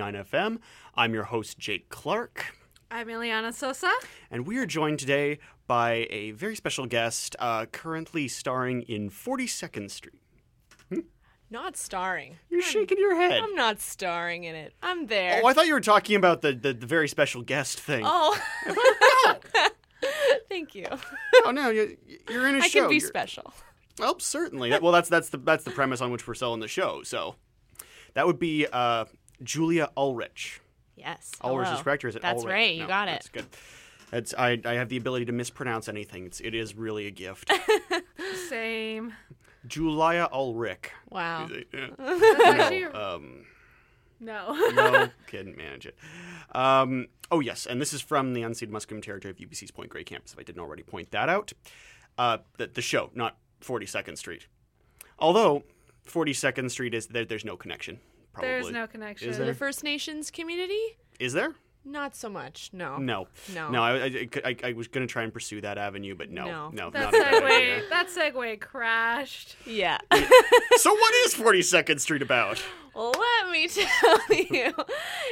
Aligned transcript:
FM. 0.00 0.58
I'm 0.94 1.12
your 1.12 1.24
host, 1.24 1.58
Jake 1.58 1.88
Clark, 1.90 2.46
I'm 2.90 3.06
Ileana 3.08 3.52
Sosa. 3.52 3.90
and 4.30 4.46
we 4.46 4.56
are 4.56 4.64
joined 4.66 4.98
today 4.98 5.38
by 5.66 6.06
a 6.10 6.30
very 6.32 6.56
special 6.56 6.86
guest 6.86 7.36
uh, 7.38 7.66
currently 7.66 8.26
starring 8.26 8.82
in 8.82 9.10
42nd 9.10 9.90
Street. 9.90 10.14
Not 11.52 11.76
starring. 11.76 12.36
You're 12.48 12.62
shaking 12.62 12.96
your 12.98 13.14
head. 13.16 13.42
I'm 13.42 13.54
not 13.56 13.80
starring 13.80 14.44
in 14.44 14.54
it. 14.54 14.72
I'm 14.82 15.06
there. 15.06 15.40
Oh, 15.42 15.48
I 15.48 15.52
thought 15.52 15.66
you 15.66 15.74
were 15.74 15.80
talking 15.80 16.14
about 16.16 16.42
the, 16.42 16.52
the, 16.52 16.72
the 16.72 16.86
very 16.86 17.08
special 17.08 17.42
guest 17.42 17.78
thing. 17.80 18.02
Oh. 18.06 18.40
Thank 20.48 20.74
you. 20.76 20.86
Oh, 21.44 21.50
no, 21.50 21.70
you, 21.70 21.96
you're 22.28 22.46
in 22.48 22.54
a 22.54 22.58
I 22.58 22.68
show. 22.68 22.80
I 22.80 22.82
can 22.84 22.88
be 22.90 22.94
You're- 22.96 23.06
special. 23.08 23.52
Well, 23.98 24.18
certainly. 24.20 24.70
Well, 24.78 24.92
that's 24.92 25.08
that's 25.10 25.28
the 25.28 25.36
that's 25.38 25.64
the 25.64 25.72
premise 25.72 26.00
on 26.00 26.10
which 26.10 26.26
we're 26.26 26.32
selling 26.34 26.60
the 26.60 26.68
show. 26.68 27.02
So 27.02 27.34
that 28.14 28.26
would 28.26 28.38
be 28.38 28.66
uh, 28.72 29.04
Julia 29.42 29.90
Ulrich. 29.96 30.60
Yes. 30.96 31.32
Ulrich 31.42 31.68
is 31.70 31.80
correct, 31.80 32.04
or 32.04 32.08
is 32.08 32.16
it 32.16 32.22
That's 32.22 32.42
Ulrich? 32.42 32.52
right. 32.52 32.74
You 32.74 32.82
No, 32.82 32.88
got 32.88 33.06
That's 33.06 33.26
it. 33.26 33.32
good. 33.32 33.46
That's 34.10 34.34
I, 34.36 34.60
I 34.64 34.74
have 34.74 34.88
the 34.88 34.96
ability 34.96 35.24
to 35.26 35.32
mispronounce 35.32 35.88
anything. 35.88 36.26
It's, 36.26 36.40
it 36.40 36.54
is 36.54 36.74
really 36.74 37.06
a 37.06 37.10
gift. 37.10 37.50
Same. 38.48 39.14
Julia 39.66 40.28
Ulrich. 40.32 40.90
Wow. 41.10 41.48
Yeah. 41.72 41.86
That's 41.98 42.44
actually 42.44 42.84
Um, 42.86 43.44
no. 44.18 44.52
no, 44.74 45.08
couldn't 45.26 45.56
manage 45.56 45.86
it. 45.86 45.96
Um, 46.54 47.06
oh 47.30 47.40
yes, 47.40 47.66
and 47.66 47.80
this 47.80 47.92
is 47.92 48.00
from 48.02 48.32
the 48.34 48.42
unceded 48.42 48.70
Musqueam 48.70 49.02
territory 49.02 49.30
of 49.30 49.38
UBC's 49.38 49.70
Point 49.70 49.90
Grey 49.90 50.04
campus. 50.04 50.32
If 50.32 50.38
I 50.38 50.42
didn't 50.42 50.60
already 50.60 50.82
point 50.82 51.10
that 51.12 51.28
out, 51.28 51.52
uh, 52.18 52.38
the, 52.58 52.66
the 52.66 52.82
show, 52.82 53.10
not 53.14 53.36
Forty 53.60 53.86
Second 53.86 54.16
Street. 54.16 54.46
Although 55.18 55.62
Forty 56.04 56.32
Second 56.32 56.70
Street 56.70 56.94
is 56.94 57.06
there, 57.06 57.24
there's 57.24 57.44
no 57.44 57.56
connection. 57.56 58.00
Probably 58.32 58.48
There's 58.50 58.70
no 58.70 58.86
connection. 58.86 59.28
Is 59.30 59.38
The? 59.38 59.54
First 59.54 59.82
Nations 59.84 60.30
community? 60.30 60.80
Is 61.18 61.32
there? 61.32 61.54
Not 61.84 62.14
so 62.14 62.28
much. 62.28 62.70
No. 62.74 62.98
No, 62.98 63.26
No. 63.54 63.70
no. 63.70 63.82
I, 63.82 63.94
I, 64.04 64.28
I, 64.44 64.56
I 64.64 64.72
was 64.74 64.86
going 64.88 65.06
to 65.06 65.10
try 65.10 65.22
and 65.22 65.32
pursue 65.32 65.62
that 65.62 65.78
avenue, 65.78 66.14
but 66.14 66.30
no, 66.30 66.44
no, 66.44 66.70
No. 66.72 66.90
that 66.90 67.02
not 67.04 67.14
a 67.14 67.18
good 67.18 67.42
idea. 67.44 67.80
segue. 67.82 67.88
That 67.88 68.08
segue 68.08 68.60
crashed. 68.60 69.56
Yeah. 69.66 69.98
So 70.76 70.94
what 70.94 71.14
is 71.26 71.34
Forty 71.34 71.60
Second 71.60 71.98
Street 71.98 72.22
about? 72.22 72.62
Let 72.94 73.50
me 73.50 73.68
tell 73.68 74.18
you. 74.30 74.72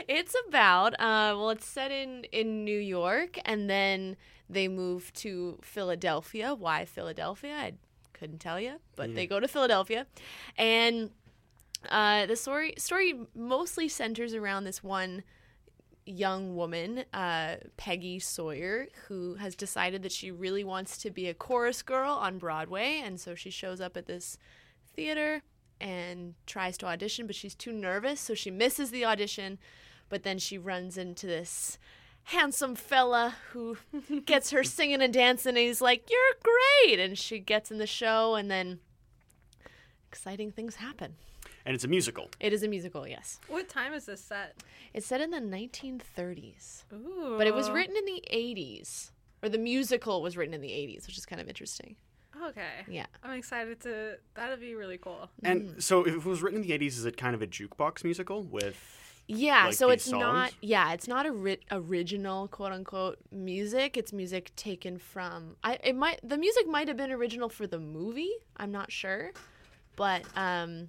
It's 0.07 0.35
about 0.47 0.93
uh 0.95 1.33
well 1.39 1.51
it's 1.51 1.65
set 1.67 1.91
in 1.91 2.25
in 2.33 2.65
New 2.65 2.79
York 2.79 3.39
and 3.47 3.71
then 3.71 4.17
they 4.51 4.69
move 4.69 5.11
to 5.15 5.59
Philadelphia. 5.63 6.55
Why 6.55 6.85
Philadelphia? 6.85 7.55
I 7.57 7.73
couldn't 8.13 8.41
tell 8.41 8.61
you, 8.61 8.75
but 8.97 9.15
they 9.15 9.27
go 9.27 9.41
to 9.41 9.49
Philadelphia 9.49 10.07
and 10.59 11.11
uh 11.89 12.27
the 12.27 12.37
story 12.37 12.75
story 12.77 13.15
mostly 13.35 13.89
centers 13.89 14.35
around 14.35 14.65
this 14.65 14.83
one 14.83 15.23
young 16.09 16.57
woman, 16.57 17.05
uh, 17.13 17.57
Peggy 17.77 18.19
Sawyer, 18.19 18.89
who 19.07 19.35
has 19.35 19.55
decided 19.55 20.03
that 20.03 20.13
she 20.13 20.31
really 20.31 20.65
wants 20.65 20.99
to 20.99 21.11
be 21.11 21.29
a 21.29 21.35
chorus 21.35 21.83
girl 21.83 22.13
on 22.13 22.39
Broadway. 22.39 23.01
And 23.05 23.21
so 23.21 23.35
she 23.35 23.51
shows 23.51 23.81
up 23.81 23.97
at 23.97 24.07
this 24.07 24.39
theater 24.95 25.43
and 25.81 26.35
tries 26.47 26.79
to 26.79 26.87
audition, 26.87 27.27
but 27.27 27.37
she's 27.37 27.55
too 27.55 27.73
nervous. 27.73 28.21
So 28.21 28.35
she 28.35 28.51
misses 28.51 28.91
the 28.91 29.05
audition. 29.05 29.59
But 30.09 30.23
then 30.23 30.39
she 30.39 30.57
runs 30.57 30.97
into 30.97 31.27
this 31.27 31.79
handsome 32.25 32.75
fella 32.75 33.37
who 33.53 33.77
gets 34.25 34.51
her 34.51 34.65
singing 34.65 35.03
and 35.03 35.13
dancing. 35.13 35.51
And 35.51 35.59
he's 35.59 35.83
like, 35.83 36.09
You're 36.11 36.43
great. 36.43 36.99
And 36.99 37.19
she 37.19 37.39
gets 37.39 37.71
in 37.71 37.79
the 37.79 37.87
show, 37.87 38.35
and 38.35 38.51
then 38.51 38.81
exciting 40.09 40.51
things 40.51 40.77
happen. 40.77 41.17
And 41.69 41.75
it's 41.75 41.85
a 41.85 41.89
musical. 41.89 42.31
It 42.41 42.55
is 42.55 42.63
a 42.63 42.69
musical, 42.69 43.07
yes. 43.07 43.39
What 43.47 43.69
time 43.69 43.93
is 43.93 44.07
this 44.07 44.23
set? 44.25 44.57
It's 44.95 45.07
set 45.07 45.21
in 45.21 45.31
the 45.31 45.37
1930s. 45.39 46.85
Ooh. 46.95 47.35
But 47.37 47.47
it 47.47 47.55
was 47.55 47.69
written 47.71 47.95
in 47.95 48.07
the 48.07 48.23
80s. 48.33 49.11
Or 49.43 49.51
the 49.51 49.59
musical 49.59 50.23
was 50.23 50.35
written 50.35 50.55
in 50.55 50.63
the 50.63 50.71
80s, 50.71 51.07
which 51.07 51.19
is 51.19 51.27
kind 51.27 51.43
of 51.43 51.47
interesting. 51.47 51.97
Okay. 52.43 52.87
Yeah. 52.89 53.05
I'm 53.23 53.37
excited 53.37 53.81
to. 53.83 54.17
That'd 54.35 54.61
be 54.61 54.75
really 54.77 54.97
cool. 54.97 55.29
And 55.45 55.73
Mm. 55.77 55.83
so, 55.83 56.05
if 56.07 56.15
it 56.15 56.25
was 56.25 56.41
written 56.41 56.63
in 56.63 56.67
the 56.67 56.73
'80s, 56.73 56.97
is 56.97 57.05
it 57.05 57.19
kind 57.19 57.35
of 57.35 57.43
a 57.43 57.47
jukebox 57.47 58.03
musical 58.03 58.43
with? 58.45 58.77
Yeah, 59.27 59.67
Like 59.67 59.75
so 59.75 59.89
these 59.89 60.07
it's 60.07 60.09
not 60.11 60.55
yeah, 60.63 60.93
it's 60.95 61.07
not 61.07 61.27
a 61.27 61.33
ri- 61.33 61.61
original 61.71 62.49
quote 62.49 62.73
unquote 62.73 63.19
music. 63.31 63.99
It's 63.99 64.11
music 64.13 64.57
taken 64.57 64.97
from 64.99 65.57
I 65.63 65.79
it 65.85 65.97
might 65.97 66.21
the 66.23 66.39
music 66.39 66.67
might 66.67 66.89
have 66.89 66.97
been 66.97 67.11
original 67.13 67.51
for 67.51 67.67
the 67.67 67.79
movie. 67.79 68.33
I'm 68.57 68.71
not 68.73 68.91
sure. 68.91 69.33
But 69.97 70.23
um 70.35 70.89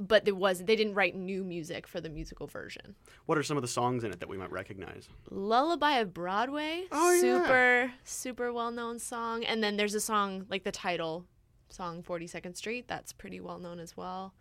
but 0.00 0.24
there 0.24 0.34
was 0.34 0.64
they 0.64 0.76
didn't 0.76 0.94
write 0.94 1.14
new 1.14 1.44
music 1.44 1.86
for 1.86 2.00
the 2.00 2.08
musical 2.08 2.46
version. 2.46 2.94
What 3.26 3.38
are 3.38 3.42
some 3.42 3.56
of 3.56 3.62
the 3.62 3.68
songs 3.68 4.04
in 4.04 4.10
it 4.12 4.20
that 4.20 4.28
we 4.28 4.36
might 4.36 4.50
recognize? 4.50 5.08
Lullaby 5.30 5.98
of 5.98 6.12
Broadway. 6.12 6.84
Oh, 6.90 7.12
yeah. 7.12 7.20
super, 7.20 7.92
super 8.04 8.52
well 8.52 8.70
known 8.70 8.98
song. 8.98 9.44
And 9.44 9.62
then 9.62 9.76
there's 9.76 9.94
a 9.94 10.00
song 10.00 10.46
like 10.48 10.64
the 10.64 10.72
title 10.72 11.24
song 11.68 12.02
42nd 12.02 12.56
Street. 12.56 12.86
That's 12.88 13.12
pretty 13.12 13.40
well 13.40 13.58
known 13.58 13.78
as 13.78 13.96
well. 13.96 14.34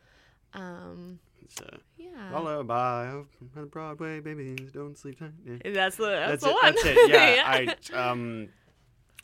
Um, 0.54 1.20
It's 1.42 1.62
uh, 1.62 1.78
yeah. 1.98 2.32
Lullaby 2.34 3.14
of 3.56 3.72
Broadway, 3.72 4.20
babies 4.20 4.72
don't 4.74 4.98
sleep 4.98 5.20
tight. 5.20 5.32
Yeah. 5.46 5.72
that's 5.74 5.96
the 5.96 6.06
that's, 6.08 6.44
That's 6.44 6.44
the 6.44 6.50
it. 6.50 6.54
one. 6.54 6.64
That's 6.64 6.86
it. 6.86 7.10
Yeah, 7.10 7.76
I 7.94 8.10
um, 8.10 8.50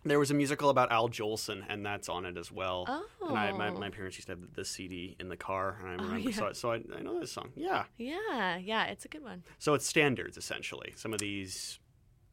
there 0.10 0.20
was 0.20 0.32
a 0.32 0.34
musical 0.34 0.70
about 0.70 0.92
Al 0.92 1.10
Jolson, 1.10 1.64
and 1.70 1.86
that's 1.86 2.10
on 2.10 2.26
it 2.26 2.38
as 2.38 2.52
well. 2.52 2.86
Oh. 2.88 3.28
And 3.30 3.38
I, 3.38 3.52
my, 3.52 3.70
Oh. 3.70 3.78
my 3.80 3.90
parents 3.90 4.18
used 4.18 4.28
to 4.28 4.34
have 4.34 4.54
the 4.56 4.66
CD 4.66 5.16
in 5.20 5.30
the 5.30 5.38
car, 5.38 5.78
and 5.82 5.90
I 5.90 5.94
oh, 5.94 6.08
remember. 6.08 6.30
yeah. 6.30 6.36
So, 6.36 6.48
I- 6.48 6.52
so 6.54 6.72
I, 6.72 6.76
I 6.98 7.02
know 7.02 7.20
this 7.20 7.32
song. 7.32 7.50
Yeah. 7.56 7.84
yeah, 7.98 8.58
yeah, 8.58 8.86
it's 8.86 9.06
a 9.06 9.08
good 9.08 9.24
one. 9.24 9.44
So 9.60 9.74
it's 9.74 9.86
standards 9.86 10.38
essentially. 10.38 10.94
Some 10.96 11.14
of 11.14 11.20
these 11.20 11.80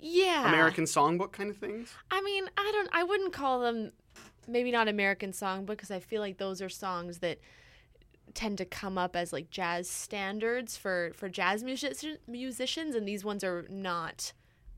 Yeah. 0.01 0.49
American 0.49 0.85
songbook 0.85 1.33
kind 1.33 1.51
of 1.51 1.57
things. 1.57 1.93
I 2.11 2.21
mean, 2.23 2.49
I 2.57 2.71
don't 2.73 2.89
I 2.93 3.05
wouldn't 3.05 3.33
call 3.33 3.61
them 3.61 3.93
maybe 4.47 4.71
not 4.71 4.89
American 4.89 5.33
songbook 5.33 5.67
because 5.69 5.91
I 5.91 6.01
feel 6.01 6.21
like 6.21 6.37
those 6.39 6.61
are 6.61 6.69
songs 6.69 7.19
that 7.21 7.39
tend 8.35 8.59
to 8.59 8.65
come 8.65 8.99
up 8.99 9.15
as 9.17 9.33
like 9.33 9.49
jazz 9.51 9.89
standards 9.89 10.77
for 10.77 11.12
for 11.15 11.29
jazz 11.29 11.62
music- 11.65 12.19
musicians 12.27 12.95
and 12.95 13.06
these 13.06 13.25
ones 13.25 13.45
are 13.45 13.65
not 13.71 14.33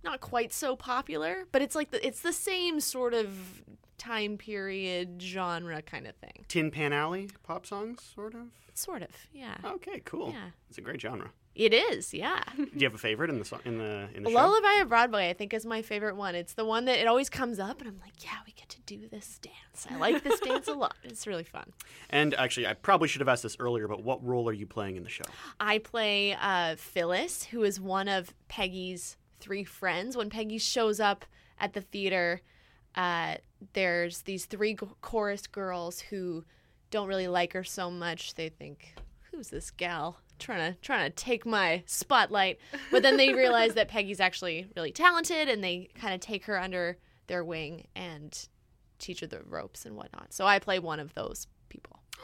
not 0.06 0.21
quite 0.21 0.53
so 0.53 0.77
popular, 0.77 1.44
but 1.53 1.62
it's 1.62 1.75
like 1.75 1.91
the, 1.91 2.05
it's 2.06 2.21
the 2.21 2.33
same 2.33 2.81
sort 2.81 3.15
of 3.15 3.62
time 3.99 4.39
period 4.39 5.21
genre 5.21 5.83
kind 5.83 6.06
of 6.06 6.15
thing. 6.17 6.44
Tin 6.49 6.71
Pan 6.71 6.93
Alley 6.93 7.28
pop 7.43 7.67
songs, 7.67 8.03
sort 8.15 8.34
of. 8.34 8.43
Sort 8.75 9.03
of. 9.03 9.09
Yeah. 9.33 9.56
Okay, 9.65 10.00
cool. 10.05 10.33
Yeah. 10.33 10.50
It's 10.69 10.78
a 10.78 10.83
great 10.83 11.00
genre. 11.00 11.31
It 11.55 11.72
is. 11.72 12.12
Yeah. 12.12 12.43
Do 12.56 12.69
you 12.75 12.84
have 12.84 12.95
a 12.95 12.99
favorite 12.99 13.31
in 13.31 13.39
the 13.39 13.45
song 13.45 13.61
in 13.65 13.78
the 13.78 14.09
in 14.15 14.22
the 14.22 14.31
show? 14.31 14.37
Lullaby 14.37 14.83
of 14.83 14.91
Broadway, 14.91 15.31
I 15.31 15.33
think, 15.33 15.55
is 15.55 15.65
my 15.65 15.81
favorite 15.81 16.15
one. 16.15 16.34
It's 16.34 16.53
the 16.53 16.66
one 16.66 16.84
that 16.84 16.99
it 16.99 17.06
always 17.06 17.31
comes 17.31 17.59
up, 17.59 17.81
and 17.81 17.89
I'm 17.89 17.99
like, 18.00 18.22
yeah, 18.22 18.37
we 18.47 18.53
get 18.53 18.69
to 18.69 18.81
do 18.83 19.09
this 19.09 19.39
dance. 19.39 19.87
I 19.91 19.97
like 19.97 20.22
this 20.22 20.39
dance 20.45 20.69
a 20.69 20.75
lot. 20.75 20.95
It's 21.03 21.27
really 21.27 21.45
fun. 21.45 21.72
And 22.11 22.34
actually, 22.34 22.66
I 22.66 22.75
probably 22.75 23.09
should 23.09 23.22
have 23.22 23.28
asked 23.28 23.43
this 23.43 23.56
earlier, 23.59 23.89
but 23.89 24.03
what 24.05 24.22
role 24.22 24.47
are 24.49 24.53
you 24.53 24.66
playing 24.66 24.97
in 24.97 25.03
the 25.03 25.09
show? 25.09 25.25
I 25.59 25.78
play 25.78 26.37
uh, 26.39 26.77
Phyllis, 26.77 27.45
who 27.45 27.62
is 27.65 27.81
one 27.81 28.09
of 28.09 28.34
Peggy's 28.49 29.16
three 29.41 29.65
friends. 29.65 30.17
When 30.17 30.31
Peggy 30.31 30.59
shows 30.59 31.01
up 31.01 31.25
at 31.59 31.73
the 31.73 31.81
theater, 31.81 32.43
uh, 32.95 33.37
there's 33.73 34.23
these 34.23 34.47
three 34.47 34.77
chorus 35.01 35.47
girls 35.47 36.01
who 36.01 36.45
don't 36.91 37.09
really 37.09 37.29
like 37.29 37.53
her 37.53 37.65
so 37.65 37.91
much. 37.91 38.35
They 38.35 38.49
think, 38.49 38.95
"Who's 39.31 39.49
this 39.49 39.71
gal 39.71 40.19
trying 40.39 40.73
to 40.73 40.81
trying 40.81 41.11
to 41.11 41.15
take 41.15 41.45
my 41.45 41.83
spotlight?" 41.87 42.59
But 42.91 43.03
then 43.03 43.17
they 43.17 43.33
realize 43.35 43.75
that 43.75 43.89
Peggy's 43.89 44.21
actually 44.21 44.69
really 44.77 44.93
talented, 44.93 45.49
and 45.49 45.63
they 45.63 45.91
kind 45.95 46.15
of 46.15 46.21
take 46.21 46.45
her 46.45 46.59
under 46.59 46.99
their 47.27 47.45
wing 47.45 47.89
and 47.95 48.49
teach 48.99 49.21
her 49.21 49.27
the 49.27 49.43
ropes 49.43 49.85
and 49.85 49.97
whatnot. 49.97 50.33
So 50.33 50.47
I 50.47 50.59
play 50.59 50.79
one 50.79 51.01
of 51.01 51.15
those. 51.15 51.47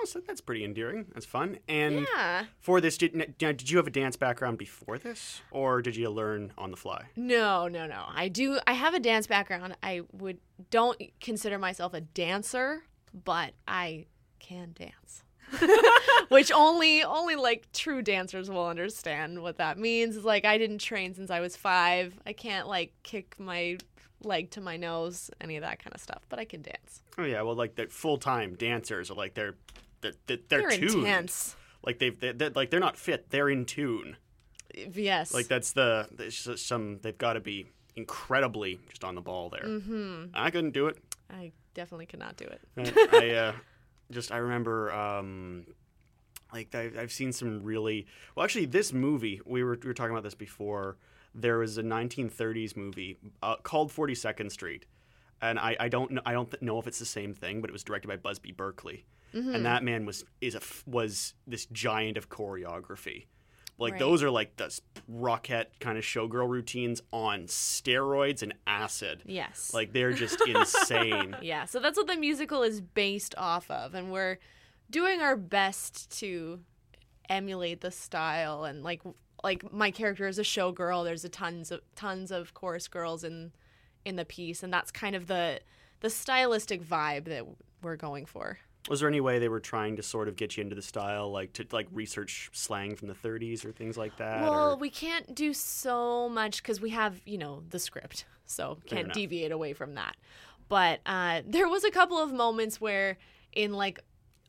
Oh, 0.01 0.05
so 0.05 0.21
that's 0.27 0.41
pretty 0.41 0.65
endearing. 0.65 1.07
That's 1.13 1.27
fun. 1.27 1.59
And 1.69 2.07
Yeah. 2.15 2.45
for 2.59 2.81
this, 2.81 2.97
did, 2.97 3.37
did 3.39 3.71
you 3.71 3.77
have 3.77 3.87
a 3.87 3.91
dance 3.91 4.17
background 4.17 4.59
before 4.59 4.99
this, 4.99 5.43
or 5.51 5.83
did 5.83 5.97
you 5.97 6.09
learn 6.11 6.53
on 6.57 6.71
the 6.71 6.77
fly? 6.77 7.05
No, 7.17 7.69
no, 7.69 7.87
no. 7.87 8.05
I 8.09 8.29
do. 8.29 8.59
I 8.67 8.73
have 8.73 8.95
a 8.95 9.01
dance 9.01 9.27
background. 9.27 9.77
I 9.83 10.03
would 10.13 10.39
don't 10.71 11.01
consider 11.21 11.59
myself 11.59 11.93
a 11.95 12.01
dancer, 12.01 12.85
but 13.13 13.53
I 13.69 14.07
can 14.39 14.73
dance. 14.75 15.23
Which 16.29 16.51
only 16.51 17.03
only 17.03 17.37
like 17.37 17.71
true 17.73 18.01
dancers 18.01 18.49
will 18.49 18.67
understand 18.67 19.43
what 19.43 19.59
that 19.59 19.79
means. 19.79 20.17
It's 20.17 20.25
like 20.25 20.47
I 20.47 20.57
didn't 20.57 20.79
train 20.79 21.15
since 21.15 21.31
I 21.31 21.41
was 21.41 21.57
5. 21.57 22.19
I 22.27 22.33
can't 22.33 22.67
like 22.67 22.95
kick 23.03 23.35
my 23.39 23.77
leg 24.25 24.51
to 24.53 24.61
my 24.61 24.77
nose, 24.77 25.31
any 25.41 25.57
of 25.57 25.63
that 25.63 25.83
kind 25.83 25.95
of 25.95 26.01
stuff, 26.01 26.25
but 26.29 26.39
I 26.39 26.45
can 26.45 26.63
dance. 26.63 27.03
Oh 27.19 27.25
yeah, 27.25 27.43
well, 27.43 27.55
like 27.55 27.75
the 27.75 27.87
full 27.87 28.19
time 28.19 28.55
dancers 28.55 29.11
are 29.11 29.15
like 29.15 29.35
they're 29.35 29.57
they're 30.01 30.13
they're, 30.27 30.39
they're, 30.49 30.71
tuned. 30.71 30.95
intense. 30.95 31.57
Like 31.85 31.99
they've 31.99 32.19
they're, 32.19 32.33
they're- 32.33 32.53
like 32.55 32.71
they're 32.71 32.81
not 32.81 32.97
fit. 32.97 33.31
They're 33.31 33.49
in 33.49 33.65
tune. 33.65 34.17
Yes. 34.75 35.35
Like 35.35 35.49
that's 35.49 35.73
the 35.73 36.09
some 36.57 36.99
they've 37.03 37.19
got 37.19 37.35
to 37.35 37.41
be 37.41 37.67
incredibly 37.97 38.79
just 38.89 39.05
on 39.05 39.15
the 39.15 39.21
ball 39.21 39.51
there. 39.51 39.65
Mm-hmm. 39.65 40.27
I 40.35 40.51
couldn't 40.51 40.73
do 40.73 40.87
it. 40.87 40.99
I 41.31 41.53
definitely 41.75 42.07
cannot 42.07 42.37
do 42.37 42.47
it. 42.47 42.61
I, 42.77 43.09
I 43.13 43.31
uh, 43.31 43.53
just 44.11 44.33
I 44.33 44.39
remember 44.39 44.93
um, 44.93 45.67
like 46.53 46.75
I've, 46.75 46.97
I've 46.99 47.13
seen 47.13 47.33
some 47.33 47.63
really 47.63 48.07
well. 48.35 48.45
Actually, 48.45 48.67
this 48.67 48.93
movie 48.93 49.41
we 49.45 49.63
were 49.63 49.79
we 49.83 49.89
were 49.89 49.95
talking 49.95 50.13
about 50.13 50.25
this 50.25 50.35
before. 50.35 50.97
There 51.35 51.59
was 51.59 51.79
a 51.79 51.83
1930s 51.83 52.77
movie 52.77 53.19
uh, 53.43 53.57
called 53.63 53.91
42nd 53.91 54.51
Street, 54.53 54.85
and 55.41 55.59
I, 55.59 55.77
I 55.81 55.89
don't 55.89 56.11
know 56.13 56.23
I 56.27 56.33
don't 56.33 56.51
th- 56.51 56.63
know 56.63 56.79
if 56.79 56.87
it's 56.87 56.99
the 56.99 57.07
same 57.07 57.33
thing, 57.35 57.61
but 57.61 57.71
it 57.71 57.73
was 57.73 57.85
directed 57.85 58.09
by 58.09 58.17
Busby 58.17 58.53
Berkeley, 58.53 59.05
Mm-hmm. 59.35 59.55
and 59.55 59.65
that 59.65 59.83
man 59.83 60.05
was 60.05 60.25
is 60.43 60.55
a 60.55 60.59
f- 60.59 60.85
was 60.87 61.33
this 61.47 61.65
giant 61.67 62.19
of 62.19 62.29
choreography. 62.29 63.25
Like 63.79 63.93
Right. 63.95 63.99
those 63.99 64.23
are 64.23 64.31
like 64.31 64.57
the 64.59 64.79
Rockette 65.11 65.69
kind 65.81 65.97
of 65.97 66.05
showgirl 66.05 66.49
routines 66.51 67.01
on 67.15 67.45
steroids 67.45 68.43
and 68.43 68.53
acid. 68.67 69.23
Yes. 69.25 69.73
Like 69.73 69.95
they're 69.95 70.13
just 70.13 70.39
insane. 70.47 71.35
Yeah, 71.41 71.65
so 71.65 71.81
that's 71.81 71.97
what 71.97 72.09
the 72.09 72.17
musical 72.17 72.63
is 72.63 72.83
based 72.83 73.35
off 73.39 73.71
of, 73.71 73.95
and 73.95 74.13
we're 74.13 74.39
doing 74.91 75.23
our 75.23 75.37
best 75.37 76.11
to 76.21 76.61
emulate 77.31 77.81
the 77.81 77.91
style. 77.91 78.65
And 78.65 78.83
like, 78.83 79.01
like 79.43 79.73
my 79.73 79.91
character 79.91 80.27
is 80.27 80.39
a 80.39 80.43
showgirl. 80.43 81.05
There's 81.05 81.25
a 81.25 81.29
tons 81.29 81.71
of 81.71 81.81
tons 81.97 82.31
of 82.31 82.55
chorus 82.55 82.89
girls 82.89 83.25
in 83.25 83.53
in 84.05 84.17
the 84.17 84.25
piece, 84.25 84.63
and 84.63 84.73
that's 84.73 84.91
kind 84.91 85.15
of 85.17 85.27
the 85.27 85.61
the 86.01 86.11
stylistic 86.11 86.83
vibe 86.83 87.25
that 87.27 87.45
we're 87.83 87.97
going 87.97 88.27
for. 88.27 88.59
Was 88.89 88.99
there 88.99 89.09
any 89.09 89.21
way 89.21 89.39
they 89.39 89.49
were 89.49 89.61
trying 89.61 89.95
to 89.97 90.03
sort 90.03 90.27
of 90.27 90.35
get 90.35 90.57
you 90.57 90.63
into 90.63 90.75
the 90.75 90.83
style, 90.83 91.31
like 91.31 91.53
to 91.55 91.67
like 91.71 91.87
research 91.93 92.51
slang 92.53 92.97
from 92.97 93.07
the 93.07 93.15
30s 93.15 93.65
or 93.65 93.71
things 93.71 93.97
like 93.97 94.17
that? 94.17 94.43
Well, 94.43 94.73
or- 94.73 94.77
we 94.77 94.91
can't 94.91 95.35
do 95.35 95.55
so 95.55 96.29
much 96.29 96.61
because 96.63 96.81
we 96.81 96.91
have, 96.91 97.21
you 97.25 97.39
know, 97.39 97.63
the 97.71 97.79
script, 97.79 98.25
so 98.45 98.79
can't 98.87 99.13
deviate 99.13 99.53
away 99.53 99.73
from 99.73 99.95
that. 99.95 100.17
But 100.69 101.01
uh, 101.07 101.43
there 101.47 101.69
was 101.69 101.85
a 101.85 101.93
couple 101.93 102.19
of 102.19 102.33
moments 102.33 102.81
where, 102.81 103.19
in 103.53 103.73
like 103.73 104.01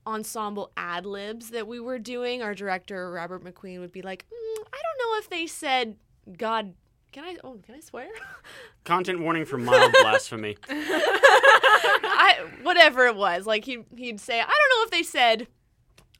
ensemble 0.06 0.72
ad 0.78 1.06
libs 1.06 1.50
that 1.52 1.68
we 1.68 1.80
were 1.80 2.00
doing, 2.00 2.42
our 2.42 2.54
director 2.54 3.12
Robert 3.12 3.44
McQueen 3.44 3.80
would 3.80 3.92
be 3.92 4.02
like, 4.02 4.26
mm, 4.30 4.64
"I 4.74 4.78
don't 4.82 4.98
know 5.12 5.20
if 5.20 5.30
they 5.30 5.48
said 5.48 5.96
God." 6.38 6.74
Can 7.12 7.24
I? 7.24 7.38
Oh, 7.44 7.60
can 7.64 7.76
I 7.76 7.80
swear? 7.80 8.08
Content 8.86 9.22
warning 9.22 9.46
for 9.46 9.58
mild 9.58 9.94
blasphemy. 10.02 10.58
I 10.68 12.38
whatever 12.64 13.06
it 13.06 13.16
was. 13.16 13.46
Like 13.46 13.66
he 13.66 13.84
he'd 13.96 14.20
say, 14.20 14.40
"I 14.40 14.46
don't 14.46 14.50
know 14.80 14.84
if 14.86 14.92
they 14.92 15.04
said 15.04 15.48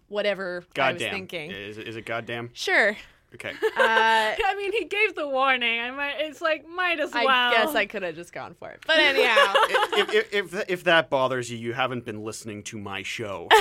whatever 0.08 0.56
I 0.56 0.58
was 0.60 0.68
Goddamn. 1.02 1.12
thinking." 1.14 1.52
Is, 1.52 1.78
is 1.78 1.96
it 1.96 2.06
goddamn? 2.06 2.52
Sure. 2.54 2.96
Okay. 3.36 3.54
Uh, 3.76 4.36
I 4.46 4.56
mean, 4.56 4.72
he 4.72 4.86
gave 4.86 5.16
the 5.16 5.28
warning. 5.28 5.80
I 5.80 5.92
might. 5.92 6.16
It's 6.20 6.42
like 6.42 6.66
might 6.68 7.00
as 7.00 7.12
well. 7.12 7.28
I 7.28 7.52
guess 7.52 7.76
I 7.76 7.86
could 7.86 8.04
have 8.04 8.16
just 8.16 8.32
gone 8.32 8.54
for 8.54 8.70
it. 8.70 8.84
But 8.88 9.00
anyhow. 9.00 9.54
if, 9.56 10.14
if, 10.14 10.54
if, 10.54 10.70
if 10.70 10.84
that 10.86 11.10
bothers 11.10 11.52
you, 11.52 11.58
you 11.58 11.74
haven't 11.74 12.06
been 12.06 12.24
listening 12.24 12.64
to 12.64 12.78
my 12.78 13.04
show. 13.04 13.50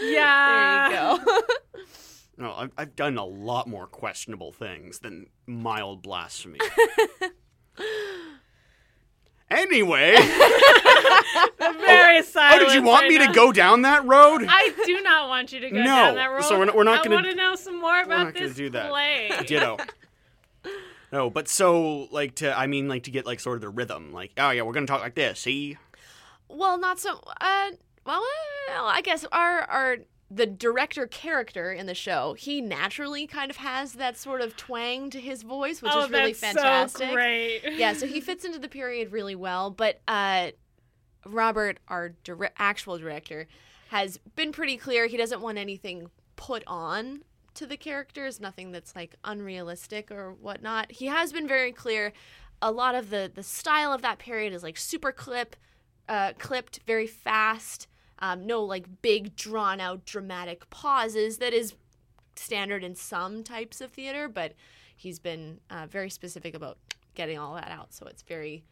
Yeah. 0.00 0.88
There 0.90 1.16
you 1.16 1.24
go. 1.24 1.42
No, 2.36 2.54
I've, 2.54 2.70
I've 2.78 2.96
done 2.96 3.18
a 3.18 3.24
lot 3.24 3.68
more 3.68 3.86
questionable 3.86 4.52
things 4.52 5.00
than 5.00 5.26
mild 5.46 6.02
blasphemy. 6.02 6.58
Anyway, 9.50 10.16
Very 11.58 12.18
oh, 12.18 12.22
silent. 12.22 12.60
did 12.68 12.74
you 12.74 12.82
want 12.82 13.08
me 13.08 13.18
to 13.18 13.32
go 13.32 13.52
down 13.52 13.82
that 13.82 14.04
road? 14.06 14.44
I 14.48 14.72
do 14.86 15.00
not 15.02 15.28
want 15.28 15.52
you 15.52 15.60
to 15.60 15.70
go 15.70 15.76
No. 15.78 15.84
down 15.84 16.14
that 16.16 16.26
road. 16.30 16.40
No, 16.40 16.48
so 16.48 16.58
we're 16.58 16.64
not- 16.66 16.74
we're 16.76 16.84
not 16.84 17.00
I 17.00 17.02
gonna- 17.04 17.14
want 17.16 17.26
to 17.26 17.34
know 17.34 17.54
some 17.54 17.80
more 17.80 18.00
about 18.00 18.34
this 18.34 18.54
do 18.54 18.70
that. 18.70 18.90
play. 18.90 19.30
Ditto. 19.46 19.76
No, 21.12 21.28
but 21.28 21.48
so 21.48 22.06
like 22.12 22.36
to 22.36 22.56
I 22.56 22.68
mean 22.68 22.86
like 22.86 23.02
to 23.04 23.10
get 23.10 23.26
like 23.26 23.40
sort 23.40 23.56
of 23.56 23.62
the 23.62 23.68
rhythm, 23.68 24.12
like 24.12 24.30
oh 24.38 24.50
yeah, 24.50 24.62
we're 24.62 24.72
gonna 24.72 24.86
talk 24.86 25.00
like 25.00 25.16
this. 25.16 25.40
See, 25.40 25.76
Well, 26.48 26.78
not 26.78 27.00
so. 27.00 27.20
Uh, 27.40 27.70
well, 28.06 28.22
well, 28.68 28.86
I 28.86 29.00
guess 29.02 29.24
our 29.32 29.62
our 29.62 29.96
the 30.30 30.46
director 30.46 31.06
character 31.06 31.72
in 31.72 31.86
the 31.86 31.94
show, 31.94 32.34
he 32.34 32.60
naturally 32.60 33.26
kind 33.26 33.50
of 33.50 33.56
has 33.56 33.94
that 33.94 34.16
sort 34.16 34.40
of 34.40 34.56
twang 34.56 35.10
to 35.10 35.20
his 35.20 35.42
voice, 35.42 35.82
which 35.82 35.90
oh, 35.92 36.04
is 36.04 36.10
really 36.10 36.32
that's 36.32 36.40
fantastic. 36.40 37.08
So 37.08 37.14
great. 37.14 37.62
yeah, 37.72 37.92
so 37.94 38.06
he 38.06 38.20
fits 38.20 38.44
into 38.44 38.60
the 38.60 38.68
period 38.68 39.10
really 39.10 39.34
well. 39.34 39.70
But 39.70 40.00
uh, 40.06 40.52
Robert, 41.26 41.80
our 41.88 42.10
dire- 42.22 42.52
actual 42.58 42.96
director, 42.96 43.48
has 43.88 44.18
been 44.36 44.52
pretty 44.52 44.76
clear. 44.76 45.06
He 45.06 45.16
doesn't 45.16 45.40
want 45.40 45.58
anything 45.58 46.10
put 46.36 46.62
on 46.66 47.24
to 47.54 47.66
the 47.66 47.76
characters, 47.76 48.40
nothing 48.40 48.70
that's 48.70 48.94
like 48.94 49.16
unrealistic 49.24 50.12
or 50.12 50.32
whatnot. 50.32 50.92
He 50.92 51.06
has 51.06 51.32
been 51.32 51.48
very 51.48 51.72
clear. 51.72 52.12
A 52.62 52.70
lot 52.70 52.94
of 52.94 53.10
the 53.10 53.30
the 53.34 53.42
style 53.42 53.92
of 53.92 54.02
that 54.02 54.20
period 54.20 54.52
is 54.52 54.62
like 54.62 54.76
super 54.76 55.10
clip, 55.10 55.56
uh, 56.08 56.34
clipped, 56.38 56.80
very 56.86 57.08
fast. 57.08 57.88
Um, 58.20 58.46
no 58.46 58.62
like 58.62 58.86
big 59.02 59.34
drawn 59.36 59.80
out 59.80 60.04
dramatic 60.04 60.68
pauses. 60.70 61.38
That 61.38 61.52
is 61.52 61.74
standard 62.36 62.84
in 62.84 62.94
some 62.94 63.42
types 63.42 63.80
of 63.80 63.90
theater, 63.90 64.28
but 64.28 64.52
he's 64.96 65.18
been 65.18 65.60
uh, 65.70 65.86
very 65.86 66.10
specific 66.10 66.54
about 66.54 66.78
getting 67.14 67.38
all 67.38 67.54
that 67.54 67.70
out, 67.70 67.92
so 67.92 68.06
it's 68.06 68.22
very 68.22 68.64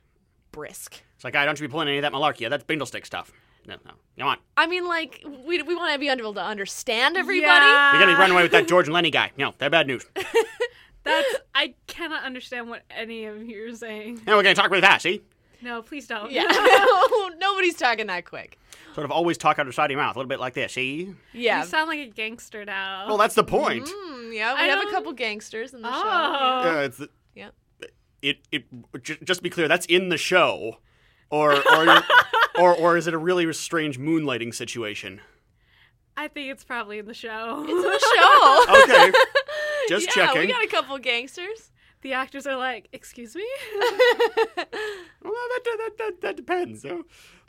brisk. 0.52 1.02
it's 1.14 1.24
like 1.24 1.36
I 1.36 1.44
don't 1.44 1.58
you 1.60 1.68
be 1.68 1.70
pulling 1.70 1.88
any 1.88 1.98
of 1.98 2.02
that 2.02 2.12
malarkey. 2.12 2.40
Yeah, 2.40 2.48
that's 2.48 2.64
Bindlestick 2.64 3.06
stuff. 3.06 3.32
No, 3.66 3.76
no, 3.84 3.92
come 4.18 4.28
on, 4.28 4.38
I 4.56 4.66
mean, 4.66 4.86
like 4.86 5.22
we, 5.44 5.62
we 5.62 5.74
want 5.74 5.92
to 5.92 5.98
be 5.98 6.08
able 6.08 6.34
to 6.34 6.42
understand 6.42 7.16
everybody. 7.16 7.66
Yeah. 7.66 7.92
you're 7.92 8.00
gonna 8.00 8.12
be 8.12 8.18
running 8.18 8.32
away 8.34 8.42
with 8.42 8.52
that 8.52 8.66
George 8.66 8.86
and 8.86 8.94
Lenny 8.94 9.10
guy. 9.10 9.30
No, 9.36 9.52
they're 9.58 9.70
bad 9.70 9.86
news. 9.86 10.06
That's. 11.04 11.36
I 11.54 11.74
cannot 11.86 12.24
understand 12.24 12.68
what 12.70 12.82
any 12.90 13.26
of 13.26 13.42
you 13.42 13.68
are 13.68 13.74
saying. 13.74 14.22
Now 14.26 14.36
we're 14.36 14.42
gonna 14.42 14.54
talk 14.54 14.70
really 14.70 14.80
fast. 14.82 15.02
See, 15.02 15.22
No, 15.60 15.82
please 15.82 16.06
don't. 16.06 16.30
Yeah, 16.30 16.44
nobody's 17.38 17.74
talking 17.76 18.06
that 18.06 18.24
quick. 18.24 18.58
sort 18.94 19.04
of 19.04 19.10
always 19.10 19.36
talk 19.38 19.58
out 19.58 19.62
of 19.62 19.66
the 19.68 19.72
side 19.72 19.86
of 19.86 19.90
your 19.92 20.00
mouth, 20.00 20.14
a 20.14 20.18
little 20.18 20.28
bit 20.28 20.40
like 20.40 20.54
this. 20.54 20.72
See, 20.74 21.14
Yeah. 21.32 21.60
You 21.62 21.66
sound 21.66 21.88
like 21.88 21.98
a 21.98 22.06
gangster 22.06 22.64
now. 22.64 23.06
well 23.08 23.16
that's 23.16 23.34
the 23.34 23.44
point. 23.44 23.86
Mm, 23.86 24.34
yeah, 24.34 24.54
we 24.54 24.60
I 24.60 24.64
have 24.66 24.78
a 24.78 24.82
don't- 24.82 24.92
couple 24.92 25.12
gangsters 25.12 25.74
in 25.74 25.82
the 25.82 25.90
show. 25.92 26.02
Oh. 26.04 26.62
Yeah, 26.64 26.80
it's 26.82 26.96
the, 26.98 27.10
Yeah. 27.34 27.48
it 28.22 28.38
it 28.52 28.64
ju- 29.02 29.18
just 29.24 29.42
be 29.42 29.50
clear, 29.50 29.68
that's 29.68 29.86
in 29.86 30.08
the 30.10 30.16
show, 30.18 30.78
or 31.30 31.54
or 31.72 32.02
or 32.58 32.74
or 32.74 32.96
is 32.96 33.06
it 33.06 33.14
a 33.14 33.18
really 33.18 33.52
strange 33.52 33.98
moonlighting 33.98 34.54
situation? 34.54 35.20
I 36.16 36.26
think 36.28 36.50
it's 36.50 36.64
probably 36.64 36.98
in 36.98 37.06
the 37.06 37.14
show. 37.14 37.60
It's 37.62 37.70
in 37.70 37.80
the 37.82 37.98
show. 38.16 38.82
Okay, 38.82 39.12
just 39.88 40.06
yeah, 40.16 40.26
checking. 40.26 40.40
we 40.42 40.46
got 40.48 40.64
a 40.64 40.68
couple 40.68 40.98
gangsters. 40.98 41.70
The 42.02 42.12
actors 42.12 42.46
are 42.46 42.56
like, 42.56 42.88
"Excuse 42.92 43.34
me." 43.34 43.46
Well, 45.20 45.32
that, 45.32 45.64
that, 45.64 45.98
that, 45.98 46.20
that 46.22 46.36
depends. 46.36 46.82
So. 46.82 47.04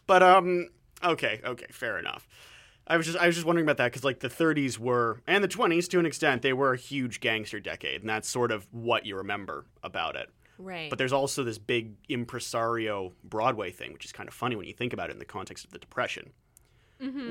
But 0.07 0.23
um, 0.23 0.69
okay, 1.03 1.39
okay, 1.45 1.67
fair 1.71 1.99
enough. 1.99 2.27
I 2.87 2.97
was 2.97 3.05
just 3.05 3.17
I 3.17 3.27
was 3.27 3.35
just 3.35 3.45
wondering 3.45 3.65
about 3.65 3.77
that 3.77 3.91
because 3.91 4.03
like 4.03 4.19
the 4.19 4.29
30s 4.29 4.79
were 4.79 5.21
and 5.27 5.43
the 5.43 5.47
20s 5.47 5.87
to 5.89 5.99
an 5.99 6.07
extent 6.07 6.41
they 6.41 6.53
were 6.53 6.73
a 6.73 6.77
huge 6.77 7.19
gangster 7.19 7.59
decade, 7.59 8.01
and 8.01 8.09
that's 8.09 8.27
sort 8.27 8.51
of 8.51 8.67
what 8.71 9.05
you 9.05 9.15
remember 9.15 9.65
about 9.83 10.15
it. 10.15 10.29
Right. 10.57 10.89
But 10.89 10.97
there's 10.97 11.13
also 11.13 11.43
this 11.43 11.59
big 11.59 11.93
impresario 12.09 13.13
Broadway 13.23 13.71
thing, 13.71 13.93
which 13.93 14.05
is 14.05 14.11
kind 14.11 14.27
of 14.27 14.33
funny 14.33 14.55
when 14.55 14.65
you 14.65 14.73
think 14.73 14.91
about 14.91 15.09
it 15.09 15.13
in 15.13 15.19
the 15.19 15.25
context 15.25 15.63
of 15.63 15.71
the 15.71 15.79
Depression. 15.79 16.31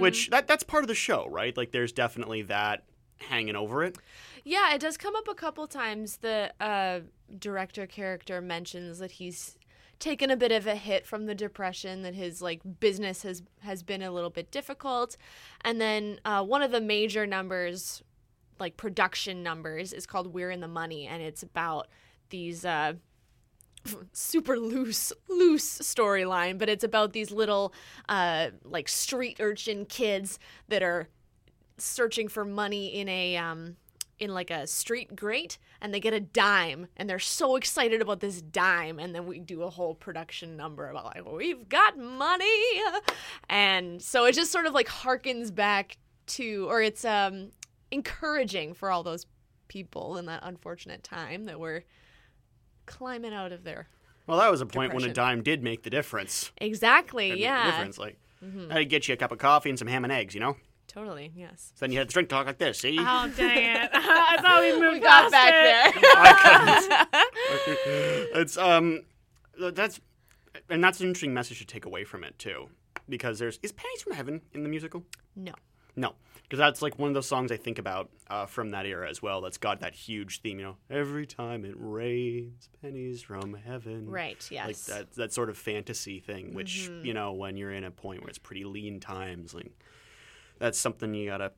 Which 0.01 0.31
that 0.31 0.47
that's 0.47 0.63
part 0.63 0.85
of 0.85 0.89
the 0.89 0.95
show, 0.95 1.27
right? 1.29 1.55
Like 1.57 1.73
there's 1.73 1.93
definitely 1.93 2.43
that 2.43 2.85
hanging 3.19 3.57
over 3.57 3.83
it. 3.83 3.99
Yeah, 4.45 4.75
it 4.75 4.81
does 4.81 4.97
come 4.97 5.17
up 5.17 5.29
a 5.29 5.35
couple 5.35 5.67
times. 5.67 6.19
The 6.19 6.53
uh, 6.61 7.01
director 7.39 7.87
character 7.87 8.41
mentions 8.41 8.99
that 8.99 9.13
he's 9.13 9.57
taken 9.99 10.31
a 10.31 10.37
bit 10.37 10.53
of 10.53 10.67
a 10.67 10.77
hit 10.77 11.07
from 11.07 11.27
the 11.27 11.35
depression, 11.35 12.03
that 12.03 12.15
his 12.15 12.41
like 12.41 12.61
business 12.81 13.23
has 13.23 13.43
has 13.61 13.83
been 13.83 14.03
a 14.03 14.11
little 14.11 14.31
bit 14.31 14.51
difficult, 14.51 15.17
and 15.63 15.81
then 15.81 16.21
uh, 16.25 16.43
one 16.45 16.63
of 16.63 16.71
the 16.71 16.81
major 16.81 17.27
numbers, 17.27 18.03
like 18.61 18.77
production 18.77 19.43
numbers, 19.43 19.93
is 19.93 20.07
called 20.07 20.33
"We're 20.33 20.51
in 20.51 20.61
the 20.61 20.69
Money," 20.69 21.07
and 21.07 21.23
it's 21.23 21.43
about 21.43 21.89
these. 22.31 22.65
Uh, 22.65 22.95
super 24.13 24.59
loose 24.59 25.13
loose 25.29 25.79
storyline 25.79 26.59
but 26.59 26.69
it's 26.69 26.83
about 26.85 27.13
these 27.13 27.31
little 27.31 27.73
uh 28.09 28.49
like 28.65 28.89
street 28.89 29.37
urchin 29.41 29.87
kids 29.87 30.39
that 30.67 30.83
are 30.83 31.09
searching 31.79 32.29
for 32.29 32.45
money 32.45 32.89
in 32.89 33.09
a 33.09 33.37
um 33.37 33.77
in 34.19 34.35
like 34.35 34.51
a 34.51 34.67
street 34.67 35.15
grate 35.15 35.59
and 35.81 35.95
they 35.95 36.01
get 36.01 36.13
a 36.13 36.21
dime 36.21 36.89
and 36.97 37.09
they're 37.09 37.19
so 37.19 37.55
excited 37.57 38.03
about 38.03 38.21
this 38.21 38.43
dime 38.43 38.99
and 38.99 39.15
then 39.15 39.27
we 39.27 39.39
do 39.39 39.63
a 39.63 39.71
whole 39.71 39.95
production 39.95 40.57
number 40.57 40.89
about 40.91 41.05
like 41.05 41.25
we've 41.31 41.69
got 41.69 41.97
money 41.97 42.47
and 43.49 44.03
so 44.03 44.25
it 44.25 44.33
just 44.35 44.51
sort 44.51 44.67
of 44.67 44.73
like 44.75 44.89
harkens 44.89 45.55
back 45.55 45.97
to 46.27 46.67
or 46.69 46.83
it's 46.83 47.05
um 47.05 47.51
encouraging 47.91 48.75
for 48.75 48.91
all 48.91 49.03
those 49.03 49.25
people 49.69 50.17
in 50.17 50.27
that 50.27 50.41
unfortunate 50.43 51.03
time 51.03 51.45
that 51.45 51.59
were 51.61 51.85
climbing 52.87 53.33
out 53.35 53.53
of 53.53 53.65
their 53.65 53.87
Well, 54.27 54.39
that 54.39 54.51
was 54.51 54.61
a 54.61 54.67
point 54.67 54.93
when 54.95 55.05
a 55.05 55.09
Depression. 55.09 55.15
dime 55.15 55.43
did 55.43 55.63
make 55.63 55.83
the 55.83 55.91
difference. 55.91 56.53
exactly 56.59 57.27
It 57.29 57.31
made 57.31 57.39
the 57.39 57.43
yeah 57.43 57.71
difference. 57.71 57.99
Like, 57.99 58.19
I'd 58.71 58.89
get 58.89 59.09
you 59.09 59.15
a 59.15 59.17
cup 59.17 59.33
of 59.33 59.39
coffee 59.39 59.69
and 59.69 59.79
some 59.79 59.89
ham 59.89 60.05
and 60.05 60.13
eggs, 60.13 60.35
you 60.35 60.41
know. 60.41 60.57
Totally 60.89 61.31
yes 61.37 61.73
So 61.77 61.85
then 61.85 61.93
you 61.93 61.99
had 61.99 62.09
the 62.09 62.13
drink 62.13 62.29
talk 62.29 62.47
like 62.47 62.59
this. 62.59 62.79
See, 62.81 62.97
Oh 62.99 63.31
dang 63.37 63.77
it! 63.77 63.91
I 63.95 64.37
thought 64.43 64.61
we 64.63 64.73
moved 64.81 64.95
we 64.95 65.01
got 65.01 65.31
back 65.31 65.53
it. 65.55 65.95
there 65.95 66.13
I 66.17 67.53
couldn't. 67.65 68.29
it's 68.43 68.57
um, 68.59 69.03
that's 69.73 70.01
and 70.71 70.83
that's 70.83 71.01
an 71.01 71.07
interesting 71.07 71.33
message 71.35 71.59
to 71.61 71.67
take 71.67 71.85
away 71.85 72.05
from 72.05 72.25
it 72.25 72.39
too, 72.39 72.69
because 73.09 73.39
there's 73.39 73.59
is 73.63 73.73
pennies 73.73 74.03
from 74.03 74.15
heaven 74.15 74.41
in 74.55 74.63
the 74.65 74.69
musical. 74.69 75.05
no 75.37 75.53
No, 75.97 76.15
because 76.43 76.59
that's 76.59 76.81
like 76.83 76.99
one 76.99 77.09
of 77.09 77.15
those 77.15 77.27
songs 77.27 77.53
I 77.53 77.57
think 77.57 77.79
about 77.79 78.11
uh, 78.31 78.47
from 78.47 78.71
that 78.71 78.87
era 78.87 79.09
as 79.09 79.21
well. 79.23 79.41
That's 79.41 79.59
got 79.59 79.81
that 79.81 79.95
huge 79.95 80.41
theme, 80.43 80.59
you 80.59 80.65
know. 80.65 80.77
Every 80.91 81.27
time 81.27 81.65
it 81.65 81.75
rains, 81.77 82.69
pennies 82.83 83.23
from 83.23 83.55
heaven. 83.55 84.09
Right. 84.11 84.47
Yes. 84.51 84.67
Like 84.67 84.99
that 84.99 85.13
that 85.17 85.33
sort 85.33 85.51
of 85.51 85.57
fantasy 85.59 86.21
thing, 86.21 86.55
which 86.55 86.89
Mhm. 86.91 87.05
you 87.05 87.15
know, 87.15 87.33
when 87.33 87.57
you're 87.57 87.73
in 87.73 87.85
a 87.85 87.91
point 87.91 88.21
where 88.23 88.29
it's 88.29 88.39
pretty 88.39 88.65
lean 88.65 89.01
times, 89.01 89.55
like 89.55 89.73
that's 90.59 90.79
something 90.79 91.15
you 91.15 91.27
gotta. 91.27 91.53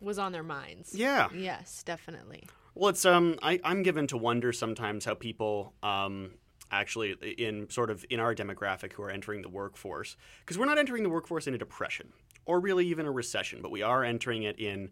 Was 0.00 0.18
on 0.18 0.32
their 0.32 0.42
minds. 0.42 0.94
Yeah. 0.94 1.28
Yes, 1.34 1.82
definitely. 1.82 2.48
Well, 2.74 2.90
it's 2.90 3.06
um, 3.06 3.38
I, 3.42 3.58
I'm 3.64 3.82
given 3.82 4.06
to 4.08 4.16
wonder 4.18 4.52
sometimes 4.52 5.04
how 5.04 5.14
people 5.14 5.74
um 5.82 6.32
actually 6.70 7.12
in 7.38 7.70
sort 7.70 7.90
of 7.90 8.04
in 8.10 8.20
our 8.20 8.34
demographic 8.34 8.92
who 8.92 9.02
are 9.02 9.10
entering 9.10 9.40
the 9.42 9.48
workforce 9.48 10.16
because 10.40 10.58
we're 10.58 10.66
not 10.66 10.78
entering 10.78 11.02
the 11.02 11.08
workforce 11.08 11.46
in 11.46 11.54
a 11.54 11.58
depression 11.58 12.12
or 12.44 12.60
really 12.60 12.86
even 12.86 13.06
a 13.06 13.10
recession, 13.10 13.60
but 13.62 13.70
we 13.70 13.82
are 13.82 14.04
entering 14.04 14.44
it 14.44 14.58
in 14.58 14.90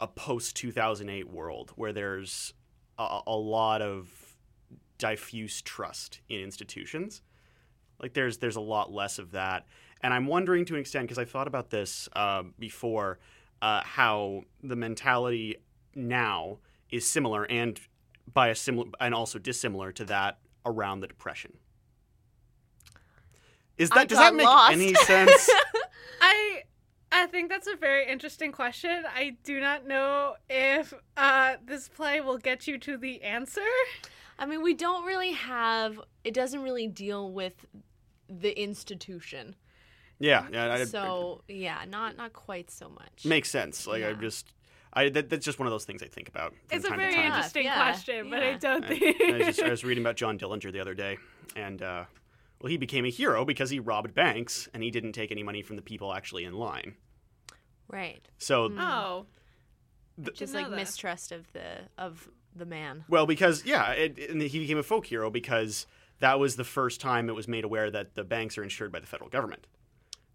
a 0.00 0.06
post 0.06 0.56
2008 0.56 1.28
world 1.28 1.72
where 1.76 1.92
there's 1.92 2.54
a, 2.98 3.20
a 3.26 3.36
lot 3.36 3.82
of 3.82 4.08
diffuse 4.98 5.62
trust 5.62 6.20
in 6.28 6.40
institutions. 6.40 7.22
Like 8.00 8.14
there's 8.14 8.38
there's 8.38 8.56
a 8.56 8.60
lot 8.60 8.92
less 8.92 9.18
of 9.18 9.32
that, 9.32 9.66
and 10.02 10.14
I'm 10.14 10.26
wondering 10.26 10.64
to 10.66 10.74
an 10.74 10.80
extent 10.80 11.04
because 11.04 11.18
I've 11.18 11.30
thought 11.30 11.46
about 11.46 11.70
this 11.70 12.08
uh, 12.14 12.44
before, 12.58 13.18
uh, 13.62 13.82
how 13.82 14.44
the 14.62 14.76
mentality 14.76 15.56
now 15.94 16.58
is 16.90 17.06
similar 17.06 17.44
and 17.44 17.78
by 18.32 18.48
a 18.48 18.54
similar 18.54 18.88
and 19.00 19.14
also 19.14 19.38
dissimilar 19.38 19.92
to 19.92 20.04
that 20.06 20.38
around 20.64 21.00
the 21.00 21.06
depression. 21.06 21.52
Is 23.76 23.90
I 23.92 23.96
that 23.96 24.08
does 24.08 24.18
that 24.18 24.34
make 24.34 24.46
lost. 24.46 24.72
any 24.72 24.94
sense? 25.06 25.50
I 26.20 26.62
I 27.12 27.26
think 27.26 27.50
that's 27.50 27.66
a 27.66 27.76
very 27.76 28.06
interesting 28.06 28.52
question. 28.52 29.04
I 29.12 29.36
do 29.42 29.60
not 29.60 29.86
know 29.86 30.34
if 30.48 30.94
uh, 31.16 31.56
this 31.64 31.88
play 31.88 32.20
will 32.20 32.38
get 32.38 32.66
you 32.66 32.78
to 32.78 32.96
the 32.96 33.22
answer. 33.22 33.60
I 34.38 34.46
mean, 34.46 34.62
we 34.62 34.74
don't 34.74 35.04
really 35.04 35.32
have. 35.32 36.00
It 36.24 36.34
doesn't 36.34 36.62
really 36.62 36.86
deal 36.86 37.32
with 37.32 37.66
the 38.28 38.58
institution. 38.60 39.56
Yeah, 40.20 40.46
yeah, 40.52 40.72
I, 40.72 40.84
so 40.84 41.40
yeah, 41.48 41.84
not 41.88 42.16
not 42.16 42.32
quite 42.32 42.70
so 42.70 42.88
much. 42.88 43.24
makes 43.24 43.50
sense. 43.50 43.86
Like 43.86 44.04
I 44.04 44.10
Yeah. 44.10 44.20
just, 44.20 44.52
I 44.92 45.08
that, 45.08 45.28
that's 45.30 45.44
just 45.44 45.58
one 45.58 45.66
of 45.66 45.72
those 45.72 45.84
things 45.84 46.02
I 46.02 46.06
think 46.06 46.28
about 46.28 46.52
from 46.68 46.76
It's 46.76 46.84
a 46.84 46.88
time 46.90 46.98
very 46.98 47.10
to 47.12 47.16
time. 47.16 47.26
interesting 47.26 47.64
Yeah, 47.64 47.76
question, 47.76 48.30
but 48.30 48.42
I 48.42 48.54
don't 48.54 48.84
I, 48.84 48.88
think 48.88 49.20
I, 49.22 49.38
just, 49.44 49.62
I 49.62 49.70
was 49.70 49.82
reading 49.84 50.04
about 50.04 50.16
John 50.16 50.38
Dillinger 50.38 50.72
the 50.72 50.80
other 50.80 50.94
day, 50.94 51.18
and 51.56 51.82
uh, 51.82 52.04
well, 52.60 52.70
he 52.70 52.76
became 52.76 53.04
a 53.04 53.10
hero 53.10 53.44
because 53.44 53.70
he 53.70 53.78
robbed 53.80 54.14
banks 54.14 54.68
and 54.74 54.82
he 54.82 54.90
didn't 54.90 55.12
take 55.12 55.32
any 55.32 55.42
money 55.42 55.62
from 55.62 55.76
the 55.76 55.82
people 55.82 56.12
actually 56.12 56.44
in 56.44 56.52
line. 56.54 56.94
right. 57.88 58.28
So, 58.38 58.68
Mm. 58.68 58.76
Oh, 58.80 59.26
th- 60.22 60.36
Just 60.36 60.54
like 60.54 60.68
that. 60.70 60.76
mistrust 60.76 61.32
of 61.32 61.50
the 61.52 61.88
of 61.98 62.28
the 62.54 62.66
man. 62.66 63.04
well, 63.08 63.26
because 63.26 63.64
yeah, 63.64 63.90
it, 63.92 64.18
and 64.30 64.42
he 64.42 64.58
became 64.58 64.76
a 64.78 64.82
folk 64.82 65.06
hero 65.06 65.30
because 65.30 65.86
that 66.18 66.38
was 66.38 66.56
the 66.56 66.64
first 66.64 67.00
time 67.00 67.28
it 67.30 67.34
was 67.34 67.48
made 67.48 67.64
aware 67.64 67.90
that 67.90 68.14
the 68.16 68.24
banks 68.24 68.58
are 68.58 68.62
insured 68.62 68.92
by 68.92 68.98
the 69.00 69.06
federal 69.06 69.30
government. 69.30 69.66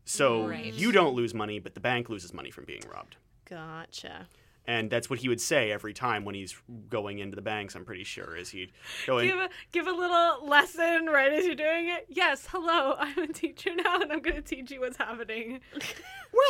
So 0.06 0.48
Right. 0.48 0.74
you 0.74 0.92
don't 0.92 1.16
lose 1.16 1.34
money, 1.34 1.60
but 1.60 1.74
the 1.74 1.80
bank 1.80 2.10
loses 2.10 2.34
money 2.34 2.52
from 2.52 2.66
being 2.66 2.84
robbed. 2.92 3.18
Gotcha. 3.50 4.28
And 4.68 4.90
that's 4.90 5.12
what 5.12 5.20
he 5.20 5.30
would 5.30 5.40
say 5.42 5.72
every 5.72 5.94
time 5.94 6.26
when 6.26 6.34
he's 6.34 6.56
going 6.90 7.20
into 7.20 7.36
the 7.36 7.42
banks. 7.44 7.76
I'm 7.76 7.86
pretty 7.86 8.04
sure 8.04 8.36
is 8.36 8.50
he'd 8.50 8.72
go 9.06 9.20
in. 9.20 9.28
give 9.28 9.38
a 9.38 9.50
give 9.72 9.86
a 9.88 9.92
little 9.92 10.48
lesson 10.48 11.06
right 11.06 11.32
as 11.32 11.46
you're 11.46 11.54
doing 11.54 11.88
it. 11.90 12.08
Yes, 12.10 12.48
hello, 12.50 12.96
I'm 13.00 13.18
a 13.20 13.28
teacher 13.28 13.70
now, 13.76 14.02
and 14.02 14.12
I'm 14.12 14.22
going 14.22 14.36
to 14.38 14.42
teach 14.42 14.72
you 14.72 14.80
what's 14.82 14.98
happening. 14.98 15.60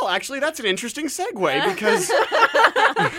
Well, 0.01 0.09
actually, 0.09 0.39
that's 0.39 0.59
an 0.59 0.65
interesting 0.65 1.05
segue 1.05 1.75
because 1.75 2.09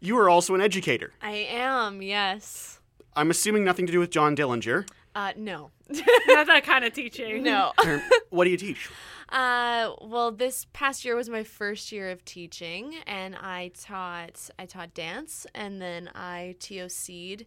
you 0.00 0.16
are 0.18 0.28
also 0.28 0.54
an 0.54 0.60
educator. 0.60 1.12
I 1.20 1.48
am. 1.50 2.02
Yes. 2.02 2.78
I'm 3.16 3.30
assuming 3.30 3.64
nothing 3.64 3.84
to 3.86 3.92
do 3.92 3.98
with 3.98 4.10
John 4.10 4.36
Dillinger. 4.36 4.86
Uh, 5.14 5.32
no. 5.36 5.70
Not 5.88 6.46
that 6.48 6.64
kind 6.64 6.84
of 6.84 6.92
teaching. 6.92 7.42
no. 7.42 7.72
What 8.30 8.44
do 8.44 8.50
you 8.50 8.56
teach? 8.56 8.90
Uh, 9.28 9.92
well, 10.02 10.32
this 10.32 10.66
past 10.72 11.04
year 11.04 11.14
was 11.14 11.28
my 11.28 11.44
first 11.44 11.92
year 11.92 12.10
of 12.10 12.24
teaching, 12.24 12.96
and 13.06 13.36
I 13.36 13.70
taught 13.80 14.50
I 14.58 14.66
taught 14.66 14.92
dance, 14.94 15.46
and 15.54 15.80
then 15.80 16.10
I 16.14 16.56
TOC'd 16.58 17.46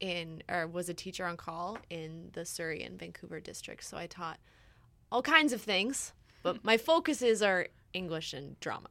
in 0.00 0.42
or 0.50 0.66
was 0.66 0.90
a 0.90 0.94
teacher 0.94 1.24
on 1.24 1.38
call 1.38 1.78
in 1.88 2.28
the 2.34 2.44
Surrey 2.44 2.82
and 2.82 2.98
Vancouver 2.98 3.40
districts. 3.40 3.88
So 3.88 3.96
I 3.96 4.06
taught 4.06 4.38
all 5.10 5.22
kinds 5.22 5.54
of 5.54 5.62
things, 5.62 6.12
but 6.42 6.62
my 6.64 6.76
focuses 6.76 7.40
are 7.42 7.68
English 7.94 8.34
and 8.34 8.60
drama. 8.60 8.88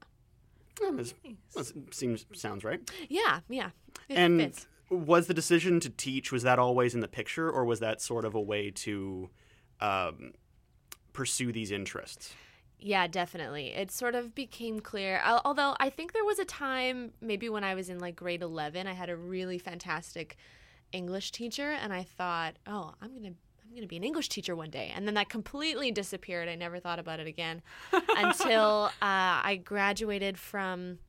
Oh, 0.81 0.91
this- 0.95 1.13
this 1.55 1.73
seems 1.91 2.25
sounds 2.33 2.63
right. 2.63 2.81
Yeah, 3.07 3.41
yeah. 3.49 3.69
It 4.09 4.15
and 4.17 4.39
fits. 4.41 4.67
Was 4.89 5.27
the 5.27 5.33
decision 5.33 5.79
to 5.81 5.89
teach 5.89 6.31
was 6.31 6.43
that 6.43 6.59
always 6.59 6.93
in 6.93 7.01
the 7.01 7.07
picture, 7.07 7.49
or 7.49 7.65
was 7.65 7.79
that 7.79 8.01
sort 8.01 8.25
of 8.25 8.35
a 8.35 8.41
way 8.41 8.71
to 8.71 9.29
um, 9.81 10.33
pursue 11.13 11.51
these 11.51 11.71
interests? 11.71 12.33
Yeah, 12.79 13.07
definitely. 13.07 13.67
It 13.67 13.89
sort 13.89 14.15
of 14.15 14.35
became 14.35 14.79
clear. 14.79 15.21
Although 15.43 15.75
I 15.79 15.89
think 15.89 16.13
there 16.13 16.25
was 16.25 16.39
a 16.39 16.45
time, 16.45 17.13
maybe 17.21 17.49
when 17.49 17.63
I 17.63 17.73
was 17.73 17.89
in 17.89 17.99
like 17.99 18.15
grade 18.15 18.41
11, 18.41 18.85
I 18.85 18.93
had 18.93 19.09
a 19.09 19.15
really 19.15 19.57
fantastic 19.57 20.35
English 20.91 21.31
teacher, 21.31 21.71
and 21.71 21.91
I 21.93 22.03
thought, 22.03 22.55
oh, 22.67 22.93
I'm 23.01 23.11
going 23.11 23.23
to. 23.23 23.33
I'm 23.63 23.71
going 23.71 23.81
to 23.81 23.87
be 23.87 23.97
an 23.97 24.03
English 24.05 24.29
teacher 24.29 24.55
one 24.55 24.69
day. 24.69 24.93
And 24.95 25.05
then 25.07 25.15
that 25.15 25.27
completely 25.27 25.91
disappeared. 25.91 26.47
I 26.47 26.55
never 26.55 26.79
thought 26.79 26.99
about 26.99 27.19
it 27.19 27.27
again 27.27 27.61
until 27.91 28.91
uh, 29.01 29.41
I 29.41 29.59
graduated 29.65 30.37
from 30.37 30.99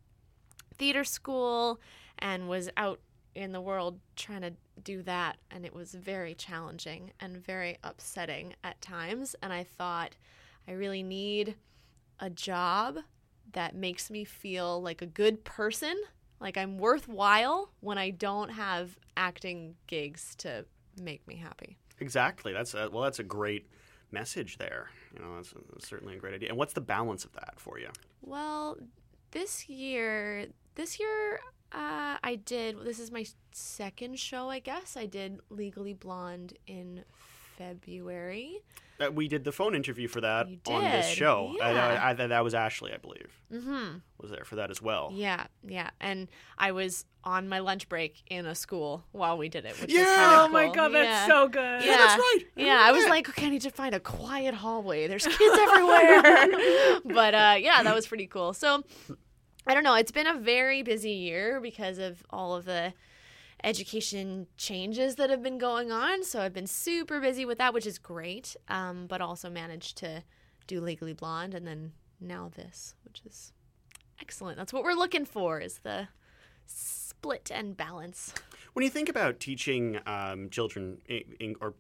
theater 0.77 1.05
school 1.05 1.79
and 2.19 2.49
was 2.49 2.71
out 2.77 2.99
in 3.37 3.53
the 3.53 3.61
world 3.61 4.01
trying 4.17 4.41
to 4.41 4.53
do 4.83 5.03
that. 5.03 5.37
And 5.51 5.65
it 5.65 5.75
was 5.75 5.95
very 5.95 6.35
challenging 6.35 7.13
and 7.21 7.37
very 7.37 7.79
upsetting 7.85 8.55
at 8.65 8.81
times. 8.81 9.37
And 9.43 9.53
I 9.53 9.65
thought, 9.65 10.17
I 10.67 10.73
really 10.73 11.03
need 11.03 11.55
a 12.19 12.31
job 12.31 12.99
that 13.53 13.75
makes 13.75 14.11
me 14.11 14.25
feel 14.25 14.83
like 14.83 15.03
a 15.03 15.07
good 15.07 15.45
person, 15.45 15.95
like 16.41 16.57
I'm 16.57 16.79
worthwhile 16.79 17.71
when 17.81 17.99
I 17.99 18.11
don't 18.11 18.49
have 18.49 18.99
acting 19.17 19.77
gigs 19.87 20.35
to 20.37 20.65
make 21.01 21.27
me 21.29 21.37
happy. 21.37 21.79
Exactly. 22.01 22.53
That's 22.53 22.75
a, 22.75 22.91
well. 22.91 23.03
That's 23.03 23.21
a 23.21 23.25
great 23.25 23.69
message 24.11 24.59
there. 24.59 24.91
You 25.15 25.23
know, 25.23 25.37
that's, 25.37 25.55
that's 25.73 25.89
certainly 25.89 26.17
a 26.17 26.19
great 26.19 26.35
idea. 26.35 26.49
And 26.49 26.59
what's 26.59 26.73
the 26.73 26.81
balance 26.81 27.25
of 27.25 27.33
that 27.35 27.55
for 27.59 27.79
you? 27.79 27.89
Well, 28.23 28.77
this 29.31 29.69
year, 29.69 30.47
this 30.75 30.99
year, 31.01 31.41
uh, 31.73 32.17
I 32.23 32.41
did. 32.45 32.85
This 32.85 32.99
is 32.99 33.11
my 33.11 33.25
second 33.53 34.19
show, 34.19 34.49
I 34.51 34.59
guess. 34.61 34.97
I 34.97 35.07
did 35.07 35.41
Legally 35.51 35.93
Blonde 35.95 36.55
in 36.67 37.05
February. 37.59 38.61
Uh, 38.99 39.11
we 39.13 39.29
did 39.29 39.45
the 39.45 39.53
phone 39.53 39.75
interview 39.75 40.09
for 40.09 40.23
that 40.23 40.47
on 40.69 40.83
this 40.85 41.07
show. 41.09 41.55
I- 41.63 41.73
yeah. 41.73 42.03
I, 42.03 42.11
I, 42.11 42.15
that 42.15 42.43
was 42.43 42.55
Ashley, 42.55 42.95
I 42.95 42.97
believe, 42.97 43.31
Mm-hmm. 43.53 43.99
was 44.19 44.31
there 44.31 44.45
for 44.45 44.57
that 44.57 44.71
as 44.71 44.81
well. 44.81 45.11
Yeah, 45.13 45.47
yeah. 45.67 45.91
And 46.01 46.29
I 46.57 46.73
was 46.73 47.05
on 47.23 47.47
my 47.49 47.59
lunch 47.59 47.89
break 47.91 48.23
in 48.31 48.47
a 48.47 48.55
school 48.55 49.05
while 49.13 49.37
we 49.37 49.51
did 49.51 49.67
it, 49.67 49.79
which 49.83 49.93
Yeah! 49.93 50.01
was 50.01 50.09
kind 50.17 50.33
of 50.33 50.39
Oh 50.47 50.49
my 50.49 50.75
god, 50.75 50.89
that's 50.95 51.09
yeah. 51.09 51.27
so 51.27 51.49
good. 51.49 51.85
Yeah, 51.85 51.97
that's 51.99 52.17
right. 52.17 52.39
I 52.57 52.61
Yeah, 52.63 52.81
I 52.83 52.93
was 52.93 53.05
that. 53.05 53.11
like, 53.11 53.29
okay, 53.29 53.47
I 53.47 53.51
need 53.51 53.63
to 53.63 53.71
find 53.71 53.95
a 53.95 54.01
quiet 54.01 54.55
hallway. 54.55 55.07
There's 55.09 55.27
kids 55.27 55.59
everywhere. 55.61 56.23
but 57.05 57.35
uh, 57.35 57.57
yeah, 57.59 57.83
that 57.83 57.95
was 57.95 58.07
pretty 58.07 58.27
cool. 58.29 58.55
So 58.55 58.83
I 59.67 59.75
don't 59.75 59.83
know. 59.83 59.95
It's 59.95 60.13
been 60.13 60.27
a 60.27 60.39
very 60.39 60.83
busy 60.83 61.11
year 61.11 61.61
because 61.61 61.99
of 61.99 62.25
all 62.31 62.55
of 62.55 62.65
the 62.65 62.93
education 63.65 64.47
changes 64.57 65.17
that 65.17 65.29
have 65.31 65.43
been 65.43 65.59
going 65.59 65.91
on. 65.91 66.23
So 66.23 66.41
I've 66.41 66.53
been 66.53 66.67
super 66.67 67.21
busy 67.21 67.45
with 67.45 67.59
that, 67.59 67.75
which 67.75 67.87
is 67.87 67.99
great. 67.99 68.57
Um, 68.69 69.07
but 69.07 69.21
also 69.21 69.51
managed 69.51 69.99
to 69.99 70.23
do 70.67 70.81
Legally 70.81 71.15
Blonde 71.15 71.55
and 71.55 71.67
then 71.67 71.93
now 72.21 72.51
this, 72.55 72.95
which 73.05 73.23
is 73.27 73.53
excellent. 74.21 74.57
That's 74.57 74.73
what 74.73 74.85
we're 74.85 74.95
looking 74.95 75.25
for 75.25 75.61
is 75.61 75.79
the 75.79 76.09
split 76.67 77.51
and 77.53 77.77
balance. 77.77 78.35
When 78.73 78.85
you 78.85 78.91
think 78.91 79.09
about 79.09 79.41
teaching 79.41 79.99
um, 80.07 80.51
children 80.51 80.99
in, 81.07 81.23
in, 81.41 81.57
or 81.61 81.75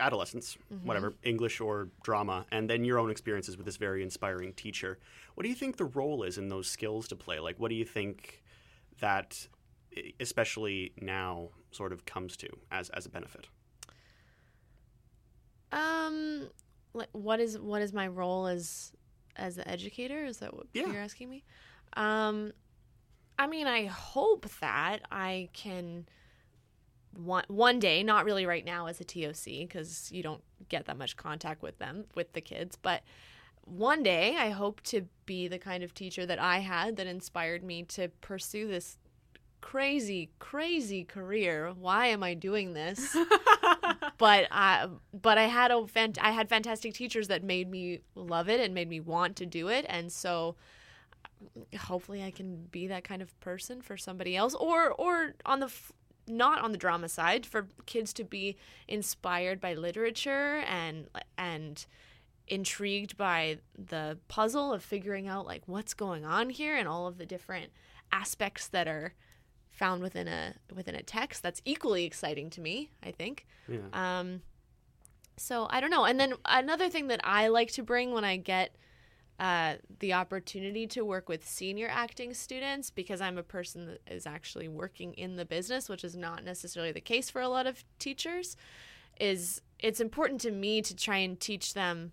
adolescents, 0.00 0.56
Mm-hmm. 0.72 0.86
whatever, 0.86 1.14
English 1.22 1.60
or 1.60 1.88
drama, 2.02 2.46
and 2.50 2.68
then 2.70 2.84
your 2.84 2.98
own 2.98 3.10
experiences 3.10 3.56
with 3.56 3.66
this 3.66 3.76
very 3.76 4.02
inspiring 4.02 4.52
teacher, 4.52 4.98
what 5.34 5.42
do 5.44 5.48
you 5.48 5.54
think 5.54 5.76
the 5.76 5.84
role 5.84 6.22
is 6.22 6.38
in 6.38 6.48
those 6.48 6.68
skills 6.68 7.08
to 7.08 7.16
play? 7.16 7.38
Like, 7.38 7.58
what 7.58 7.68
do 7.68 7.74
you 7.74 7.84
think 7.84 8.42
that, 9.00 9.46
especially 10.20 10.92
now, 11.00 11.48
sort 11.70 11.92
of 11.92 12.04
comes 12.04 12.36
to 12.38 12.48
as, 12.70 12.88
as 12.90 13.06
a 13.06 13.08
benefit? 13.08 13.48
Um, 15.70 16.48
like 16.92 17.08
what 17.12 17.40
is 17.40 17.58
what 17.58 17.80
is 17.80 17.92
my 17.92 18.06
role 18.06 18.46
as 18.46 18.92
as 19.36 19.56
the 19.56 19.66
educator? 19.66 20.24
Is 20.24 20.38
that 20.38 20.54
what 20.54 20.66
Yeah. 20.74 20.86
you're 20.92 21.00
asking 21.00 21.30
me? 21.30 21.44
Um, 21.94 22.52
I 23.38 23.46
mean, 23.46 23.66
I 23.66 23.86
hope 23.86 24.46
that 24.60 25.00
I 25.10 25.48
can 25.54 26.06
one 27.16 27.44
one 27.48 27.78
day, 27.78 28.02
not 28.02 28.24
really 28.24 28.46
right 28.46 28.64
now 28.64 28.86
as 28.86 29.00
a 29.00 29.04
TOC 29.04 29.44
because 29.44 30.10
you 30.12 30.22
don't 30.22 30.42
get 30.68 30.86
that 30.86 30.96
much 30.96 31.16
contact 31.16 31.62
with 31.62 31.78
them 31.78 32.04
with 32.14 32.32
the 32.32 32.40
kids, 32.40 32.76
but 32.80 33.02
one 33.64 34.02
day 34.02 34.36
I 34.36 34.50
hope 34.50 34.80
to 34.82 35.06
be 35.24 35.48
the 35.48 35.58
kind 35.58 35.82
of 35.82 35.94
teacher 35.94 36.26
that 36.26 36.38
I 36.38 36.58
had 36.58 36.96
that 36.96 37.06
inspired 37.06 37.62
me 37.62 37.84
to 37.84 38.08
pursue 38.20 38.66
this 38.66 38.98
crazy, 39.60 40.30
crazy 40.38 41.04
career. 41.04 41.72
Why 41.78 42.08
am 42.08 42.22
I 42.22 42.34
doing 42.34 42.74
this? 42.74 43.16
but 44.18 44.48
I, 44.50 44.88
but 45.14 45.38
I 45.38 45.44
had 45.44 45.70
a 45.70 45.74
fant- 45.74 46.18
I 46.20 46.32
had 46.32 46.48
fantastic 46.48 46.92
teachers 46.92 47.28
that 47.28 47.42
made 47.44 47.70
me 47.70 48.00
love 48.14 48.48
it 48.48 48.60
and 48.60 48.74
made 48.74 48.88
me 48.88 49.00
want 49.00 49.36
to 49.36 49.46
do 49.46 49.68
it, 49.68 49.86
and 49.88 50.12
so 50.12 50.56
hopefully 51.78 52.22
I 52.22 52.30
can 52.30 52.66
be 52.70 52.88
that 52.88 53.04
kind 53.04 53.22
of 53.22 53.38
person 53.40 53.80
for 53.80 53.96
somebody 53.96 54.36
else, 54.36 54.54
or 54.54 54.90
or 54.90 55.34
on 55.46 55.60
the 55.60 55.72
not 56.26 56.60
on 56.60 56.72
the 56.72 56.78
drama 56.78 57.08
side 57.08 57.44
for 57.44 57.66
kids 57.86 58.12
to 58.14 58.24
be 58.24 58.56
inspired 58.88 59.60
by 59.60 59.74
literature 59.74 60.62
and 60.68 61.08
and 61.36 61.86
intrigued 62.48 63.16
by 63.16 63.58
the 63.78 64.18
puzzle 64.28 64.72
of 64.72 64.82
figuring 64.82 65.28
out 65.28 65.46
like 65.46 65.62
what's 65.66 65.94
going 65.94 66.24
on 66.24 66.50
here 66.50 66.76
and 66.76 66.88
all 66.88 67.06
of 67.06 67.18
the 67.18 67.26
different 67.26 67.70
aspects 68.10 68.68
that 68.68 68.86
are 68.86 69.14
found 69.70 70.02
within 70.02 70.28
a 70.28 70.54
within 70.74 70.94
a 70.94 71.02
text. 71.02 71.42
That's 71.42 71.62
equally 71.64 72.04
exciting 72.04 72.50
to 72.50 72.60
me 72.60 72.90
i 73.02 73.10
think. 73.10 73.46
Yeah. 73.68 73.78
um 73.92 74.42
so 75.36 75.66
i 75.70 75.80
don't 75.80 75.90
know. 75.90 76.04
And 76.04 76.20
then 76.20 76.34
another 76.44 76.88
thing 76.88 77.08
that 77.08 77.20
i 77.24 77.48
like 77.48 77.72
to 77.72 77.82
bring 77.82 78.12
when 78.12 78.24
i 78.24 78.36
get 78.36 78.76
uh, 79.38 79.74
the 79.98 80.12
opportunity 80.12 80.86
to 80.86 81.04
work 81.04 81.28
with 81.28 81.48
senior 81.48 81.88
acting 81.90 82.34
students 82.34 82.90
because 82.90 83.20
I'm 83.20 83.38
a 83.38 83.42
person 83.42 83.86
that 83.86 84.00
is 84.06 84.26
actually 84.26 84.68
working 84.68 85.14
in 85.14 85.36
the 85.36 85.44
business, 85.44 85.88
which 85.88 86.04
is 86.04 86.16
not 86.16 86.44
necessarily 86.44 86.92
the 86.92 87.00
case 87.00 87.30
for 87.30 87.40
a 87.40 87.48
lot 87.48 87.66
of 87.66 87.84
teachers. 87.98 88.56
Is 89.18 89.60
it's 89.78 90.00
important 90.00 90.40
to 90.42 90.50
me 90.50 90.80
to 90.82 90.94
try 90.94 91.18
and 91.18 91.38
teach 91.38 91.74
them 91.74 92.12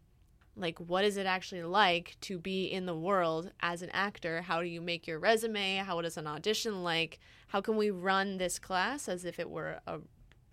like 0.56 0.80
what 0.80 1.06
is 1.06 1.18
it 1.18 1.26
actually 1.26 1.64
like 1.64 2.18
to 2.22 2.38
be 2.38 2.66
in 2.66 2.86
the 2.86 2.96
world 2.96 3.52
as 3.62 3.82
an 3.82 3.90
actor? 3.92 4.42
How 4.42 4.62
do 4.62 4.68
you 4.68 4.82
make 4.82 5.08
your 5.08 5.20
resume? 5.20 5.78
How 5.78 6.02
does 6.02 6.18
an 6.18 6.28
audition 6.28 6.84
like? 6.84 7.20
How 7.48 7.62
can 7.62 7.78
we 7.78 7.90
run 7.90 8.38
this 8.38 8.60
class 8.60 9.08
as 9.08 9.26
if 9.26 9.40
it 9.40 9.50
were 9.50 9.80
a 9.88 10.00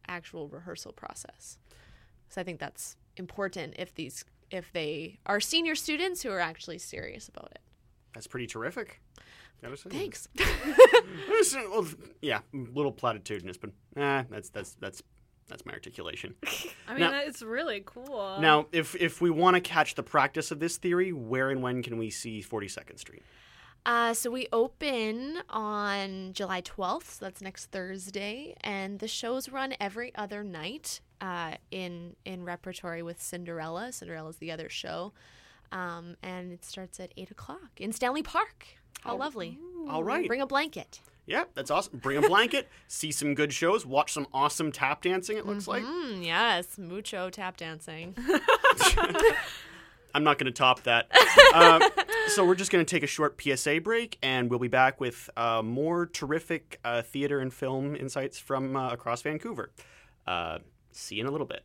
actual 0.08 0.48
rehearsal 0.48 0.92
process? 0.92 1.58
So 2.28 2.40
i 2.40 2.44
think 2.44 2.60
that's 2.60 2.96
important 3.16 3.74
if 3.78 3.94
these 3.94 4.24
if 4.50 4.72
they 4.72 5.18
are 5.26 5.40
senior 5.40 5.74
students 5.74 6.22
who 6.22 6.30
are 6.30 6.40
actually 6.40 6.78
serious 6.78 7.28
about 7.28 7.50
it 7.52 7.60
That's 8.14 8.26
pretty 8.26 8.46
terrific. 8.46 9.00
Thanks 9.88 10.28
well, 11.70 11.86
yeah, 12.20 12.40
a 12.54 12.56
little 12.56 12.92
platitudinous, 12.92 13.56
but 13.60 13.70
eh, 13.96 14.24
that's 14.30 14.50
that's 14.50 14.74
that's 14.80 15.02
that's 15.48 15.64
my 15.64 15.72
articulation. 15.72 16.34
I 16.88 16.92
mean, 16.92 17.00
Now- 17.00 17.20
it's 17.20 17.42
really 17.42 17.82
cool. 17.84 18.38
now, 18.40 18.66
if 18.72 18.94
if 18.96 19.20
we 19.20 19.30
want 19.30 19.54
to 19.54 19.60
catch 19.60 19.94
the 19.94 20.02
practice 20.02 20.50
of 20.50 20.60
this 20.60 20.76
theory, 20.76 21.12
where 21.12 21.50
and 21.50 21.62
when 21.62 21.82
can 21.82 21.96
we 21.98 22.10
see 22.10 22.42
Forty 22.42 22.68
Second 22.68 22.98
Street? 22.98 23.22
Uh, 23.86 24.12
so 24.12 24.30
we 24.32 24.48
open 24.52 25.38
on 25.48 26.32
July 26.32 26.60
12th, 26.60 27.04
so 27.04 27.24
that's 27.24 27.40
next 27.40 27.66
Thursday, 27.66 28.56
and 28.62 28.98
the 28.98 29.06
shows 29.06 29.48
run 29.48 29.74
every 29.78 30.12
other 30.16 30.42
night 30.42 31.00
uh, 31.20 31.54
in 31.70 32.16
in 32.24 32.44
repertory 32.44 33.02
with 33.02 33.20
Cinderella. 33.22 33.92
Cinderella's 33.92 34.36
the 34.36 34.50
other 34.50 34.68
show, 34.68 35.12
um, 35.72 36.16
and 36.22 36.52
it 36.52 36.64
starts 36.64 37.00
at 37.00 37.12
eight 37.16 37.30
o'clock 37.30 37.70
in 37.78 37.92
Stanley 37.92 38.22
Park. 38.22 38.66
How 39.02 39.12
Oh. 39.14 39.16
lovely! 39.16 39.58
All 39.88 40.02
right. 40.04 40.26
Bring 40.26 40.40
a 40.40 40.46
blanket. 40.46 41.00
Yeah, 41.26 41.44
that's 41.54 41.72
awesome. 41.72 41.98
Bring 41.98 42.18
a 42.18 42.28
blanket, 42.28 42.68
see 42.88 43.10
some 43.10 43.34
good 43.34 43.52
shows, 43.52 43.84
watch 43.84 44.12
some 44.12 44.28
awesome 44.32 44.70
tap 44.70 45.02
dancing. 45.02 45.36
It 45.36 45.44
looks 45.44 45.66
like 45.66 45.82
Mm, 45.82 46.24
yes, 46.24 46.78
mucho 46.78 47.30
tap 47.30 47.56
dancing. 47.56 48.14
I'm 50.14 50.24
not 50.24 50.38
going 50.38 50.46
to 50.46 50.52
top 50.52 50.82
that. 50.84 51.08
uh, 51.52 51.90
so 52.28 52.44
we're 52.46 52.54
just 52.54 52.70
going 52.70 52.84
to 52.84 52.88
take 52.88 53.02
a 53.02 53.06
short 53.08 53.40
PSA 53.40 53.80
break, 53.82 54.18
and 54.22 54.48
we'll 54.48 54.58
be 54.60 54.68
back 54.68 54.98
with 55.00 55.28
uh, 55.36 55.62
more 55.62 56.06
terrific 56.06 56.78
uh, 56.84 57.02
theater 57.02 57.40
and 57.40 57.52
film 57.52 57.94
insights 57.96 58.38
from 58.38 58.76
uh, 58.76 58.90
across 58.92 59.20
Vancouver. 59.22 59.72
See 60.96 61.16
you 61.16 61.20
in 61.20 61.28
a 61.28 61.30
little 61.30 61.46
bit. 61.46 61.62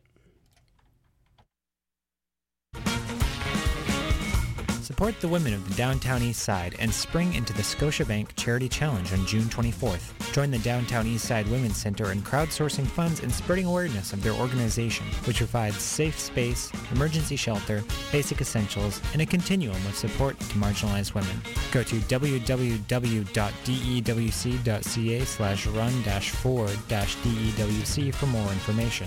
Support 4.82 5.20
the 5.20 5.28
women 5.28 5.54
of 5.54 5.66
the 5.68 5.74
Downtown 5.76 6.22
East 6.22 6.42
Side 6.42 6.74
and 6.80 6.92
spring 6.92 7.34
into 7.34 7.52
the 7.52 7.62
Scotiabank 7.62 8.34
Charity 8.34 8.68
Challenge 8.68 9.12
on 9.12 9.24
June 9.26 9.44
24th. 9.44 10.32
Join 10.32 10.50
the 10.50 10.58
Downtown 10.58 11.06
East 11.06 11.28
Side 11.28 11.46
Women's 11.46 11.76
Center 11.76 12.10
in 12.10 12.20
crowdsourcing 12.22 12.88
funds 12.88 13.22
and 13.22 13.32
spreading 13.32 13.66
awareness 13.66 14.12
of 14.12 14.24
their 14.24 14.32
organization, 14.32 15.06
which 15.24 15.36
provides 15.36 15.76
safe 15.76 16.18
space, 16.18 16.72
emergency 16.90 17.36
shelter, 17.36 17.84
basic 18.10 18.40
essentials, 18.40 19.00
and 19.12 19.22
a 19.22 19.26
continuum 19.26 19.76
of 19.86 19.94
support 19.94 20.36
to 20.40 20.56
marginalized 20.56 21.14
women. 21.14 21.40
Go 21.70 21.84
to 21.84 22.00
www.dewc.ca 22.00 22.84
slash 25.24 25.66
run-forward-dewc 25.68 28.14
for 28.16 28.26
more 28.26 28.50
information. 28.50 29.06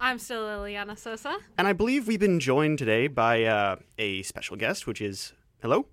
I'm 0.00 0.18
still 0.18 0.42
Liliana 0.42 0.98
Sosa. 0.98 1.36
and 1.58 1.66
I 1.66 1.72
believe 1.72 2.06
we've 2.08 2.20
been 2.20 2.40
joined 2.40 2.78
today 2.78 3.06
by 3.06 3.44
uh, 3.44 3.76
a 3.98 4.22
special 4.22 4.56
guest, 4.56 4.86
which 4.86 5.00
is 5.00 5.32
hello. 5.62 5.86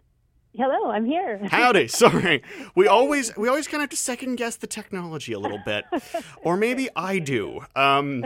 Hello, 0.56 0.92
I'm 0.92 1.06
here. 1.06 1.40
Howdy. 1.48 1.88
Sorry, 1.88 2.44
we 2.76 2.88
always 2.88 3.36
we 3.38 3.48
always 3.48 3.68
kind 3.68 3.76
of 3.76 3.84
have 3.84 3.90
to 3.92 3.96
second 3.96 4.36
guess 4.36 4.58
the 4.58 4.68
technology 4.68 5.32
a 5.32 5.40
little 5.40 5.62
bit, 5.66 5.86
or 6.44 6.58
maybe 6.58 6.90
I 6.96 7.20
do. 7.20 7.62
Um, 7.76 8.26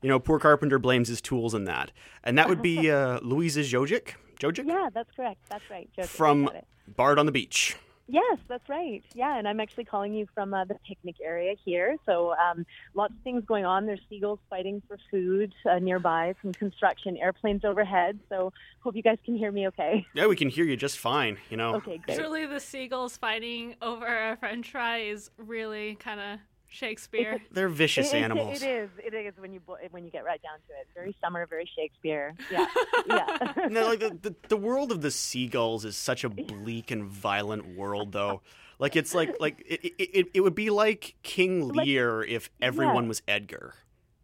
you 0.00 0.08
know, 0.08 0.20
poor 0.20 0.38
carpenter 0.38 0.78
blames 0.78 1.08
his 1.08 1.20
tools 1.20 1.52
in 1.52 1.64
that, 1.64 1.90
and 2.22 2.38
that 2.38 2.48
would 2.48 2.62
be 2.62 2.90
uh, 2.90 3.18
Luisa 3.22 3.60
Jojic. 3.60 4.10
Jojic 4.38 4.68
Yeah, 4.68 4.88
that's 4.94 5.10
correct. 5.16 5.40
That's 5.50 5.68
right. 5.70 5.88
Joe, 5.96 6.04
from. 6.04 6.48
Bard 6.86 7.18
on 7.18 7.24
the 7.26 7.32
Beach. 7.32 7.76
Yes, 8.06 8.38
that's 8.48 8.68
right. 8.68 9.02
Yeah, 9.14 9.38
and 9.38 9.48
I'm 9.48 9.60
actually 9.60 9.84
calling 9.84 10.12
you 10.12 10.26
from 10.34 10.52
uh, 10.52 10.64
the 10.64 10.76
picnic 10.86 11.16
area 11.22 11.54
here. 11.64 11.96
So 12.04 12.34
um, 12.34 12.66
lots 12.94 13.14
of 13.14 13.20
things 13.22 13.44
going 13.46 13.64
on. 13.64 13.86
There's 13.86 14.00
seagulls 14.10 14.40
fighting 14.50 14.82
for 14.86 14.98
food 15.10 15.54
uh, 15.68 15.78
nearby, 15.78 16.34
some 16.42 16.52
construction, 16.52 17.16
airplanes 17.16 17.64
overhead. 17.64 18.18
So 18.28 18.52
hope 18.80 18.94
you 18.94 19.02
guys 19.02 19.18
can 19.24 19.36
hear 19.36 19.50
me 19.50 19.68
okay. 19.68 20.06
Yeah, 20.14 20.26
we 20.26 20.36
can 20.36 20.48
hear 20.48 20.64
you 20.64 20.76
just 20.76 20.98
fine. 20.98 21.38
You 21.50 21.56
know. 21.56 21.76
Okay, 21.76 21.98
great. 21.98 22.18
Truly, 22.18 22.46
the 22.46 22.60
seagulls 22.60 23.16
fighting 23.16 23.74
over 23.80 24.06
a 24.06 24.36
French 24.36 24.70
fry 24.70 24.98
is 24.98 25.30
really 25.38 25.96
kind 25.96 26.20
of 26.20 26.38
Shakespeare. 26.74 27.40
They're 27.52 27.68
vicious 27.68 28.12
It- 28.12 28.16
it- 28.18 28.22
animals. 28.22 28.62
It 28.62 28.66
is. 28.68 28.90
It 28.98 29.14
is 29.14 29.32
when 29.38 29.52
you 29.52 29.60
when 29.90 30.04
you 30.04 30.10
get 30.10 30.24
right 30.24 30.40
down 30.42 30.58
to 30.68 30.72
it. 30.80 30.86
Very 30.94 31.14
summer, 31.22 31.46
very 31.46 31.68
Shakespeare. 31.76 32.34
Yeah, 32.50 32.66
yeah. 33.06 33.52
No, 33.70 33.86
like 33.86 34.00
the, 34.00 34.16
the 34.20 34.34
the 34.48 34.56
world 34.56 34.92
of 34.92 35.00
the 35.00 35.10
seagulls 35.10 35.84
is 35.84 35.96
such 35.96 36.24
a 36.24 36.28
bleak 36.28 36.90
and 36.90 37.04
violent 37.04 37.76
world, 37.76 38.12
though. 38.12 38.42
Like 38.78 38.96
it's 38.96 39.14
like 39.14 39.34
like 39.40 39.62
it 39.66 39.84
it, 39.84 39.92
it, 39.98 40.26
it 40.34 40.40
would 40.40 40.54
be 40.54 40.70
like 40.70 41.14
King 41.22 41.68
Like- 41.68 41.86
Lear 41.86 42.22
if 42.22 42.50
everyone 42.60 43.04
Yeah. 43.04 43.08
was 43.08 43.22
Edgar. 43.28 43.74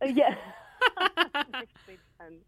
yeah. 0.04 0.34
Nicely 1.52 1.98
done. 2.18 2.38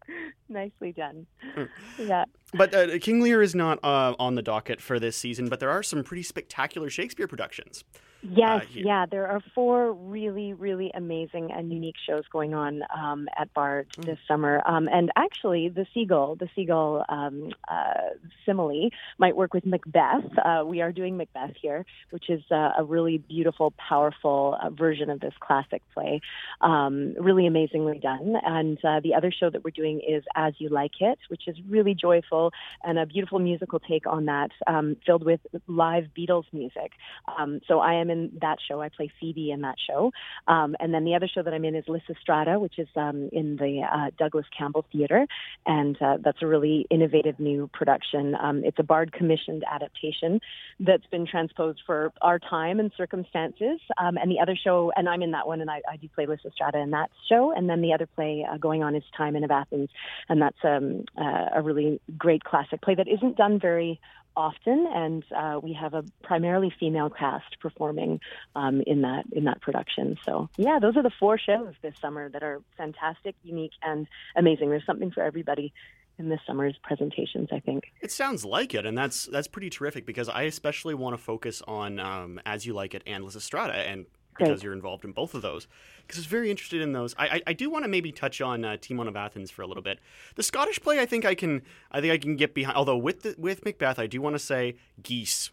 Nicely 0.49 0.91
done. 0.91 1.25
Hmm. 1.55 1.63
Yeah. 1.99 2.25
But 2.53 2.73
uh, 2.73 2.99
King 2.99 3.21
Lear 3.21 3.41
is 3.41 3.55
not 3.55 3.79
uh, 3.83 4.15
on 4.19 4.35
the 4.35 4.41
docket 4.41 4.81
for 4.81 4.99
this 4.99 5.15
season. 5.17 5.47
But 5.49 5.59
there 5.59 5.69
are 5.69 5.83
some 5.83 6.03
pretty 6.03 6.23
spectacular 6.23 6.89
Shakespeare 6.89 7.27
productions. 7.27 7.83
Yes, 8.23 8.63
uh, 8.63 8.65
yeah, 8.73 9.05
there 9.09 9.27
are 9.27 9.41
four 9.53 9.93
really, 9.93 10.53
really 10.53 10.91
amazing 10.95 11.51
and 11.51 11.71
unique 11.71 11.95
shows 12.07 12.23
going 12.31 12.53
on 12.53 12.81
um, 12.95 13.27
at 13.37 13.53
Bard 13.53 13.87
Mm. 13.97 14.05
this 14.05 14.19
summer. 14.27 14.61
Um, 14.65 14.87
and 14.91 15.11
actually, 15.15 15.69
the 15.69 15.85
Seagull, 15.93 16.35
the 16.35 16.49
Seagull 16.55 17.05
um, 17.09 17.51
uh, 17.67 18.15
simile 18.45 18.89
might 19.17 19.35
work 19.35 19.53
with 19.53 19.65
Macbeth. 19.65 20.23
Uh, 20.37 20.63
we 20.65 20.81
are 20.81 20.91
doing 20.91 21.17
Macbeth 21.17 21.55
here, 21.61 21.85
which 22.11 22.29
is 22.29 22.41
uh, 22.51 22.71
a 22.77 22.83
really 22.83 23.17
beautiful, 23.17 23.73
powerful 23.77 24.57
uh, 24.61 24.69
version 24.69 25.09
of 25.09 25.19
this 25.19 25.33
classic 25.39 25.81
play. 25.93 26.21
Um, 26.61 27.13
really 27.19 27.45
amazingly 27.45 27.99
done. 27.99 28.35
And 28.43 28.77
uh, 28.83 28.99
the 29.01 29.13
other 29.13 29.31
show 29.31 29.49
that 29.49 29.63
we're 29.63 29.71
doing 29.71 30.01
is 30.07 30.23
As 30.35 30.53
You 30.57 30.69
Like 30.69 30.93
It, 30.99 31.19
which 31.27 31.47
is 31.47 31.57
really 31.67 31.93
joyful 31.93 32.51
and 32.83 32.97
a 32.97 33.05
beautiful 33.05 33.39
musical 33.39 33.79
take 33.79 34.07
on 34.07 34.25
that, 34.25 34.51
um, 34.67 34.95
filled 35.05 35.25
with 35.25 35.41
live 35.67 36.05
Beatles 36.17 36.45
music. 36.53 36.93
Um, 37.37 37.59
so 37.67 37.79
I 37.79 37.95
am 37.95 38.09
in 38.13 38.31
that 38.41 38.59
show. 38.67 38.81
I 38.81 38.89
play 38.89 39.11
Phoebe 39.19 39.51
in 39.51 39.61
that 39.61 39.75
show. 39.87 40.11
Um, 40.47 40.75
and 40.79 40.93
then 40.93 41.03
the 41.03 41.15
other 41.15 41.27
show 41.27 41.43
that 41.43 41.53
I'm 41.53 41.65
in 41.65 41.75
is 41.75 41.85
Lysistrata, 41.85 42.59
which 42.59 42.79
is 42.79 42.87
um, 42.95 43.29
in 43.31 43.57
the 43.57 43.81
uh, 43.81 44.11
Douglas 44.17 44.45
Campbell 44.57 44.85
Theater. 44.91 45.27
And 45.65 46.01
uh, 46.01 46.17
that's 46.23 46.41
a 46.41 46.47
really 46.47 46.85
innovative 46.89 47.39
new 47.39 47.69
production. 47.73 48.35
Um, 48.35 48.63
it's 48.63 48.79
a 48.79 48.83
Bard 48.83 49.11
commissioned 49.11 49.63
adaptation 49.69 50.39
that's 50.79 51.05
been 51.07 51.25
transposed 51.27 51.81
for 51.85 52.13
our 52.21 52.39
time 52.39 52.79
and 52.79 52.91
circumstances. 52.95 53.79
Um, 53.97 54.17
and 54.17 54.31
the 54.31 54.39
other 54.41 54.57
show, 54.61 54.91
and 54.95 55.09
I'm 55.09 55.21
in 55.21 55.31
that 55.31 55.47
one, 55.47 55.61
and 55.61 55.69
I, 55.69 55.81
I 55.91 55.97
do 55.97 56.07
play 56.13 56.25
Lysistrata 56.25 56.81
in 56.81 56.91
that 56.91 57.09
show. 57.29 57.51
And 57.55 57.69
then 57.69 57.81
the 57.81 57.93
other 57.93 58.05
play 58.05 58.45
uh, 58.49 58.57
going 58.57 58.83
on 58.83 58.95
is 58.95 59.03
Timon 59.17 59.43
of 59.43 59.51
Athens. 59.51 59.89
And 60.29 60.41
that's 60.41 60.63
um, 60.63 61.05
uh, 61.17 61.49
a 61.55 61.61
really 61.61 61.99
great 62.17 62.43
classic 62.43 62.81
play 62.81 62.95
that 62.95 63.07
isn't 63.07 63.37
done 63.37 63.59
very 63.59 63.99
often, 64.35 64.87
and 64.93 65.23
uh, 65.35 65.59
we 65.61 65.73
have 65.73 65.93
a 65.93 66.03
primarily 66.23 66.73
female 66.79 67.09
cast 67.09 67.59
performing 67.59 68.19
um, 68.55 68.81
in 68.85 69.01
that 69.01 69.25
in 69.31 69.45
that 69.45 69.61
production. 69.61 70.17
So 70.25 70.49
yeah, 70.57 70.79
those 70.79 70.95
are 70.97 71.03
the 71.03 71.11
four 71.19 71.37
shows 71.37 71.73
this 71.81 71.95
summer 72.01 72.29
that 72.29 72.43
are 72.43 72.61
fantastic, 72.77 73.35
unique, 73.43 73.73
and 73.81 74.07
amazing. 74.35 74.69
There's 74.69 74.85
something 74.85 75.11
for 75.11 75.23
everybody 75.23 75.73
in 76.19 76.29
this 76.29 76.39
summer's 76.45 76.75
presentations. 76.83 77.49
I 77.51 77.59
think. 77.59 77.85
It 78.01 78.11
sounds 78.11 78.45
like 78.45 78.73
it, 78.73 78.85
and 78.85 78.97
that's 78.97 79.25
that's 79.25 79.47
pretty 79.47 79.69
terrific 79.69 80.05
because 80.05 80.29
I 80.29 80.43
especially 80.43 80.93
want 80.93 81.17
to 81.17 81.21
focus 81.21 81.61
on 81.67 81.99
um, 81.99 82.39
As 82.45 82.65
You 82.65 82.73
Like 82.73 82.93
It 82.93 83.03
and 83.05 83.23
Lysistrata, 83.23 83.75
and 83.75 84.05
because 84.37 84.59
Great. 84.59 84.63
you're 84.63 84.73
involved 84.73 85.05
in 85.05 85.11
both 85.11 85.33
of 85.33 85.41
those, 85.41 85.67
because 86.05 86.17
I 86.17 86.21
was 86.21 86.27
very 86.27 86.49
interested 86.49 86.81
in 86.81 86.93
those. 86.93 87.15
I, 87.17 87.27
I, 87.27 87.41
I 87.47 87.53
do 87.53 87.69
want 87.69 87.85
to 87.85 87.89
maybe 87.89 88.11
touch 88.11 88.41
on 88.41 88.65
uh, 88.65 88.77
Timon 88.77 89.07
of 89.07 89.15
Athens 89.15 89.51
for 89.51 89.61
a 89.61 89.67
little 89.67 89.83
bit. 89.83 89.99
The 90.35 90.43
Scottish 90.43 90.81
play, 90.81 90.99
I 90.99 91.05
think 91.05 91.25
I 91.25 91.35
can 91.35 91.61
I 91.91 92.01
think 92.01 92.13
I 92.13 92.17
can 92.17 92.35
get 92.35 92.53
behind. 92.53 92.77
Although 92.77 92.97
with 92.97 93.21
the, 93.23 93.35
with 93.37 93.63
Macbeth, 93.65 93.99
I 93.99 94.07
do 94.07 94.21
want 94.21 94.35
to 94.35 94.39
say 94.39 94.75
geese, 95.01 95.51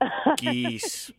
geese, 0.36 1.10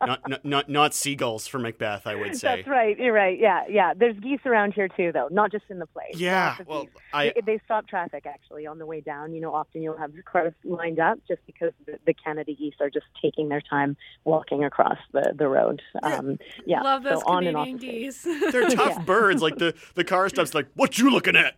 not, 0.00 0.28
not 0.28 0.44
not 0.44 0.68
not 0.68 0.94
seagulls 0.94 1.46
for 1.46 1.58
Macbeth. 1.58 2.06
I 2.06 2.14
would 2.14 2.36
say. 2.36 2.56
That's 2.56 2.68
right. 2.68 2.98
You're 2.98 3.12
right. 3.12 3.38
Yeah, 3.38 3.64
yeah. 3.68 3.94
There's 3.94 4.18
geese 4.18 4.40
around 4.44 4.74
here 4.74 4.88
too, 4.88 5.12
though. 5.12 5.28
Not 5.30 5.50
just 5.52 5.64
in 5.68 5.78
the 5.78 5.86
play. 5.86 6.06
Yeah, 6.14 6.56
well, 6.66 6.84
geese. 6.84 6.92
I- 7.12 7.32
they, 7.34 7.40
they 7.54 7.60
stop 7.64 7.86
traffic 7.88 8.26
actually 8.26 8.66
on 8.66 8.78
the 8.78 8.86
way 8.86 9.00
down. 9.00 9.34
You 9.34 9.40
know, 9.40 9.54
often 9.54 9.82
you'll 9.82 9.96
have 9.96 10.12
cars 10.24 10.52
lined 10.64 10.98
up 11.00 11.18
just 11.26 11.44
because 11.46 11.72
the, 11.86 11.98
the 12.06 12.14
Canada 12.14 12.52
geese 12.54 12.74
are 12.80 12.90
just 12.90 13.06
taking 13.20 13.48
their 13.48 13.60
time 13.62 13.96
walking 14.24 14.64
across 14.64 14.98
the 15.12 15.32
the 15.36 15.48
road. 15.48 15.82
Um, 16.02 16.38
yeah. 16.66 16.82
Love 16.82 17.02
those 17.02 17.20
so 17.20 17.26
on 17.26 17.46
and 17.46 17.56
off 17.56 17.66
Canadian 17.66 18.08
of 18.08 18.22
geese. 18.22 18.52
They're 18.52 18.68
tough 18.70 19.04
birds. 19.06 19.42
Like 19.42 19.56
the 19.56 19.74
the 19.94 20.04
car 20.04 20.28
stops. 20.28 20.54
Like, 20.54 20.66
what 20.74 20.98
you 20.98 21.10
looking 21.10 21.36
at? 21.36 21.56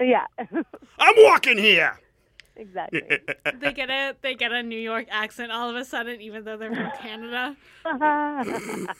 Yeah. 0.00 0.26
I'm 0.98 1.14
walking 1.18 1.58
here. 1.58 1.98
Exactly. 2.56 3.02
they 3.60 3.72
get 3.72 3.90
a 3.90 4.16
they 4.22 4.34
get 4.34 4.52
a 4.52 4.62
New 4.62 4.78
York 4.78 5.06
accent 5.10 5.52
all 5.52 5.68
of 5.68 5.76
a 5.76 5.84
sudden, 5.84 6.20
even 6.20 6.44
though 6.44 6.56
they're 6.56 6.74
from 6.74 6.90
Canada. 7.00 7.56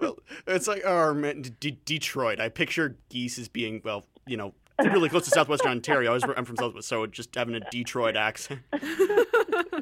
well, 0.00 0.18
it's 0.46 0.66
like 0.66 0.82
oh, 0.84 1.14
man, 1.14 1.42
D- 1.60 1.78
Detroit. 1.84 2.40
I 2.40 2.48
picture 2.48 2.96
geese 3.10 3.38
as 3.38 3.48
being 3.48 3.82
well, 3.84 4.04
you 4.26 4.36
know, 4.36 4.54
really 4.78 5.08
close 5.08 5.24
to 5.24 5.30
southwestern 5.30 5.70
Ontario. 5.70 6.10
I 6.10 6.14
was, 6.14 6.24
I'm 6.36 6.44
from 6.44 6.56
Southwest, 6.56 6.88
so 6.88 7.06
just 7.06 7.34
having 7.34 7.54
a 7.54 7.60
Detroit 7.70 8.16
accent. 8.16 8.60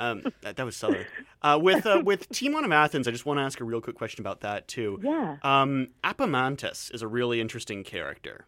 um, 0.01 0.23
that, 0.42 0.57
that 0.57 0.64
was 0.64 0.77
southern. 0.77 1.07
Uh, 1.42 1.59
with 1.61 1.87
uh, 1.87 2.03
with 2.05 2.29
Timon 2.31 2.64
of 2.64 2.73
Athens, 2.73 3.07
I 3.07 3.12
just 3.12 3.27
want 3.27 3.38
to 3.38 3.42
ask 3.42 3.61
a 3.61 3.64
real 3.64 3.81
quick 3.81 3.97
question 3.97 4.23
about 4.23 4.40
that 4.40 4.68
too. 4.68 5.01
yeah. 5.03 5.37
Um, 5.42 5.88
Apemantus 6.03 6.92
is 6.92 7.03
a 7.03 7.09
really 7.09 7.40
interesting 7.40 7.85
character. 7.85 8.47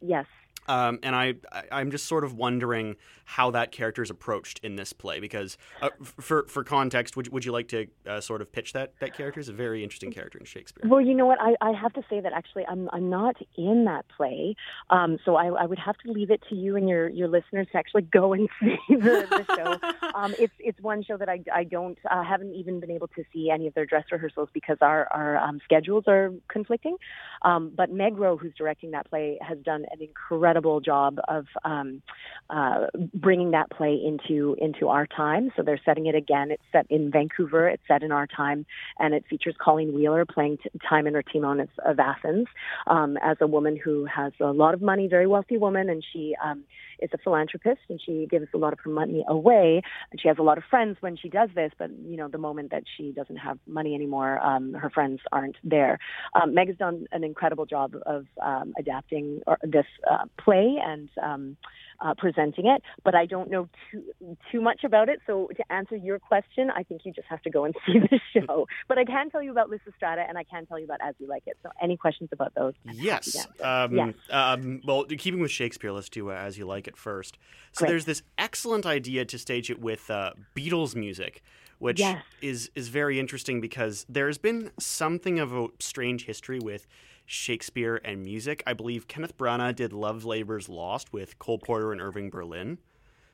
Yes. 0.00 0.26
Um, 0.68 0.98
and 1.02 1.16
I, 1.16 1.34
I, 1.50 1.62
I'm 1.72 1.90
just 1.90 2.06
sort 2.06 2.24
of 2.24 2.34
wondering 2.34 2.96
how 3.24 3.50
that 3.50 3.72
character 3.72 4.02
is 4.02 4.10
approached 4.10 4.60
in 4.62 4.76
this 4.76 4.92
play 4.92 5.20
because, 5.20 5.56
uh, 5.82 5.90
for 6.02 6.46
for 6.46 6.62
context, 6.62 7.16
would 7.16 7.28
would 7.32 7.44
you 7.44 7.52
like 7.52 7.68
to 7.68 7.86
uh, 8.06 8.20
sort 8.20 8.42
of 8.42 8.52
pitch 8.52 8.74
that 8.74 8.92
that 9.00 9.14
character? 9.14 9.40
It's 9.40 9.48
a 9.48 9.52
very 9.52 9.82
interesting 9.82 10.12
character 10.12 10.38
in 10.38 10.44
Shakespeare. 10.44 10.88
Well, 10.88 11.00
you 11.00 11.14
know 11.14 11.26
what? 11.26 11.38
I, 11.40 11.54
I 11.60 11.72
have 11.72 11.92
to 11.94 12.02
say 12.10 12.20
that 12.20 12.32
actually 12.32 12.66
I'm 12.66 12.88
I'm 12.92 13.08
not 13.08 13.36
in 13.56 13.86
that 13.86 14.04
play, 14.14 14.54
um, 14.90 15.18
so 15.24 15.36
I, 15.36 15.46
I 15.46 15.66
would 15.66 15.78
have 15.78 15.96
to 16.04 16.12
leave 16.12 16.30
it 16.30 16.42
to 16.50 16.54
you 16.54 16.76
and 16.76 16.88
your, 16.88 17.08
your 17.08 17.28
listeners 17.28 17.66
to 17.72 17.78
actually 17.78 18.02
go 18.02 18.32
and 18.32 18.48
see 18.60 18.76
the, 18.88 19.26
the 19.30 19.44
show. 19.56 20.08
Um, 20.14 20.34
it's 20.38 20.54
it's 20.58 20.80
one 20.80 21.02
show 21.02 21.16
that 21.16 21.28
I, 21.28 21.40
I 21.54 21.64
don't 21.64 21.98
uh, 22.10 22.22
haven't 22.22 22.54
even 22.54 22.80
been 22.80 22.90
able 22.90 23.08
to 23.08 23.24
see 23.32 23.50
any 23.50 23.66
of 23.66 23.74
their 23.74 23.86
dress 23.86 24.04
rehearsals 24.12 24.48
because 24.52 24.78
our 24.80 25.08
our 25.12 25.38
um, 25.38 25.60
schedules 25.64 26.04
are 26.06 26.32
conflicting. 26.48 26.96
Um, 27.42 27.72
but 27.74 27.90
Meg 27.90 28.18
Roe, 28.18 28.36
who's 28.36 28.54
directing 28.56 28.90
that 28.90 29.08
play, 29.08 29.38
has 29.40 29.58
done 29.58 29.84
an 29.90 30.00
incredible 30.00 30.57
job 30.80 31.18
of 31.28 31.46
um, 31.64 32.02
uh, 32.50 32.86
bringing 33.14 33.50
that 33.52 33.70
play 33.70 33.98
into 34.04 34.56
into 34.58 34.88
our 34.88 35.06
time. 35.06 35.50
So 35.56 35.62
they're 35.62 35.80
setting 35.84 36.06
it 36.06 36.14
again. 36.14 36.50
It's 36.50 36.62
set 36.72 36.86
in 36.90 37.10
Vancouver. 37.10 37.68
It's 37.68 37.82
set 37.86 38.02
in 38.02 38.12
our 38.12 38.26
time, 38.26 38.66
and 38.98 39.14
it 39.14 39.24
features 39.28 39.54
Colleen 39.62 39.92
Wheeler 39.92 40.24
playing 40.24 40.58
t- 40.62 40.70
Timon 40.88 41.16
or 41.16 41.22
Timon 41.22 41.60
of, 41.60 41.68
of 41.84 41.98
Athens 41.98 42.46
um, 42.86 43.16
as 43.22 43.36
a 43.40 43.46
woman 43.46 43.78
who 43.82 44.06
has 44.06 44.32
a 44.40 44.52
lot 44.52 44.74
of 44.74 44.82
money, 44.82 45.08
very 45.08 45.26
wealthy 45.26 45.56
woman, 45.56 45.88
and 45.88 46.04
she 46.12 46.34
um, 46.42 46.64
is 47.00 47.10
a 47.12 47.18
philanthropist 47.18 47.80
and 47.88 48.00
she 48.04 48.26
gives 48.30 48.46
a 48.54 48.58
lot 48.58 48.72
of 48.72 48.78
her 48.84 48.90
money 48.90 49.24
away. 49.28 49.82
And 50.10 50.20
she 50.20 50.28
has 50.28 50.38
a 50.38 50.42
lot 50.42 50.58
of 50.58 50.64
friends 50.68 50.96
when 51.00 51.16
she 51.16 51.28
does 51.28 51.50
this, 51.54 51.72
but 51.78 51.90
you 51.90 52.16
know 52.16 52.28
the 52.28 52.38
moment 52.38 52.70
that 52.70 52.84
she 52.96 53.12
doesn't 53.12 53.36
have 53.36 53.58
money 53.66 53.94
anymore, 53.94 54.38
um, 54.44 54.74
her 54.74 54.90
friends 54.90 55.20
aren't 55.32 55.56
there. 55.64 55.98
Um, 56.34 56.54
Meg 56.54 56.68
has 56.68 56.76
done 56.76 57.06
an 57.12 57.24
incredible 57.24 57.66
job 57.66 57.94
of 58.06 58.26
um, 58.42 58.72
adapting 58.78 59.40
this 59.62 59.86
uh, 60.10 60.24
play 60.48 60.76
and 60.82 61.08
um, 61.22 61.56
uh, 62.00 62.14
presenting 62.16 62.66
it, 62.66 62.82
but 63.04 63.14
I 63.14 63.26
don't 63.26 63.50
know 63.50 63.68
too 63.90 64.02
too 64.50 64.60
much 64.60 64.80
about 64.84 65.08
it. 65.08 65.20
So 65.26 65.48
to 65.56 65.72
answer 65.72 65.96
your 65.96 66.18
question, 66.18 66.70
I 66.74 66.82
think 66.84 67.02
you 67.04 67.12
just 67.12 67.28
have 67.28 67.42
to 67.42 67.50
go 67.50 67.64
and 67.66 67.74
see 67.86 67.98
the 67.98 68.20
show. 68.32 68.66
but 68.88 68.96
I 68.98 69.04
can 69.04 69.30
tell 69.30 69.42
you 69.42 69.50
about 69.50 69.68
Lysistrata 69.70 70.24
and 70.28 70.38
I 70.38 70.44
can 70.44 70.64
tell 70.66 70.78
you 70.78 70.84
about 70.84 71.00
As 71.02 71.14
You 71.18 71.26
Like 71.28 71.42
It. 71.46 71.56
So 71.62 71.70
any 71.82 71.96
questions 71.96 72.30
about 72.32 72.54
those? 72.54 72.74
I'm 72.86 72.94
Yes. 72.94 73.46
Um, 73.62 73.96
Yes. 73.96 74.14
um, 74.30 74.80
well, 74.84 75.04
keeping 75.04 75.40
with 75.40 75.50
Shakespeare, 75.50 75.92
let's 75.92 76.08
do 76.08 76.30
uh, 76.30 76.34
As 76.34 76.56
You 76.56 76.66
Like 76.66 76.86
It 76.88 76.96
first. 76.96 77.36
So 77.72 77.80
Great. 77.84 77.90
there's 77.90 78.04
this 78.06 78.22
excellent 78.38 78.86
idea 78.86 79.24
to 79.26 79.38
stage 79.38 79.70
it 79.70 79.80
with 79.80 80.08
uh, 80.10 80.32
Beatles 80.56 80.94
music, 80.94 81.42
which 81.78 82.00
Yes. 82.00 82.22
is 82.40 82.70
is 82.74 82.88
very 82.88 83.18
interesting 83.18 83.60
because 83.60 84.06
there's 84.08 84.38
been 84.38 84.70
something 84.78 85.38
of 85.40 85.52
a 85.52 85.66
strange 85.80 86.24
history 86.26 86.60
with 86.60 86.86
Shakespeare 87.30 88.00
and 88.04 88.22
music. 88.22 88.62
I 88.66 88.72
believe 88.72 89.06
Kenneth 89.06 89.36
Branagh 89.36 89.76
did 89.76 89.92
Love 89.92 90.24
Labor's 90.24 90.66
Lost 90.70 91.12
with 91.12 91.38
Cole 91.38 91.58
Porter 91.58 91.92
and 91.92 92.00
Irving 92.00 92.30
Berlin. 92.30 92.78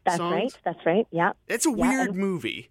That's 0.04 0.16
songs. 0.16 0.32
right. 0.34 0.58
That's 0.64 0.84
right. 0.84 1.06
Yeah. 1.12 1.32
It's 1.46 1.64
a 1.64 1.70
Yeah, 1.70 1.76
weird 1.76 2.08
and- 2.10 2.18
movie. 2.18 2.70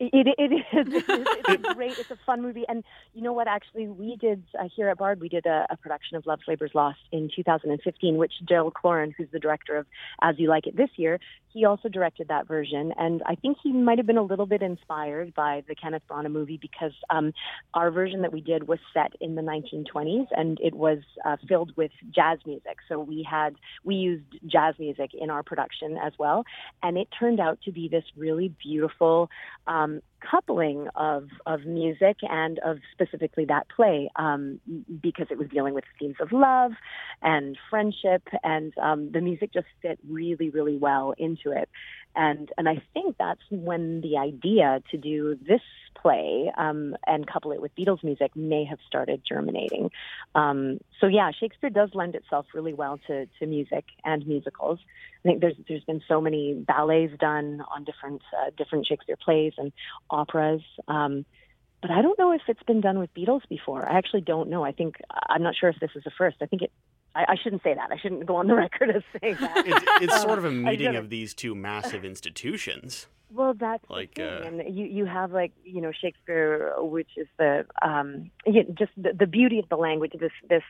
It, 0.00 0.26
it, 0.38 0.52
is. 0.52 0.62
It 0.72 0.88
is. 0.88 1.26
It's 1.48 1.68
a 1.68 1.74
great. 1.74 1.98
It's 1.98 2.10
a 2.10 2.18
fun 2.24 2.40
movie. 2.40 2.64
And 2.68 2.84
you 3.14 3.22
know 3.22 3.32
what? 3.32 3.48
Actually, 3.48 3.88
we 3.88 4.16
did 4.16 4.44
uh, 4.58 4.68
here 4.74 4.88
at 4.88 4.98
Bard. 4.98 5.20
We 5.20 5.28
did 5.28 5.44
a, 5.46 5.66
a 5.70 5.76
production 5.76 6.16
of 6.16 6.26
Love's 6.26 6.42
Labor's 6.46 6.70
Lost 6.74 7.00
in 7.10 7.28
2015, 7.34 8.16
which 8.16 8.32
Daryl 8.48 8.72
Cloran, 8.72 9.12
who's 9.16 9.28
the 9.32 9.40
director 9.40 9.76
of 9.76 9.86
As 10.22 10.36
You 10.38 10.48
Like 10.48 10.66
It 10.66 10.76
this 10.76 10.90
year, 10.96 11.18
he 11.52 11.64
also 11.64 11.88
directed 11.88 12.28
that 12.28 12.46
version. 12.46 12.92
And 12.96 13.22
I 13.26 13.34
think 13.34 13.58
he 13.62 13.72
might 13.72 13.98
have 13.98 14.06
been 14.06 14.18
a 14.18 14.22
little 14.22 14.46
bit 14.46 14.62
inspired 14.62 15.34
by 15.34 15.64
the 15.66 15.74
Kenneth 15.74 16.02
Branagh 16.08 16.30
movie 16.30 16.58
because 16.60 16.92
um, 17.10 17.32
our 17.74 17.90
version 17.90 18.22
that 18.22 18.32
we 18.32 18.40
did 18.40 18.68
was 18.68 18.78
set 18.94 19.14
in 19.20 19.34
the 19.34 19.42
1920s 19.42 20.26
and 20.36 20.58
it 20.62 20.74
was 20.74 20.98
uh, 21.24 21.36
filled 21.48 21.76
with 21.76 21.90
jazz 22.14 22.38
music. 22.46 22.76
So 22.88 23.00
we 23.00 23.26
had 23.28 23.56
we 23.82 23.96
used 23.96 24.24
jazz 24.46 24.74
music 24.78 25.10
in 25.18 25.30
our 25.30 25.42
production 25.42 25.96
as 25.96 26.12
well, 26.18 26.44
and 26.82 26.96
it 26.96 27.08
turned 27.18 27.40
out 27.40 27.58
to 27.64 27.72
be 27.72 27.88
this 27.88 28.04
really 28.16 28.54
beautiful. 28.62 29.30
Um, 29.66 29.87
coupling 30.30 30.88
of 30.96 31.28
of 31.46 31.64
music 31.64 32.16
and 32.22 32.58
of 32.64 32.78
specifically 32.92 33.44
that 33.44 33.66
play 33.74 34.10
um, 34.16 34.60
because 35.00 35.26
it 35.30 35.38
was 35.38 35.48
dealing 35.48 35.74
with 35.74 35.84
themes 35.98 36.16
of 36.20 36.32
love 36.32 36.72
and 37.22 37.56
friendship 37.70 38.22
and 38.42 38.72
um, 38.78 39.10
the 39.12 39.20
music 39.20 39.52
just 39.52 39.66
fit 39.80 39.98
really 40.08 40.50
really 40.50 40.76
well 40.76 41.14
into 41.18 41.52
it 41.52 41.68
and 42.18 42.50
and 42.58 42.68
I 42.68 42.82
think 42.92 43.16
that's 43.16 43.40
when 43.50 44.00
the 44.00 44.18
idea 44.18 44.82
to 44.90 44.96
do 44.98 45.38
this 45.40 45.62
play 45.94 46.50
um, 46.58 46.96
and 47.06 47.26
couple 47.26 47.52
it 47.52 47.62
with 47.62 47.74
Beatles 47.76 48.02
music 48.02 48.34
may 48.34 48.64
have 48.64 48.78
started 48.86 49.22
germinating. 49.26 49.90
Um, 50.34 50.80
so 51.00 51.06
yeah, 51.06 51.30
Shakespeare 51.30 51.70
does 51.70 51.90
lend 51.94 52.16
itself 52.16 52.46
really 52.52 52.74
well 52.74 52.98
to 53.06 53.26
to 53.38 53.46
music 53.46 53.84
and 54.04 54.26
musicals. 54.26 54.80
I 55.24 55.28
think 55.28 55.40
there's 55.40 55.54
there's 55.68 55.84
been 55.84 56.02
so 56.08 56.20
many 56.20 56.54
ballets 56.54 57.14
done 57.20 57.62
on 57.72 57.84
different 57.84 58.22
uh, 58.36 58.50
different 58.56 58.86
Shakespeare 58.86 59.16
plays 59.16 59.52
and 59.56 59.72
operas. 60.10 60.62
Um, 60.88 61.24
but 61.80 61.92
I 61.92 62.02
don't 62.02 62.18
know 62.18 62.32
if 62.32 62.42
it's 62.48 62.62
been 62.64 62.80
done 62.80 62.98
with 62.98 63.14
Beatles 63.14 63.42
before. 63.48 63.88
I 63.88 63.96
actually 63.96 64.22
don't 64.22 64.50
know. 64.50 64.64
I 64.64 64.72
think 64.72 64.96
I'm 65.28 65.44
not 65.44 65.54
sure 65.54 65.68
if 65.68 65.78
this 65.78 65.90
is 65.94 66.02
the 66.02 66.10
first. 66.18 66.38
I 66.40 66.46
think 66.46 66.62
it. 66.62 66.72
I, 67.14 67.32
I 67.32 67.36
shouldn't 67.42 67.62
say 67.62 67.74
that. 67.74 67.90
I 67.90 67.96
shouldn't 67.98 68.26
go 68.26 68.36
on 68.36 68.46
the 68.46 68.54
record 68.56 68.90
as 68.90 69.02
saying 69.20 69.36
that. 69.40 69.66
It's, 69.66 69.84
it's 70.02 70.22
sort 70.22 70.38
of 70.38 70.44
a 70.44 70.50
meeting 70.68 70.96
of 70.96 71.10
these 71.10 71.34
two 71.34 71.54
massive 71.54 72.04
institutions. 72.04 73.06
Well, 73.30 73.52
that's 73.52 73.84
Like, 73.90 74.14
the 74.14 74.40
uh, 74.40 74.46
and 74.46 74.76
you 74.76 74.86
you 74.86 75.04
have 75.04 75.32
like 75.32 75.52
you 75.62 75.82
know 75.82 75.92
Shakespeare, 75.92 76.72
which 76.78 77.10
is 77.16 77.26
the 77.38 77.66
um, 77.82 78.30
yeah, 78.46 78.62
just 78.72 78.92
the, 78.96 79.12
the 79.12 79.26
beauty 79.26 79.58
of 79.58 79.68
the 79.68 79.76
language, 79.76 80.12
this 80.18 80.32
this 80.48 80.62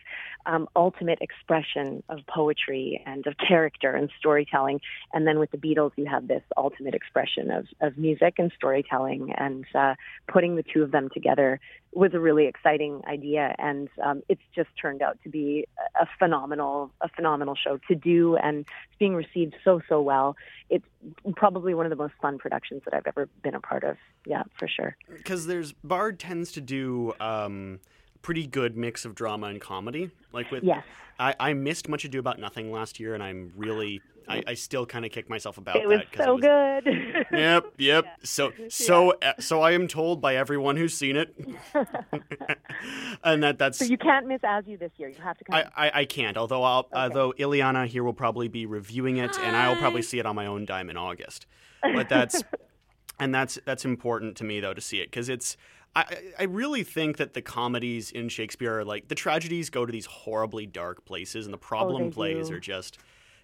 um, 0.44 0.68
ultimate 0.74 1.20
expression 1.20 2.02
of 2.08 2.18
poetry 2.26 3.00
and 3.06 3.26
of 3.28 3.34
character 3.36 3.94
and 3.94 4.10
storytelling, 4.18 4.80
and 5.12 5.24
then 5.24 5.38
with 5.38 5.52
the 5.52 5.56
Beatles, 5.56 5.92
you 5.96 6.06
have 6.06 6.26
this 6.26 6.42
ultimate 6.56 6.94
expression 6.94 7.52
of 7.52 7.66
of 7.80 7.96
music 7.96 8.34
and 8.38 8.50
storytelling, 8.56 9.32
and 9.38 9.64
uh, 9.74 9.94
putting 10.26 10.56
the 10.56 10.64
two 10.64 10.82
of 10.82 10.90
them 10.90 11.10
together 11.14 11.60
was 11.92 12.12
a 12.12 12.20
really 12.20 12.46
exciting 12.46 13.02
idea, 13.06 13.54
and 13.58 13.88
um, 14.04 14.22
it's 14.28 14.42
just 14.54 14.68
turned 14.80 15.00
out 15.00 15.18
to 15.22 15.28
be 15.28 15.66
a 16.00 16.06
phenomenal 16.18 16.90
a 17.00 17.08
phenomenal 17.08 17.54
show 17.54 17.78
to 17.88 17.94
do, 17.94 18.36
and 18.36 18.60
it's 18.60 18.98
being 18.98 19.14
received 19.14 19.54
so 19.64 19.80
so 19.88 20.00
well. 20.00 20.36
It's 20.70 20.84
probably 21.36 21.72
one 21.74 21.86
of 21.86 21.90
the 21.90 21.96
most 21.96 22.14
fun 22.20 22.38
productions 22.48 22.82
that 22.84 22.94
I've 22.94 23.06
ever 23.06 23.28
been 23.42 23.54
a 23.54 23.60
part 23.60 23.84
of. 23.84 23.96
Yeah, 24.26 24.44
for 24.58 24.68
sure. 24.68 24.96
because 25.16 25.46
there's 25.46 25.72
Bard 25.72 26.18
tends 26.18 26.52
to 26.52 26.60
do 26.60 27.12
um, 27.20 27.80
pretty 28.22 28.46
good 28.46 28.76
mix 28.76 29.04
of 29.04 29.14
drama 29.14 29.48
and 29.48 29.60
comedy. 29.60 30.10
Like 30.32 30.50
with 30.50 30.64
Yes. 30.64 30.84
I, 31.20 31.34
I 31.40 31.52
missed 31.52 31.88
Much 31.88 32.04
Ado 32.04 32.18
About 32.20 32.38
Nothing 32.38 32.70
last 32.70 33.00
year, 33.00 33.14
and 33.14 33.22
I'm 33.22 33.52
really 33.56 34.00
I, 34.28 34.42
I 34.48 34.54
still 34.54 34.84
kind 34.84 35.04
of 35.04 35.10
kick 35.10 35.30
myself 35.30 35.56
about 35.58 35.76
it 35.76 35.88
was 35.88 36.00
that. 36.14 36.24
so 36.24 36.34
was- 36.34 36.42
good. 36.42 37.26
Yep, 37.32 37.64
yep. 37.78 38.04
So 38.22 38.52
so 38.68 39.14
uh, 39.22 39.32
so 39.40 39.62
I 39.62 39.72
am 39.72 39.88
told 39.88 40.20
by 40.20 40.36
everyone 40.36 40.76
who's 40.76 40.94
seen 40.94 41.16
it, 41.16 41.34
and 43.24 43.42
that 43.42 43.58
that's 43.58 43.78
so 43.78 43.84
you 43.84 43.98
can't 43.98 44.26
miss 44.26 44.40
As 44.44 44.64
You 44.66 44.76
this 44.76 44.92
year. 44.96 45.08
You 45.08 45.22
have 45.22 45.38
to 45.38 45.44
come. 45.44 45.56
I, 45.56 45.88
I, 45.88 46.00
I 46.00 46.04
can't. 46.04 46.36
Although 46.36 46.62
I'll, 46.62 46.88
although 46.92 47.32
Ileana 47.32 47.86
here 47.86 48.04
will 48.04 48.12
probably 48.12 48.48
be 48.48 48.66
reviewing 48.66 49.16
it, 49.16 49.38
and 49.40 49.56
I 49.56 49.68
will 49.68 49.76
probably 49.76 50.02
see 50.02 50.18
it 50.18 50.26
on 50.26 50.36
my 50.36 50.46
own 50.46 50.64
dime 50.64 50.90
in 50.90 50.96
August. 50.96 51.46
But 51.94 52.08
that's 52.08 52.42
and 53.20 53.32
that's 53.32 53.56
that's 53.64 53.84
important 53.84 54.36
to 54.38 54.44
me 54.44 54.58
though 54.58 54.74
to 54.74 54.80
see 54.80 54.98
it 55.00 55.06
because 55.10 55.28
it's. 55.28 55.56
I, 55.96 56.04
I 56.38 56.44
really 56.44 56.84
think 56.84 57.16
that 57.16 57.34
the 57.34 57.42
comedies 57.42 58.10
in 58.10 58.28
Shakespeare 58.28 58.78
are 58.78 58.84
like 58.84 59.08
the 59.08 59.14
tragedies 59.14 59.70
go 59.70 59.84
to 59.84 59.92
these 59.92 60.06
horribly 60.06 60.66
dark 60.66 61.04
places, 61.04 61.46
and 61.46 61.52
the 61.52 61.58
oh, 61.58 61.60
problem 61.60 62.04
they 62.04 62.10
plays 62.10 62.48
do. 62.48 62.54
are 62.56 62.60
just, 62.60 62.98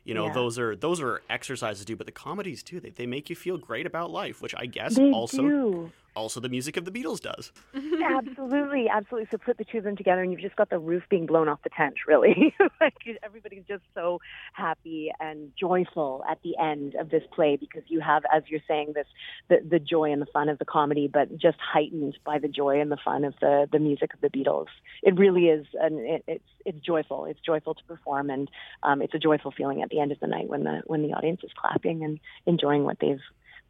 you 0.05 0.15
know, 0.15 0.27
Yeah. 0.27 0.35
those 0.35 0.59
are 0.59 0.77
those 0.77 1.01
are 1.01 1.23
exercises 1.29 1.85
too. 1.85 1.97
But 1.97 2.07
the 2.07 2.13
comedies 2.13 2.63
too, 2.63 2.81
they, 2.81 2.91
they 2.91 3.07
make 3.07 3.29
you 3.31 3.37
feel 3.37 3.59
great 3.59 3.87
about 3.87 4.11
life, 4.11 4.41
which 4.41 4.55
I 4.57 4.67
guess 4.67 4.97
they 4.97 5.11
also 5.11 5.43
do. 5.43 5.93
Also 6.17 6.41
the 6.41 6.49
music 6.49 6.77
of 6.77 6.85
the 6.85 6.91
Beatles 6.91 7.21
does. 7.21 7.53
absolutely, 7.75 8.89
absolutely. 8.89 9.29
So 9.31 9.39
put 9.39 9.59
the 9.59 9.65
two 9.65 9.79
of 9.79 9.85
them 9.85 9.97
together, 9.97 10.23
and 10.23 10.33
you've 10.33 10.41
just 10.41 10.57
got 10.57 10.71
the 10.71 10.79
roof 10.79 11.03
being 11.09 11.27
blown 11.27 11.49
off 11.49 11.63
the 11.63 11.71
tent. 11.71 11.95
Really, 12.07 12.55
like 12.81 12.95
everybody's 13.23 13.65
just 13.67 13.83
so 13.95 14.21
happy 14.53 15.13
and 15.21 15.53
joyful 15.59 16.25
at 16.29 16.39
the 16.43 16.57
end 16.59 16.95
of 16.95 17.11
this 17.11 17.23
play 17.35 17.57
because 17.57 17.83
you 17.89 18.01
have, 18.01 18.23
as 18.33 18.43
you're 18.49 18.61
saying, 18.67 18.93
this 18.95 19.07
the, 19.49 19.59
the 19.69 19.79
joy 19.79 20.13
and 20.13 20.23
the 20.23 20.27
fun 20.27 20.49
of 20.49 20.59
the 20.59 20.65
comedy, 20.65 21.09
but 21.09 21.37
just 21.37 21.59
heightened 21.61 22.17
by 22.25 22.39
the 22.39 22.49
joy 22.49 22.81
and 22.81 22.91
the 22.91 22.99
fun 23.05 23.25
of 23.25 23.35
the 23.41 23.69
the 23.71 23.79
music 23.79 24.15
of 24.15 24.21
the 24.21 24.29
Beatles. 24.29 24.69
It 25.03 25.19
really 25.19 25.47
is, 25.47 25.67
and 25.75 25.99
it, 26.01 26.25
it's 26.27 26.45
it's 26.65 26.81
joyful. 26.81 27.27
It's 27.27 27.41
joyful 27.41 27.75
to 27.75 27.85
perform, 27.85 28.31
and 28.31 28.51
um, 28.83 29.03
it's 29.03 29.15
a 29.15 29.19
joyful 29.19 29.51
feeling 29.51 29.83
at 29.83 29.91
the 29.91 30.01
end 30.01 30.13
of 30.13 30.21
the 30.21 30.27
night 30.27 30.49
when 30.49 30.65
the 30.65 30.83
when 30.87 31.03
the 31.03 31.15
audience 31.15 31.41
is 31.43 31.51
clapping 31.57 32.05
and 32.05 32.21
enjoying 32.47 32.85
what 32.85 32.99
they've 33.01 33.21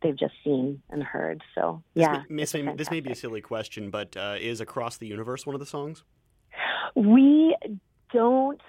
they've 0.04 0.16
just 0.16 0.34
seen 0.44 0.82
and 0.90 1.02
heard. 1.02 1.42
So 1.56 1.82
yeah, 1.94 2.22
This, 2.28 2.54
it's 2.54 2.64
may, 2.64 2.76
this 2.76 2.90
may 2.90 3.00
be 3.00 3.10
a 3.10 3.16
silly 3.16 3.40
question, 3.40 3.90
but 3.90 4.16
uh, 4.16 4.36
is 4.38 4.60
Across 4.60 4.98
the 4.98 5.08
Universe 5.08 5.46
one 5.46 5.54
of 5.54 5.60
the 5.60 5.66
songs? 5.66 6.04
We 6.94 7.56
don't. 8.12 8.60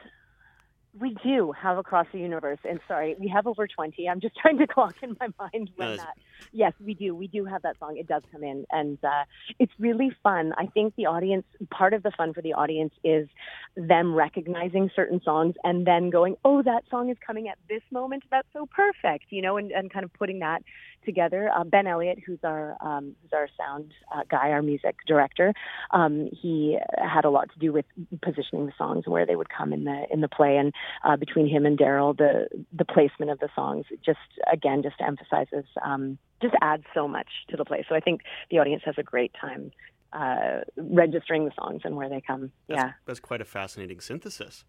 We 0.98 1.14
do 1.26 1.52
have 1.52 1.78
across 1.78 2.08
the 2.14 2.20
universe, 2.20 2.60
and 2.64 2.80
sorry, 2.88 3.18
we 3.20 3.28
have 3.28 3.48
over 3.48 3.68
twenty. 3.68 4.08
I'm 4.08 4.22
just 4.22 4.36
trying 4.42 4.58
to 4.60 4.66
clock 4.66 4.96
in 5.04 5.18
my 5.20 5.28
mind 5.38 5.70
when 5.76 5.90
Nice. 5.90 5.98
that. 6.00 6.16
Yes, 6.54 6.72
we 6.84 6.94
do. 6.94 7.14
We 7.14 7.28
do 7.28 7.44
have 7.44 7.64
that 7.64 7.78
song. 7.80 7.98
It 7.98 8.08
does 8.08 8.24
come 8.32 8.44
in, 8.44 8.66
and 8.72 8.98
uh, 9.04 9.26
it's 9.60 9.74
really 9.78 10.12
fun. 10.24 10.54
I 10.58 10.68
think 10.68 10.96
the 10.96 11.08
audience, 11.08 11.46
part 11.70 11.94
of 11.94 12.02
the 12.02 12.12
fun 12.12 12.34
for 12.34 12.42
the 12.42 12.54
audience 12.54 12.94
is 13.04 13.28
them 13.76 14.16
recognizing 14.16 14.90
certain 14.96 15.22
songs 15.24 15.56
and 15.66 15.86
then 15.86 16.12
going, 16.12 16.38
"Oh, 16.46 16.64
that 16.64 16.84
song 16.90 17.10
is 17.10 17.18
coming 17.26 17.50
at 17.50 17.58
this 17.68 17.84
moment. 17.92 18.24
That's 18.32 18.48
so 18.54 18.66
perfect," 18.66 19.26
you 19.32 19.42
know, 19.42 19.58
and, 19.58 19.72
and 19.72 19.92
kind 19.92 20.06
of 20.06 20.14
putting 20.14 20.40
that 20.40 20.64
together. 21.06 21.50
Uh, 21.56 21.64
ben 21.64 21.88
Elliott, 21.88 22.20
who's 22.26 22.40
our 22.44 22.76
um, 22.82 23.16
who's 23.22 23.34
our 23.34 23.48
sound 23.58 23.94
uh, 24.14 24.22
guy, 24.30 24.50
our 24.50 24.62
music 24.62 24.96
director, 25.08 25.54
um, 25.92 26.30
he 26.32 26.78
had 26.98 27.26
a 27.26 27.30
lot 27.30 27.52
to 27.54 27.60
do 27.60 27.72
with 27.72 27.86
positioning 28.22 28.66
the 28.66 28.74
songs 28.78 29.04
and 29.06 29.14
where 29.14 29.26
they 29.26 29.36
would 29.36 29.50
come 29.50 29.74
in 29.74 29.84
the 29.84 30.06
in 30.12 30.22
the 30.22 30.28
play. 30.28 30.58
And 30.58 30.74
uh, 31.04 31.16
between 31.16 31.48
him 31.48 31.66
and 31.66 31.78
Daryl, 31.78 32.18
the 32.18 32.48
the 32.74 32.86
placement 32.86 33.32
of 33.32 33.40
the 33.40 33.50
songs 33.56 33.86
just 34.06 34.20
again 34.52 34.84
just 34.84 34.96
emphasizes 35.00 35.66
um, 35.84 36.18
just 36.42 36.56
adds 36.62 36.84
so 36.94 37.08
much 37.08 37.28
to 37.50 37.58
the 37.58 37.66
play. 37.66 37.86
So 37.88 37.96
I 37.96 38.00
think 38.00 38.22
the 38.52 38.60
audience 38.60 38.84
has 38.86 38.96
a 38.98 39.04
great 39.04 39.32
time 39.40 39.72
uh, 40.14 40.62
registering 40.78 41.46
the 41.46 41.52
songs 41.60 41.82
and 41.84 41.96
where 41.96 42.10
they 42.10 42.22
come. 42.22 42.52
That's, 42.68 42.82
yeah. 42.82 42.92
that's 43.06 43.20
quite 43.20 43.42
a 43.42 43.46
fascinating 43.46 44.00
synthesis. 44.00 44.64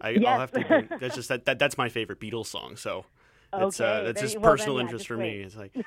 I, 0.00 0.10
Yes. 0.10 0.22
I'll 0.26 0.40
have 0.40 0.52
to. 0.52 0.88
That's 1.00 1.14
just 1.14 1.28
that, 1.28 1.44
that. 1.44 1.58
That's 1.60 1.78
my 1.78 1.88
favorite 1.88 2.18
Beatles 2.18 2.46
song. 2.46 2.76
So 2.76 3.04
uh, 3.52 3.56
Okay, 3.66 4.02
that's 4.06 4.20
just 4.20 4.34
you- 4.34 4.40
well, 4.40 4.50
then, 4.52 4.58
personal 4.58 4.76
yeah, 4.76 4.80
interest 4.82 5.00
just 5.02 5.08
for 5.08 5.18
wait. 5.18 5.36
me. 5.38 5.42
It's 5.44 5.56
like 5.56 5.72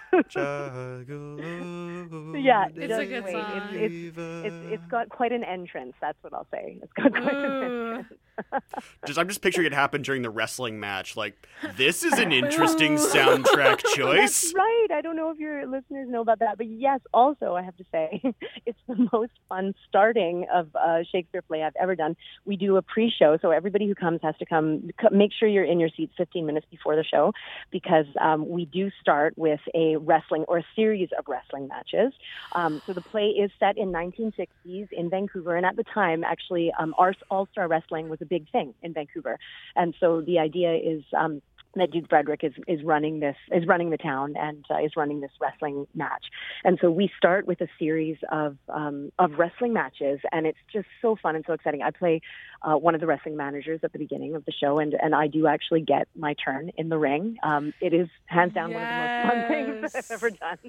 Yeah, 2.35 2.67
It's 2.75 2.93
a 2.93 3.05
good 3.05 3.23
wait. 3.23 3.31
song. 3.33 3.61
It's, 3.73 3.93
it's 3.93 4.17
it's 4.17 4.73
it's 4.73 4.85
got 4.87 5.09
quite 5.09 5.31
an 5.31 5.43
entrance. 5.43 5.93
That's 6.01 6.17
what 6.21 6.33
I'll 6.33 6.47
say. 6.51 6.77
It's 6.81 6.93
got 6.93 7.11
quite 7.11 7.33
an 7.33 7.53
entrance. 7.97 8.07
just 9.07 9.17
I'm 9.19 9.27
just 9.27 9.41
picturing 9.41 9.65
it 9.67 9.73
happen 9.73 10.01
during 10.01 10.21
the 10.21 10.29
wrestling 10.29 10.79
match. 10.79 11.15
Like 11.17 11.47
this 11.77 12.03
is 12.03 12.13
an 12.19 12.31
interesting 12.41 12.95
soundtrack 12.97 13.79
choice. 13.95 14.53
I 14.95 15.01
don't 15.01 15.17
know 15.17 15.29
if 15.29 15.37
your 15.37 15.67
listeners 15.67 16.07
know 16.09 16.21
about 16.21 16.39
that, 16.39 16.57
but 16.57 16.67
yes, 16.67 17.01
also 17.13 17.53
I 17.53 17.63
have 17.63 17.75
to 17.77 17.83
say, 17.91 18.21
it's 18.65 18.79
the 18.87 19.09
most 19.11 19.33
fun 19.49 19.73
starting 19.89 20.45
of 20.53 20.69
a 20.73 21.03
Shakespeare 21.11 21.41
play 21.41 21.63
I've 21.63 21.75
ever 21.75 21.95
done. 21.95 22.15
We 22.45 22.55
do 22.55 22.77
a 22.77 22.81
pre-show, 22.81 23.37
so 23.41 23.51
everybody 23.51 23.87
who 23.87 23.95
comes 23.95 24.21
has 24.23 24.37
to 24.37 24.45
come. 24.45 24.89
Make 25.11 25.31
sure 25.37 25.49
you're 25.49 25.65
in 25.65 25.81
your 25.81 25.89
seats 25.95 26.13
15 26.17 26.45
minutes 26.45 26.65
before 26.71 26.95
the 26.95 27.03
show, 27.03 27.33
because 27.71 28.05
um, 28.21 28.47
we 28.47 28.65
do 28.65 28.89
start 29.01 29.37
with 29.37 29.59
a 29.73 29.97
wrestling 29.97 30.45
or 30.47 30.59
a 30.59 30.65
series 30.77 31.09
of 31.19 31.25
wrestling 31.27 31.67
matches. 31.67 32.13
Um, 32.53 32.81
so 32.85 32.93
the 32.93 33.01
play 33.01 33.27
is 33.37 33.51
set 33.59 33.77
in 33.77 33.91
1960s 33.91 34.87
in 34.93 35.09
Vancouver, 35.09 35.57
and 35.57 35.65
at 35.65 35.75
the 35.75 35.83
time, 35.93 36.23
actually, 36.23 36.71
um, 36.79 36.95
All 37.29 37.47
Star 37.51 37.67
Wrestling 37.67 38.07
was 38.07 38.21
a 38.21 38.25
big 38.25 38.49
thing 38.49 38.73
in 38.81 38.93
Vancouver, 38.93 39.37
and 39.75 39.93
so 39.99 40.21
the 40.21 40.39
idea 40.39 40.73
is. 40.73 41.03
That 41.75 41.91
Duke 41.91 42.09
Frederick 42.09 42.43
is, 42.43 42.53
is 42.67 42.83
running 42.83 43.19
this 43.19 43.35
is 43.51 43.67
running 43.67 43.89
the 43.89 43.97
town 43.97 44.35
and 44.37 44.65
uh, 44.69 44.83
is 44.83 44.91
running 44.95 45.19
this 45.21 45.31
wrestling 45.41 45.87
match, 45.93 46.25
and 46.63 46.77
so 46.81 46.89
we 46.89 47.11
start 47.17 47.45
with 47.45 47.59
a 47.61 47.67
series 47.77 48.17
of 48.31 48.57
um, 48.69 49.11
of 49.19 49.33
wrestling 49.37 49.73
matches, 49.73 50.19
and 50.31 50.47
it's 50.47 50.57
just 50.71 50.87
so 51.01 51.15
fun 51.21 51.35
and 51.35 51.43
so 51.45 51.53
exciting. 51.53 51.81
I 51.81 51.91
play 51.91 52.21
uh, 52.61 52.75
one 52.75 52.95
of 52.95 53.01
the 53.01 53.07
wrestling 53.07 53.35
managers 53.35 53.81
at 53.83 53.91
the 53.91 53.99
beginning 53.99 54.35
of 54.35 54.45
the 54.45 54.51
show, 54.51 54.79
and 54.79 54.93
and 54.93 55.13
I 55.13 55.27
do 55.27 55.47
actually 55.47 55.81
get 55.81 56.07
my 56.15 56.33
turn 56.33 56.71
in 56.77 56.89
the 56.89 56.97
ring. 56.97 57.37
Um, 57.43 57.73
it 57.81 57.93
is 57.93 58.07
hands 58.25 58.53
down 58.53 58.73
one 58.73 58.81
of 58.81 58.87
the 58.87 58.95
most 58.95 59.27
fun 59.27 59.47
things 59.47 59.95
I've 59.95 60.11
ever 60.11 60.29
done, 60.29 60.59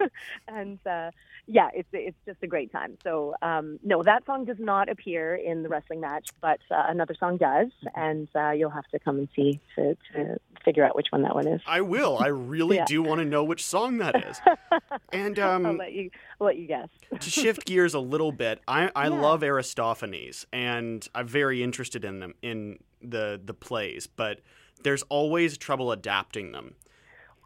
and 0.48 0.86
uh, 0.86 1.10
yeah, 1.46 1.68
it's 1.74 1.88
it's 1.92 2.16
just 2.26 2.38
a 2.42 2.46
great 2.46 2.72
time. 2.72 2.96
So 3.02 3.34
um, 3.42 3.78
no, 3.82 4.02
that 4.02 4.24
song 4.26 4.44
does 4.44 4.58
not 4.58 4.88
appear 4.88 5.34
in 5.34 5.62
the 5.62 5.68
wrestling 5.68 6.00
match, 6.00 6.28
but 6.40 6.60
uh, 6.70 6.84
another 6.88 7.14
song 7.18 7.36
does, 7.36 7.68
and 7.94 8.28
uh, 8.34 8.50
you'll 8.50 8.70
have 8.70 8.86
to 8.88 8.98
come 8.98 9.18
and 9.18 9.28
see 9.36 9.60
to, 9.76 9.96
to 10.12 10.40
figure 10.64 10.84
out 10.84 10.96
which 10.96 11.08
one 11.10 11.22
that 11.22 11.34
one 11.34 11.46
is. 11.46 11.60
I 11.66 11.80
will. 11.82 12.16
I 12.18 12.28
really 12.28 12.76
Yeah. 12.76 12.84
do 12.86 13.02
want 13.02 13.18
to 13.20 13.24
know 13.24 13.44
which 13.44 13.64
song 13.64 13.98
that 13.98 14.24
is. 14.24 14.40
And 15.12 15.38
I'll 15.38 15.66
um, 15.66 15.76
let 15.78 15.92
you 15.92 16.10
I'll 16.40 16.46
let 16.46 16.56
you 16.56 16.66
guess. 16.66 16.88
to 17.20 17.30
shift 17.30 17.66
gears 17.66 17.94
a 17.94 18.00
little 18.00 18.32
bit, 18.32 18.60
I, 18.66 18.90
I 18.96 19.04
Yeah. 19.04 19.10
love 19.20 19.42
Aristophanes, 19.42 20.46
and 20.52 21.06
I'm 21.14 21.28
very 21.28 21.62
interested 21.62 22.04
in 22.04 22.18
them 22.20 22.34
in 22.42 22.78
the 23.02 23.40
the 23.44 23.54
plays, 23.54 24.06
but 24.06 24.40
there's 24.82 25.02
always 25.04 25.56
trouble 25.58 25.92
adapting 25.92 26.52
them. 26.52 26.74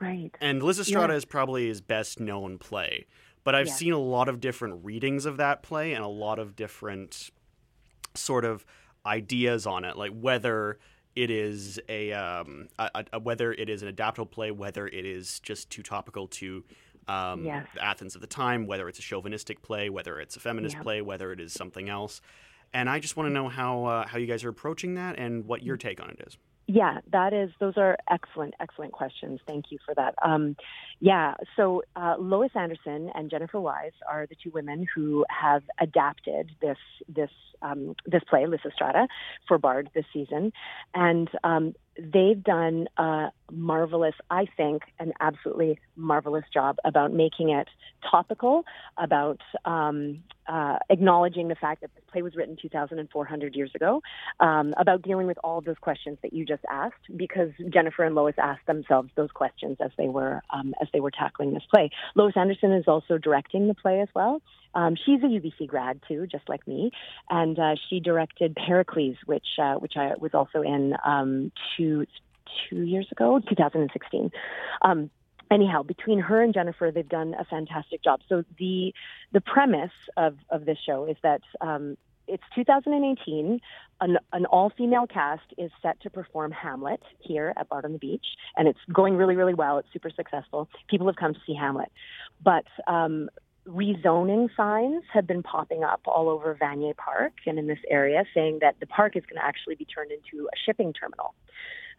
Right. 0.01 0.31
And 0.41 0.63
Lysistrata 0.63 1.15
is 1.15 1.25
probably 1.25 1.67
his 1.67 1.81
best 1.81 2.21
known 2.21 2.57
play, 2.59 3.07
but 3.45 3.55
I've 3.55 3.69
seen 3.69 3.93
a 3.93 3.99
lot 3.99 4.29
of 4.29 4.41
different 4.41 4.85
readings 4.85 5.27
of 5.27 5.37
that 5.39 5.63
play 5.63 5.93
and 5.93 6.05
a 6.05 6.09
lot 6.09 6.39
of 6.39 6.55
different 6.57 7.31
sort 8.15 8.45
of 8.45 8.65
ideas 9.05 9.67
on 9.67 9.85
it, 9.85 9.97
like 9.97 10.13
whether 10.13 10.79
it 11.17 11.31
is 11.31 11.81
a, 11.89 12.13
um, 12.13 12.69
a, 12.79 13.05
a 13.13 13.21
whether 13.21 13.53
it 13.53 13.69
is 13.69 13.83
an 13.83 13.89
adaptable 13.89 14.27
play, 14.27 14.51
whether 14.51 14.87
it 14.87 15.05
is 15.05 15.41
just 15.41 15.71
too 15.71 15.83
topical 15.83 16.29
to 16.29 16.65
um, 17.09 17.45
Yes. 17.45 17.67
the 17.75 17.83
Athens 17.85 18.15
of 18.15 18.21
the 18.21 18.27
time, 18.27 18.67
whether 18.67 18.89
it's 18.89 18.99
a 18.99 19.03
chauvinistic 19.03 19.63
play, 19.63 19.89
whether 19.89 20.21
it's 20.21 20.37
a 20.37 20.41
feminist 20.41 20.77
Yeah. 20.77 20.83
play, 20.83 21.03
whether 21.03 21.33
it 21.33 21.41
is 21.41 21.53
something 21.53 21.89
else. 21.89 22.21
And 22.75 22.91
I 22.91 22.99
just 22.99 23.17
want 23.17 23.29
to 23.29 23.33
know 23.33 23.49
how 23.49 23.85
uh, 23.87 24.07
how 24.07 24.19
you 24.19 24.27
guys 24.27 24.45
are 24.45 24.51
approaching 24.51 24.95
that 24.95 25.19
and 25.19 25.47
what 25.47 25.63
your 25.63 25.79
take 25.79 26.01
on 26.03 26.11
it 26.11 26.21
is. 26.27 26.37
Yeah, 26.71 26.99
that 27.13 27.33
is. 27.33 27.51
Those 27.61 27.79
are 27.79 27.97
excellent, 28.11 28.53
excellent 28.61 28.93
questions. 28.93 29.41
Thank 29.47 29.67
you 29.71 29.79
for 29.87 29.95
that. 29.95 30.15
Um, 30.23 30.55
yeah, 31.01 31.33
so 31.57 31.83
uh, 31.97 32.17
Lois 32.19 32.51
Anderson 32.55 33.11
and 33.15 33.31
Jennifer 33.31 33.59
Wise 33.59 33.93
are 34.07 34.27
the 34.27 34.35
two 34.35 34.51
women 34.51 34.87
who 34.95 35.25
have 35.31 35.63
adapted 35.81 36.51
this 36.61 36.77
this 37.09 37.31
um, 37.63 37.97
this 38.05 38.23
play, 38.29 38.45
Lysistrata, 38.45 39.07
for 39.49 39.57
Bard 39.57 39.89
this 39.95 40.05
season, 40.13 40.53
and 40.93 41.31
um, 41.43 41.75
they've 41.99 42.43
done 42.43 42.89
a 42.97 43.29
marvelous, 43.51 44.15
I 44.31 44.47
think, 44.57 44.83
an 44.99 45.13
absolutely 45.21 45.79
marvelous 45.97 46.45
job 46.53 46.77
about 46.85 47.13
making 47.13 47.51
it 47.51 47.69
topical, 48.09 48.65
about 48.97 49.41
um, 49.65 50.23
uh, 50.47 50.79
acknowledging 50.91 51.49
the 51.49 51.55
fact 51.55 51.81
that 51.81 51.91
this 51.95 52.05
play 52.11 52.23
was 52.23 52.37
written 52.37 52.57
2,400 52.61 53.55
years 53.55 53.71
ago, 53.75 54.03
um, 54.41 54.75
about 54.79 55.03
dealing 55.03 55.27
with 55.27 55.39
all 55.43 55.59
of 55.59 55.65
those 55.65 55.79
questions 55.81 56.19
that 56.23 56.33
you 56.33 56.45
just 56.45 56.65
asked, 56.71 57.17
because 57.17 57.51
Jennifer 57.69 58.05
and 58.05 58.15
Lois 58.15 58.35
asked 58.39 58.67
themselves 58.67 59.11
those 59.17 59.31
questions 59.31 59.79
as 59.81 59.91
they 59.99 60.09
were 60.09 60.43
um, 60.51 60.75
as 60.81 60.89
they 60.93 61.01
were 61.01 61.11
tackling 61.11 61.55
this 61.55 61.65
play. 61.73 61.91
Lois 62.15 62.35
Anderson 62.37 62.73
is 62.73 62.85
also 62.87 63.19
directing 63.19 63.69
the 63.69 63.75
play 63.75 64.01
as 64.01 64.09
well. 64.15 64.41
Um, 64.79 64.95
she's 64.95 65.21
a 65.25 65.27
UBC 65.27 65.67
grad 65.67 66.01
too, 66.07 66.29
just 66.31 66.49
like 66.49 66.67
me, 66.69 66.93
and 67.31 67.59
uh, 67.59 67.75
she 67.91 67.99
directed 67.99 68.55
Pericles, 68.55 69.17
which 69.27 69.47
uh, 69.61 69.75
which 69.75 69.95
I 69.97 70.13
was 70.21 70.31
also 70.35 70.63
in 70.63 70.95
um, 71.05 71.51
two 71.77 72.07
two 72.71 72.83
years 72.83 73.09
ago, 73.11 73.41
2016. 73.49 74.31
Um, 74.83 75.11
anyhow, 75.51 75.83
between 75.83 76.21
her 76.21 76.41
and 76.41 76.55
Jennifer, 76.55 76.93
they've 76.95 77.09
done 77.09 77.35
a 77.39 77.45
fantastic 77.45 78.05
job. 78.05 78.21
So 78.29 78.45
the 78.59 78.95
the 79.33 79.41
premise 79.41 79.91
of 80.17 80.37
of 80.51 80.65
this 80.65 80.79
show 80.87 81.07
is 81.07 81.17
that. 81.23 81.41
Um, 81.61 81.97
it's 82.31 82.45
2018. 82.55 83.59
An, 84.03 84.19
an 84.35 84.45
all 84.45 84.71
female 84.77 85.07
cast 85.07 85.55
is 85.57 85.71
set 85.81 85.99
to 86.03 86.11
perform 86.11 86.53
Hamlet 86.53 87.01
here 87.21 87.55
at 87.57 87.71
Bard 87.71 87.87
on 87.87 87.95
the 87.95 87.99
Beach, 87.99 88.27
and 88.55 88.69
it's 88.69 88.79
going 88.93 89.17
really, 89.17 89.35
really 89.35 89.55
well. 89.55 89.79
It's 89.79 89.89
super 89.95 90.11
successful. 90.15 90.69
People 90.91 91.07
have 91.07 91.17
come 91.17 91.33
to 91.33 91.41
see 91.47 91.55
Hamlet. 91.55 91.91
But 92.45 92.67
um, 92.87 93.31
rezoning 93.69 94.49
signs 94.57 95.05
have 95.13 95.27
been 95.27 95.43
popping 95.43 95.85
up 95.85 96.01
all 96.07 96.29
over 96.29 96.57
Vanier 96.61 96.97
Park 96.97 97.33
and 97.47 97.59
in 97.59 97.67
this 97.67 97.79
area 97.91 98.25
saying 98.35 98.59
that 98.63 98.77
the 98.81 98.87
park 98.87 99.17
is 99.17 99.23
going 99.25 99.41
to 99.41 99.45
actually 99.45 99.75
be 99.75 99.85
turned 99.85 100.11
into 100.11 100.47
a 100.47 100.57
shipping 100.65 100.93
terminal. 100.93 101.35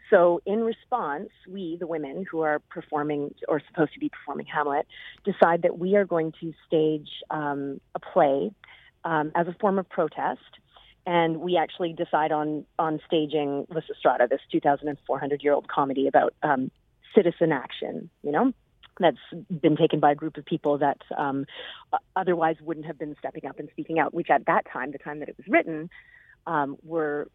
So, 0.10 0.42
in 0.46 0.62
response, 0.62 1.30
we, 1.48 1.78
the 1.80 1.86
women 1.86 2.26
who 2.30 2.42
are 2.42 2.60
performing 2.70 3.36
or 3.48 3.62
supposed 3.68 3.94
to 3.94 4.00
be 4.00 4.10
performing 4.10 4.48
Hamlet, 4.48 4.88
decide 5.24 5.62
that 5.62 5.78
we 5.78 5.96
are 5.96 6.06
going 6.06 6.34
to 6.42 6.52
stage 6.66 7.10
um, 7.30 7.80
a 7.94 8.00
play 8.00 8.52
um, 9.04 9.32
as 9.36 9.48
a 9.48 9.56
form 9.60 9.78
of 9.78 9.88
protest. 9.88 10.42
And 11.06 11.38
we 11.38 11.58
actually 11.58 11.94
decide 11.94 12.32
on 12.32 12.66
on 12.80 13.00
staging 13.06 13.68
Lysistrata, 13.72 14.28
this 14.28 14.42
2,400 14.52 15.44
year 15.44 15.54
old 15.54 15.68
comedy 15.68 16.08
about 16.08 16.34
um, 16.42 16.72
citizen 17.16 17.52
action. 17.52 18.10
You 18.24 18.32
know, 18.32 18.54
that's 19.00 19.18
been 19.62 19.78
taken 19.78 20.00
by 20.00 20.12
a 20.12 20.16
group 20.16 20.38
of 20.38 20.46
people 20.46 20.78
that 20.80 20.98
um, 21.18 21.46
otherwise 22.16 22.58
wouldn't 22.62 22.86
have 22.86 23.00
been 23.00 23.16
stepping 23.20 23.46
up 23.46 23.60
and 23.60 23.70
speaking 23.72 24.00
out, 24.00 24.14
which 24.14 24.30
at 24.30 24.46
that 24.46 24.66
time, 24.72 24.92
the 24.92 24.98
time 24.98 25.20
that 25.20 25.30
it 25.30 25.38
was 25.38 25.48
written, 25.48 25.90
um, 26.48 26.78
were 26.84 27.30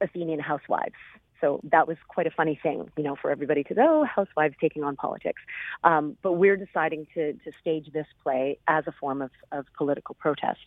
Athenian 0.00 0.40
housewives. 0.40 0.94
So 1.42 1.60
that 1.64 1.88
was 1.88 1.96
quite 2.06 2.26
a 2.28 2.30
funny 2.30 2.58
thing, 2.62 2.88
you 2.96 3.02
know, 3.02 3.16
for 3.20 3.30
everybody 3.30 3.64
to 3.64 3.74
go, 3.74 3.82
oh, 4.02 4.04
housewives 4.04 4.54
taking 4.60 4.84
on 4.84 4.94
politics. 4.94 5.42
Um, 5.82 6.16
but 6.22 6.34
we're 6.34 6.56
deciding 6.56 7.08
to, 7.14 7.32
to 7.32 7.50
stage 7.60 7.88
this 7.92 8.06
play 8.22 8.58
as 8.68 8.84
a 8.86 8.92
form 8.92 9.20
of, 9.20 9.30
of 9.50 9.66
political 9.76 10.14
protest 10.14 10.60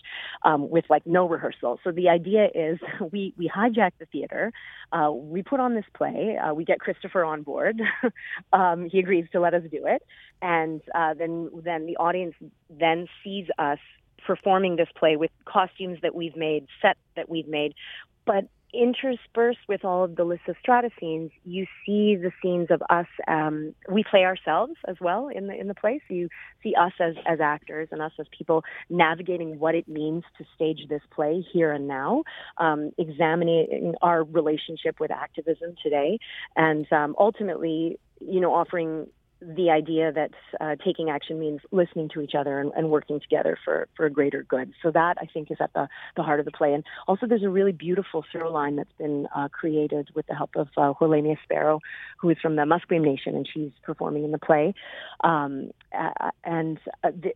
um, 0.43 0.69
with 0.69 0.83
like 0.89 1.07
no 1.07 1.27
rehearsal. 1.27 1.79
So 1.83 1.91
the 1.91 2.09
idea 2.09 2.49
is 2.53 2.77
we, 3.11 3.33
we 3.38 3.49
hijack 3.49 3.91
the 3.99 4.05
theater, 4.05 4.51
uh, 4.91 5.11
we 5.11 5.41
put 5.41 5.61
on 5.61 5.75
this 5.75 5.85
play, 5.95 6.38
uh, 6.38 6.53
we 6.53 6.65
get 6.65 6.79
Christopher 6.79 7.23
on 7.23 7.43
board. 7.43 7.81
um, 8.53 8.89
he 8.91 8.99
agrees 8.99 9.25
to 9.31 9.39
let 9.39 9.53
us 9.53 9.63
do 9.71 9.85
it. 9.88 10.03
And 10.41 10.81
uh, 10.93 11.13
then, 11.13 11.49
then 11.63 11.85
the 11.85 11.95
audience 11.95 12.35
then 12.69 13.07
sees 13.23 13.47
us 13.57 13.79
performing 14.27 14.75
this 14.75 14.89
play 14.97 15.15
with 15.15 15.31
costumes 15.45 15.99
that 16.01 16.13
we've 16.13 16.35
made, 16.35 16.67
set 16.81 16.97
that 17.15 17.29
we've 17.29 17.47
made, 17.47 17.75
but 18.25 18.45
interspersed 18.79 19.59
with 19.67 19.85
all 19.85 20.03
of 20.03 20.15
the 20.15 20.23
Lysistrata 20.23 20.89
scenes, 20.99 21.31
you 21.43 21.65
see 21.85 22.15
the 22.15 22.31
scenes 22.41 22.67
of 22.69 22.81
us. 22.89 23.07
Um, 23.27 23.73
we 23.89 24.03
play 24.03 24.23
ourselves 24.23 24.73
as 24.88 24.95
well 24.99 25.29
in 25.29 25.47
the 25.47 25.59
in 25.59 25.67
the 25.67 25.75
play, 25.75 26.01
so 26.07 26.13
you 26.13 26.29
see 26.61 26.73
us 26.75 26.93
as 26.99 27.15
as 27.25 27.39
actors 27.39 27.89
and 27.91 28.01
us 28.01 28.11
as 28.19 28.27
people 28.38 28.63
navigating 28.89 29.59
what 29.59 29.75
it 29.75 29.88
means 29.88 30.23
to 30.38 30.45
stage 30.55 30.88
this 30.89 31.01
play 31.11 31.45
here 31.53 31.71
and 31.71 31.88
now, 31.88 32.23
um, 32.57 32.91
examining 32.97 33.95
our 34.01 34.23
relationship 34.23 34.99
with 34.99 35.11
activism 35.11 35.75
today, 35.81 36.19
and 36.55 36.91
um, 36.91 37.15
ultimately, 37.17 37.99
you 38.19 38.39
know, 38.39 38.53
offering 38.53 39.07
the 39.47 39.69
idea 39.69 40.12
that 40.12 40.31
uh, 40.60 40.75
taking 40.84 41.10
action 41.10 41.39
means 41.39 41.62
listening 41.71 42.10
to 42.13 42.21
each 42.21 42.34
other 42.34 42.60
and, 42.60 42.71
and, 42.75 42.89
working 42.89 43.19
together 43.19 43.58
for, 43.63 43.88
for 43.95 44.05
a 44.05 44.10
greater 44.10 44.43
good. 44.43 44.73
So 44.81 44.91
that 44.91 45.17
I 45.19 45.25
think 45.25 45.51
is 45.51 45.58
at 45.60 45.73
the, 45.73 45.88
the 46.15 46.23
heart 46.23 46.39
of 46.39 46.45
the 46.45 46.51
play. 46.51 46.73
And 46.73 46.84
also 47.08 47.27
there's 47.27 47.43
a 47.43 47.49
really 47.49 47.71
beautiful 47.71 48.23
throw 48.31 48.51
line 48.51 48.75
that's 48.77 48.91
been 48.97 49.27
uh, 49.36 49.49
created 49.49 50.10
with 50.15 50.25
the 50.27 50.36
help 50.36 50.51
of 50.55 50.69
uh, 50.77 50.93
Sparrow, 51.43 51.79
who 52.19 52.29
is 52.29 52.38
from 52.41 52.55
the 52.55 52.63
Musqueam 52.63 53.01
Nation, 53.01 53.36
and 53.36 53.47
she's 53.51 53.71
performing 53.84 54.23
in 54.23 54.31
the 54.31 54.39
play. 54.39 54.73
Um, 55.23 55.71
and 56.43 56.79
uh, 57.03 57.12
the, 57.12 57.34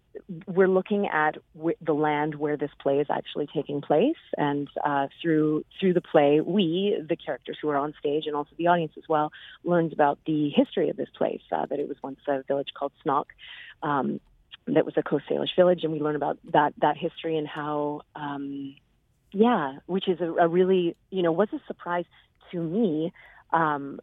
we're 0.47 0.67
looking 0.67 1.07
at 1.07 1.37
w- 1.55 1.75
the 1.81 1.93
land 1.93 2.35
where 2.35 2.57
this 2.57 2.71
play 2.79 2.99
is 2.99 3.07
actually 3.09 3.47
taking 3.53 3.81
place, 3.81 4.17
and 4.37 4.67
uh, 4.83 5.07
through 5.21 5.65
through 5.79 5.93
the 5.93 6.01
play, 6.01 6.41
we, 6.41 7.01
the 7.07 7.15
characters 7.15 7.57
who 7.61 7.69
are 7.69 7.77
on 7.77 7.93
stage, 7.99 8.25
and 8.25 8.35
also 8.35 8.51
the 8.57 8.67
audience 8.67 8.93
as 8.97 9.03
well, 9.07 9.31
learns 9.63 9.93
about 9.93 10.19
the 10.25 10.49
history 10.49 10.89
of 10.89 10.97
this 10.97 11.09
place. 11.17 11.41
Uh, 11.51 11.65
that 11.65 11.79
it 11.79 11.87
was 11.87 11.97
once 12.03 12.19
a 12.27 12.43
village 12.43 12.69
called 12.77 12.91
Senakw. 13.05 13.25
Um, 13.81 14.19
that 14.67 14.85
was 14.85 14.95
a 14.97 15.03
Coast 15.03 15.25
Salish 15.29 15.55
village, 15.55 15.83
and 15.83 15.91
we 15.91 15.99
learn 15.99 16.15
about 16.15 16.37
that 16.51 16.73
that 16.81 16.97
history 16.97 17.37
and 17.37 17.47
how, 17.47 18.01
um, 18.15 18.75
yeah, 19.31 19.79
which 19.85 20.07
is 20.07 20.19
a, 20.21 20.31
a 20.33 20.47
really, 20.47 20.95
you 21.09 21.23
know, 21.23 21.31
was 21.31 21.49
a 21.53 21.59
surprise 21.67 22.05
to 22.51 22.61
me 22.61 23.13
um, 23.51 23.99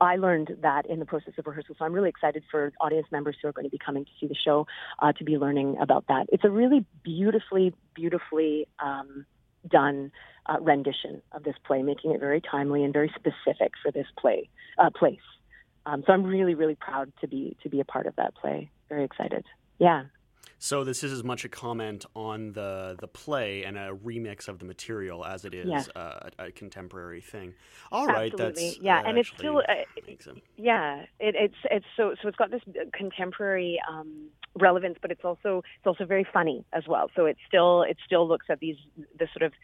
I 0.00 0.16
learned 0.16 0.56
that 0.62 0.86
in 0.86 0.98
the 0.98 1.06
process 1.06 1.34
of 1.38 1.46
rehearsal. 1.46 1.76
So 1.78 1.84
I'm 1.84 1.92
really 1.92 2.08
excited 2.08 2.42
for 2.50 2.72
audience 2.80 3.06
members 3.10 3.36
who 3.40 3.48
are 3.48 3.52
going 3.52 3.64
to 3.64 3.70
be 3.70 3.78
coming 3.78 4.04
to 4.04 4.10
see 4.20 4.26
the 4.26 4.34
show 4.34 4.66
uh, 5.00 5.12
to 5.12 5.24
be 5.24 5.38
learning 5.38 5.76
about 5.80 6.06
that. 6.08 6.26
It's 6.30 6.44
a 6.44 6.50
really 6.50 6.84
beautifully, 7.02 7.74
beautifully 7.94 8.66
um, 8.78 9.26
done 9.68 10.10
uh, 10.46 10.56
rendition 10.60 11.22
of 11.32 11.44
this 11.44 11.54
play, 11.64 11.82
making 11.82 12.12
it 12.12 12.20
very 12.20 12.40
timely 12.40 12.82
and 12.82 12.92
very 12.92 13.12
specific 13.14 13.72
for 13.82 13.92
this 13.92 14.06
play 14.18 14.48
uh, 14.78 14.90
place. 14.90 15.18
Um, 15.86 16.02
so 16.06 16.12
I'm 16.12 16.24
really, 16.24 16.54
really 16.54 16.74
proud 16.74 17.12
to 17.20 17.28
be 17.28 17.56
to 17.62 17.68
be 17.68 17.80
a 17.80 17.84
part 17.84 18.06
of 18.06 18.16
that 18.16 18.34
play. 18.34 18.70
Very 18.88 19.04
excited. 19.04 19.44
Yeah. 19.78 20.04
So 20.62 20.84
this 20.84 21.02
is 21.02 21.10
as 21.10 21.24
much 21.24 21.46
a 21.46 21.48
comment 21.48 22.04
on 22.14 22.52
the 22.52 22.94
the 23.00 23.08
play 23.08 23.64
and 23.64 23.78
a 23.78 23.92
remix 23.94 24.46
of 24.46 24.58
the 24.58 24.66
material 24.66 25.24
as 25.24 25.46
it 25.46 25.54
is 25.54 25.88
a, 25.96 26.30
a, 26.38 26.52
contemporary 26.52 27.22
thing. 27.22 27.54
All 27.90 28.06
right, 28.06 28.30
Absolutely. 28.30 28.64
that's 28.64 28.78
yeah, 28.78 29.02
that 29.02 29.08
and 29.08 29.18
it's 29.18 29.30
still 29.30 29.62
uh, 29.66 29.72
yeah, 30.58 31.06
it, 31.18 31.34
it's 31.34 31.54
it's 31.70 31.86
so 31.96 32.14
so 32.20 32.28
it's 32.28 32.36
got 32.36 32.50
this 32.50 32.60
contemporary 32.92 33.80
um, 33.90 34.28
relevance, 34.54 34.98
but 35.00 35.10
it's 35.10 35.24
also 35.24 35.62
it's 35.78 35.86
also 35.86 36.04
very 36.04 36.26
funny 36.30 36.62
as 36.74 36.86
well. 36.86 37.10
So 37.16 37.24
it 37.24 37.38
still 37.48 37.80
it 37.82 37.96
still 38.04 38.28
looks 38.28 38.46
at 38.50 38.60
these 38.60 38.76
the 39.18 39.28
sort 39.32 39.44
of 39.44 39.54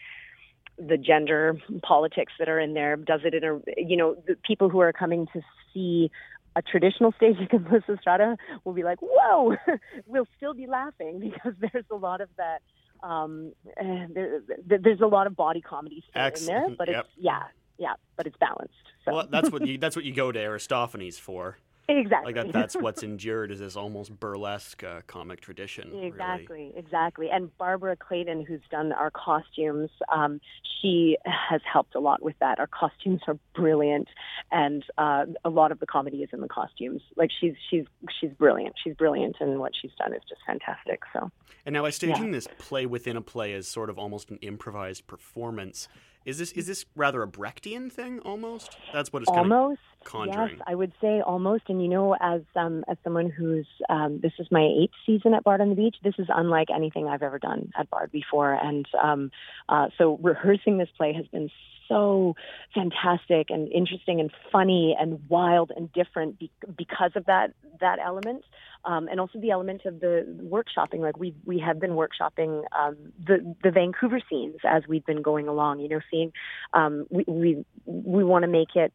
the 0.78 0.96
gender 0.96 1.58
politics 1.82 2.32
that 2.38 2.48
are 2.48 2.58
in 2.58 2.72
there 2.72 2.96
does 2.96 3.20
it 3.24 3.34
in 3.34 3.44
a 3.44 3.60
you 3.76 3.98
know 3.98 4.16
the 4.26 4.36
people 4.46 4.70
who 4.70 4.80
are 4.80 4.94
coming 4.94 5.26
to 5.34 5.42
see 5.74 6.10
a 6.56 6.62
traditional 6.62 7.12
staging 7.16 7.48
of 7.52 7.62
Lysistrata 7.62 8.36
will 8.64 8.72
be 8.72 8.82
like, 8.82 8.98
whoa, 9.00 9.54
we'll 10.06 10.26
still 10.36 10.54
be 10.54 10.66
laughing 10.66 11.20
because 11.20 11.52
there's 11.60 11.84
a 11.90 11.96
lot 11.96 12.20
of 12.20 12.28
that. 12.38 12.62
Um, 13.02 13.52
eh, 13.76 14.06
there, 14.12 14.40
there's 14.64 15.02
a 15.02 15.06
lot 15.06 15.26
of 15.26 15.36
body 15.36 15.60
comedy 15.60 16.02
stuff 16.10 16.32
in 16.40 16.46
there, 16.46 16.68
but 16.76 16.88
yep. 16.88 17.04
it's 17.04 17.08
yeah, 17.18 17.42
yeah, 17.78 17.92
but 18.16 18.26
it's 18.26 18.38
balanced. 18.38 18.72
So. 19.04 19.14
Well, 19.14 19.28
that's 19.30 19.50
what 19.50 19.66
you 19.66 19.76
that's 19.76 19.94
what 19.94 20.06
you 20.06 20.14
go 20.14 20.32
to 20.32 20.40
Aristophanes 20.40 21.18
for. 21.18 21.58
Exactly. 21.88 22.32
Like 22.32 22.46
that, 22.46 22.52
that's 22.52 22.74
what's 22.80 23.02
endured 23.02 23.50
is 23.52 23.60
this 23.60 23.76
almost 23.76 24.18
burlesque 24.18 24.82
uh, 24.82 25.02
comic 25.06 25.40
tradition. 25.40 25.96
Exactly, 26.02 26.56
really. 26.56 26.72
exactly. 26.76 27.30
And 27.30 27.56
Barbara 27.58 27.96
Clayton, 27.96 28.44
who's 28.44 28.60
done 28.70 28.92
our 28.92 29.10
costumes, 29.10 29.90
um, 30.12 30.40
she 30.80 31.16
has 31.24 31.60
helped 31.70 31.94
a 31.94 32.00
lot 32.00 32.22
with 32.22 32.34
that. 32.40 32.58
Our 32.58 32.66
costumes 32.66 33.20
are 33.28 33.38
brilliant, 33.54 34.08
and 34.50 34.84
uh, 34.98 35.26
a 35.44 35.50
lot 35.50 35.70
of 35.70 35.78
the 35.78 35.86
comedy 35.86 36.22
is 36.22 36.30
in 36.32 36.40
the 36.40 36.48
costumes. 36.48 37.02
Like 37.16 37.30
she's 37.40 37.54
she's 37.70 37.84
she's 38.20 38.30
brilliant. 38.32 38.74
She's 38.82 38.94
brilliant, 38.94 39.36
and 39.40 39.60
what 39.60 39.72
she's 39.80 39.92
done 39.98 40.12
is 40.12 40.22
just 40.28 40.40
fantastic. 40.46 41.02
So. 41.12 41.30
And 41.64 41.72
now, 41.72 41.82
by 41.82 41.90
staging 41.90 42.26
yeah. 42.26 42.32
this 42.32 42.48
play 42.58 42.86
within 42.86 43.16
a 43.16 43.22
play 43.22 43.52
as 43.52 43.66
sort 43.66 43.90
of 43.90 43.98
almost 43.98 44.30
an 44.30 44.38
improvised 44.40 45.06
performance, 45.06 45.88
is 46.26 46.38
this 46.38 46.50
is 46.52 46.66
this 46.66 46.84
rather 46.96 47.22
a 47.22 47.26
Brechtian 47.28 47.90
thing 47.90 48.18
almost? 48.20 48.76
That's 48.92 49.12
what 49.12 49.22
it's 49.22 49.30
almost 49.30 49.80
kind 50.04 50.28
of 50.28 50.34
conjuring. 50.34 50.58
Yes, 50.58 50.66
I 50.66 50.74
would 50.74 50.92
say 51.00 51.20
almost. 51.20 51.62
And 51.68 51.80
you 51.80 51.88
know, 51.88 52.16
as 52.20 52.42
um, 52.56 52.84
as 52.88 52.96
someone 53.04 53.30
who's 53.30 53.66
um, 53.88 54.18
this 54.20 54.32
is 54.40 54.48
my 54.50 54.62
eighth 54.64 54.94
season 55.06 55.34
at 55.34 55.44
Bard 55.44 55.60
on 55.60 55.70
the 55.70 55.76
Beach, 55.76 55.96
this 56.02 56.14
is 56.18 56.26
unlike 56.28 56.68
anything 56.74 57.06
I've 57.06 57.22
ever 57.22 57.38
done 57.38 57.70
at 57.78 57.88
Bard 57.90 58.10
before. 58.10 58.52
And 58.52 58.86
um, 59.00 59.30
uh, 59.68 59.88
so 59.96 60.18
rehearsing 60.20 60.78
this 60.78 60.88
play 60.96 61.12
has 61.12 61.26
been 61.28 61.48
so 61.88 62.34
fantastic 62.74 63.50
and 63.50 63.70
interesting 63.72 64.20
and 64.20 64.30
funny 64.52 64.96
and 64.98 65.20
wild 65.28 65.72
and 65.74 65.92
different 65.92 66.38
be- 66.38 66.50
because 66.76 67.12
of 67.14 67.26
that 67.26 67.52
that 67.80 67.98
element. 68.04 68.44
Um, 68.84 69.08
and 69.08 69.18
also 69.18 69.40
the 69.40 69.50
element 69.50 69.84
of 69.84 70.00
the 70.00 70.24
workshopping. 70.42 71.00
Like 71.00 71.18
we 71.18 71.34
we 71.44 71.58
have 71.58 71.80
been 71.80 71.92
workshopping 71.92 72.64
um, 72.78 72.96
the 73.24 73.54
the 73.62 73.70
Vancouver 73.70 74.20
scenes 74.30 74.56
as 74.64 74.84
we've 74.88 75.04
been 75.04 75.22
going 75.22 75.48
along. 75.48 75.80
You 75.80 75.88
know, 75.88 76.00
seeing 76.10 76.32
um, 76.72 77.06
we 77.10 77.24
we 77.26 77.64
we 77.84 78.24
want 78.24 78.44
to 78.44 78.48
make 78.48 78.76
it 78.76 78.92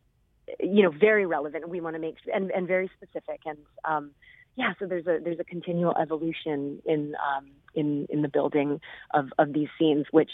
you 0.60 0.84
know 0.84 0.92
very 0.92 1.26
relevant. 1.26 1.68
We 1.70 1.82
want 1.82 1.96
to 1.96 2.00
make 2.00 2.16
and 2.34 2.52
and 2.52 2.68
very 2.68 2.90
specific 2.98 3.42
and. 3.46 3.58
Um, 3.86 4.12
yeah, 4.58 4.74
so 4.80 4.86
there's 4.86 5.08
a 5.08 5.18
there's 5.24 5.40
a 5.40 5.46
continual 5.46 5.96
evolution 5.98 6.82
in 6.86 7.16
um, 7.16 7.52
in 7.74 8.06
in 8.10 8.22
the 8.22 8.28
building 8.28 8.82
of 9.14 9.30
of 9.38 9.54
these 9.54 9.70
scenes, 9.80 10.08
which 10.12 10.32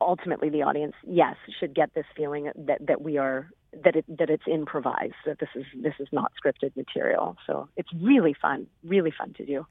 ultimately 0.00 0.48
the 0.48 0.62
audience, 0.62 0.94
yes, 1.06 1.36
should 1.58 1.74
get 1.74 1.94
this 1.94 2.06
feeling 2.16 2.50
that 2.56 2.86
that 2.86 3.02
we 3.02 3.18
are 3.18 3.50
that 3.84 3.96
it 3.96 4.04
that 4.08 4.30
it's 4.30 4.44
improvised, 4.46 5.14
that 5.26 5.38
this 5.38 5.48
is 5.54 5.64
this 5.82 5.94
is 5.98 6.08
not 6.12 6.32
scripted 6.42 6.76
material. 6.76 7.36
So 7.46 7.68
it's 7.76 7.92
really 8.00 8.34
fun, 8.34 8.66
really 8.82 9.12
fun 9.16 9.34
to 9.34 9.46
do. 9.46 9.66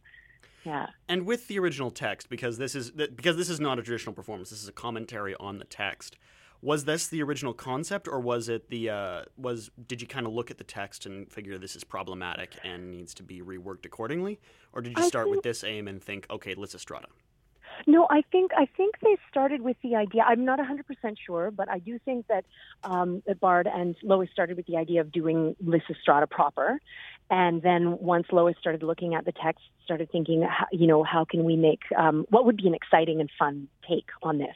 Yeah. 0.63 0.87
And 1.09 1.25
with 1.25 1.47
the 1.47 1.59
original 1.59 1.91
text, 1.91 2.29
because 2.29 2.57
this 2.57 2.75
is 2.75 2.91
because 2.91 3.37
this 3.37 3.49
is 3.49 3.59
not 3.59 3.79
a 3.79 3.83
traditional 3.83 4.13
performance, 4.13 4.49
this 4.49 4.61
is 4.61 4.67
a 4.67 4.73
commentary 4.73 5.35
on 5.39 5.57
the 5.57 5.65
text. 5.65 6.17
Was 6.61 6.85
this 6.85 7.07
the 7.07 7.21
original 7.21 7.53
concept, 7.53 8.07
or 8.07 8.21
was 8.21 8.47
it 8.47 8.69
the 8.69 8.89
uh, 8.89 9.23
was? 9.35 9.69
Did 9.85 10.01
you 10.01 10.07
kind 10.07 10.25
of 10.25 10.31
look 10.31 10.49
at 10.49 10.57
the 10.57 10.63
text 10.63 11.05
and 11.05 11.29
figure 11.29 11.57
this 11.57 11.75
is 11.75 11.83
problematic 11.83 12.55
and 12.63 12.89
needs 12.89 13.13
to 13.15 13.23
be 13.23 13.41
reworked 13.41 13.85
accordingly, 13.85 14.39
or 14.71 14.81
did 14.81 14.97
you 14.97 15.03
I 15.03 15.07
start 15.09 15.25
think- 15.25 15.35
with 15.35 15.43
this 15.43 15.65
aim 15.65 15.89
and 15.89 16.01
think, 16.01 16.25
okay, 16.29 16.55
Lysistrata? 16.55 17.07
No, 17.85 18.07
I 18.09 18.21
think 18.31 18.51
I 18.57 18.65
think 18.77 18.95
they 19.01 19.17
started 19.29 19.61
with 19.61 19.77
the 19.83 19.95
idea. 19.95 20.23
I'm 20.23 20.45
not 20.45 20.59
100% 20.59 21.15
sure, 21.25 21.51
but 21.51 21.69
I 21.69 21.79
do 21.79 21.99
think 21.99 22.27
that 22.27 22.45
um, 22.83 23.21
that 23.25 23.39
Bard 23.39 23.67
and 23.67 23.95
Lois 24.03 24.29
started 24.31 24.55
with 24.57 24.65
the 24.67 24.77
idea 24.77 25.01
of 25.01 25.11
doing 25.11 25.55
Lysistrata 25.63 26.29
proper, 26.29 26.79
and 27.29 27.61
then 27.61 27.97
once 27.99 28.27
Lois 28.31 28.55
started 28.59 28.83
looking 28.83 29.15
at 29.15 29.25
the 29.25 29.33
text, 29.33 29.63
started 29.83 30.09
thinking, 30.11 30.47
you 30.71 30.87
know, 30.87 31.03
how 31.03 31.25
can 31.25 31.43
we 31.43 31.57
make 31.57 31.81
um, 31.97 32.25
what 32.29 32.45
would 32.45 32.57
be 32.57 32.67
an 32.67 32.73
exciting 32.73 33.19
and 33.19 33.29
fun 33.37 33.67
take 33.87 34.07
on 34.21 34.37
this? 34.37 34.55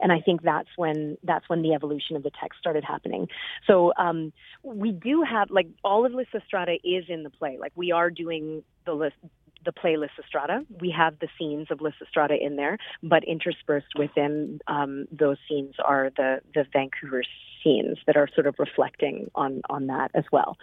And 0.00 0.12
I 0.12 0.20
think 0.20 0.42
that's 0.42 0.68
when 0.76 1.18
that's 1.24 1.48
when 1.48 1.62
the 1.62 1.74
evolution 1.74 2.14
of 2.14 2.22
the 2.22 2.30
text 2.40 2.60
started 2.60 2.84
happening. 2.84 3.28
So 3.66 3.92
um, 3.96 4.32
we 4.62 4.92
do 4.92 5.22
have 5.22 5.50
like 5.50 5.66
all 5.82 6.06
of 6.06 6.12
Lysistrata 6.12 6.78
is 6.84 7.04
in 7.08 7.24
the 7.24 7.30
play. 7.30 7.58
Like 7.58 7.72
we 7.74 7.90
are 7.90 8.10
doing 8.10 8.62
the 8.84 8.94
list 8.94 9.16
the 9.64 9.72
play 9.72 9.96
Lysistrata. 9.96 10.64
We 10.80 10.90
have 10.90 11.18
the 11.18 11.28
scenes 11.38 11.68
of 11.70 11.78
Lysistrata 11.78 12.40
in 12.40 12.56
there, 12.56 12.78
but 13.02 13.24
interspersed 13.24 13.94
within 13.98 14.60
um, 14.66 15.06
those 15.10 15.36
scenes 15.48 15.74
are 15.84 16.10
the 16.16 16.40
the 16.54 16.64
Vancouver 16.72 17.22
scenes 17.62 17.98
that 18.06 18.16
are 18.16 18.28
sort 18.34 18.46
of 18.46 18.54
reflecting 18.58 19.30
on 19.34 19.62
on 19.68 19.86
that 19.88 20.10
as 20.14 20.24
well. 20.32 20.56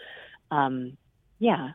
Um, 0.51 0.97
yeah, 1.39 1.71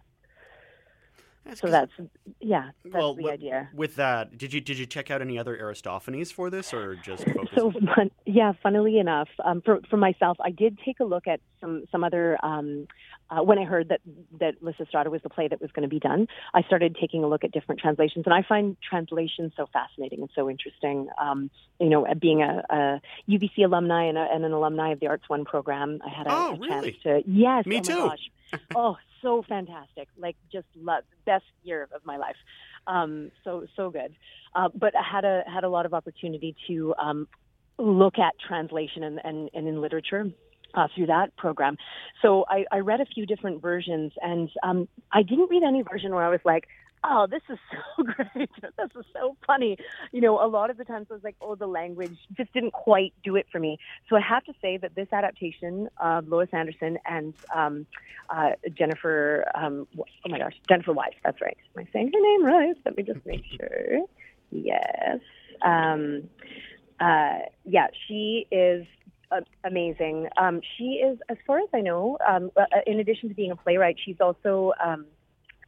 That's 1.45 1.61
so 1.61 1.69
that's 1.69 1.93
yeah, 2.41 2.71
that's 2.85 2.95
well, 2.95 3.15
the 3.15 3.23
wi- 3.23 3.35
idea. 3.35 3.69
With 3.75 3.97
that, 3.97 4.39
did 4.39 4.53
you 4.53 4.61
did 4.61 4.79
you 4.79 4.87
check 4.87 5.11
out 5.11 5.21
any 5.21 5.39
other 5.39 5.57
Aristophanes 5.57 6.31
for 6.31 6.51
this, 6.51 6.73
or 6.73 6.97
just 6.97 7.25
focus? 7.35 7.51
So 7.55 7.73
fun, 7.73 8.11
yeah, 8.27 8.53
funnily 8.63 8.99
enough, 8.99 9.29
um, 9.45 9.61
for 9.63 9.81
for 9.91 9.97
myself, 9.97 10.37
I 10.41 10.51
did 10.51 10.79
take 10.85 11.01
a 11.01 11.05
look 11.05 11.27
at 11.27 11.41
some 11.61 11.85
some 11.91 12.05
other. 12.05 12.39
Um, 12.45 12.87
uh, 13.31 13.43
when 13.43 13.59
I 13.59 13.65
heard 13.65 13.89
that 13.91 14.01
that 14.41 14.63
Lysistrata 14.63 15.09
was 15.11 15.23
the 15.23 15.29
play 15.31 15.47
that 15.49 15.61
was 15.61 15.71
going 15.73 15.83
to 15.83 15.89
be 15.89 16.01
done, 16.01 16.27
I 16.53 16.63
started 16.63 16.97
taking 17.01 17.23
a 17.25 17.29
look 17.29 17.45
at 17.45 17.53
different 17.53 17.81
translations, 17.81 18.25
and 18.27 18.35
I 18.35 18.43
find 18.43 18.77
translations 18.83 19.53
so 19.57 19.67
fascinating 19.73 20.21
and 20.21 20.31
so 20.35 20.51
interesting. 20.51 21.09
Um, 21.21 21.51
you 21.79 21.89
know, 21.89 22.07
being 22.21 22.43
a, 22.43 22.63
a 22.71 23.01
UBC 23.31 23.65
alumni 23.65 24.05
and, 24.05 24.19
a, 24.19 24.27
and 24.33 24.45
an 24.45 24.53
alumni 24.53 24.91
of 24.93 25.01
the 25.01 25.07
Arts 25.07 25.29
One 25.29 25.45
program, 25.45 26.01
I 26.05 26.09
had 26.09 26.27
a, 26.27 26.31
Oh, 26.33 26.55
a 26.55 26.59
really? 26.59 26.93
chance 26.93 27.03
to 27.05 27.23
yes, 27.27 27.67
Me 27.67 27.79
oh 27.79 27.81
too. 27.83 27.95
gosh. 27.95 28.31
oh, 28.75 28.97
so 29.23 29.43
fantastic! 29.49 30.09
Like 30.19 30.37
just 30.53 30.67
love 30.77 31.05
best 31.25 31.45
year 31.63 31.89
of 31.95 32.05
my 32.05 32.17
life. 32.17 32.37
Um, 32.87 33.31
so 33.45 33.67
so 33.77 33.91
good. 33.91 34.15
Uh, 34.55 34.69
but 34.75 34.95
I 34.97 35.03
had 35.03 35.25
a 35.25 35.45
had 35.47 35.63
a 35.65 35.69
lot 35.69 35.87
of 35.87 35.95
opportunity 35.95 36.57
to 36.67 36.95
um, 36.99 37.29
look 37.79 38.19
at 38.19 38.35
translation 38.47 39.05
and, 39.05 39.21
and, 39.25 39.51
and 39.55 39.69
in 39.69 39.81
literature 39.81 40.31
uh, 40.75 40.89
through 40.95 41.07
that 41.07 41.37
program. 41.37 41.77
So 42.23 42.45
I, 42.49 42.65
I 42.71 42.79
read 42.79 43.01
a 43.01 43.07
few 43.07 43.27
different 43.27 43.63
versions, 43.63 44.13
and 44.23 44.51
um, 44.63 44.89
I 45.13 45.23
didn't 45.23 45.51
read 45.51 45.63
any 45.63 45.83
version 45.83 46.15
where 46.15 46.25
I 46.25 46.29
was 46.29 46.41
like, 46.45 46.67
"Oh, 47.05 47.27
this 47.31 47.43
is 47.49 47.59
so 47.97 48.05
great! 48.05 48.51
this 48.63 48.91
is 48.99 49.05
so 49.13 49.37
funny." 49.47 49.77
You 50.13 50.21
know, 50.21 50.45
a 50.45 50.47
lot 50.47 50.71
of 50.71 50.77
the 50.77 50.85
times 50.85 51.07
I 51.11 51.15
was 51.15 51.25
like, 51.25 51.37
"Oh, 51.41 51.55
the 51.55 51.67
language 51.67 52.17
just 52.37 52.53
didn't 52.53 52.73
quite 52.73 53.13
do 53.25 53.37
it 53.37 53.47
for 53.51 53.59
me." 53.59 53.79
So 54.09 54.17
I 54.17 54.21
have 54.21 54.45
to 54.45 54.53
say 54.61 54.77
that 54.79 54.95
this 54.95 55.09
adaptation 55.13 55.89
of 55.99 56.29
Lois 56.29 56.49
Anderson 56.53 56.99
and 57.07 57.35
um, 57.55 57.87
uh, 58.29 58.51
Jennifer, 58.77 59.45
um, 59.55 59.87
oh 59.99 60.29
my 60.29 60.39
gosh, 60.39 60.55
Jennifer 60.69 60.93
Wise. 60.93 61.13
That's 61.25 61.41
right. 61.41 61.57
Am 61.77 61.85
I 61.87 61.93
saying 61.93 62.13
her 62.15 62.21
name 62.21 62.45
right? 62.45 62.75
Let 62.85 62.97
me 62.97 63.03
just 63.03 63.25
make 63.27 63.45
sure. 63.59 64.05
Yes. 64.51 65.21
Um, 65.63 66.29
uh, 67.01 67.39
yeah, 67.65 67.87
she 68.07 68.47
is 68.51 68.87
uh, 69.31 69.41
amazing. 69.65 70.29
Um, 70.37 70.61
she 70.77 70.95
is, 70.95 71.19
as 71.29 71.37
far 71.47 71.59
as 71.59 71.69
I 71.73 71.81
know, 71.81 72.19
um, 72.27 72.51
uh, 72.57 72.65
in 72.87 73.01
addition 73.01 73.29
to 73.29 73.35
being 73.35 73.51
a 73.51 73.57
playwright, 73.57 73.97
she's 74.05 74.21
also 74.21 74.73
um, 74.85 75.07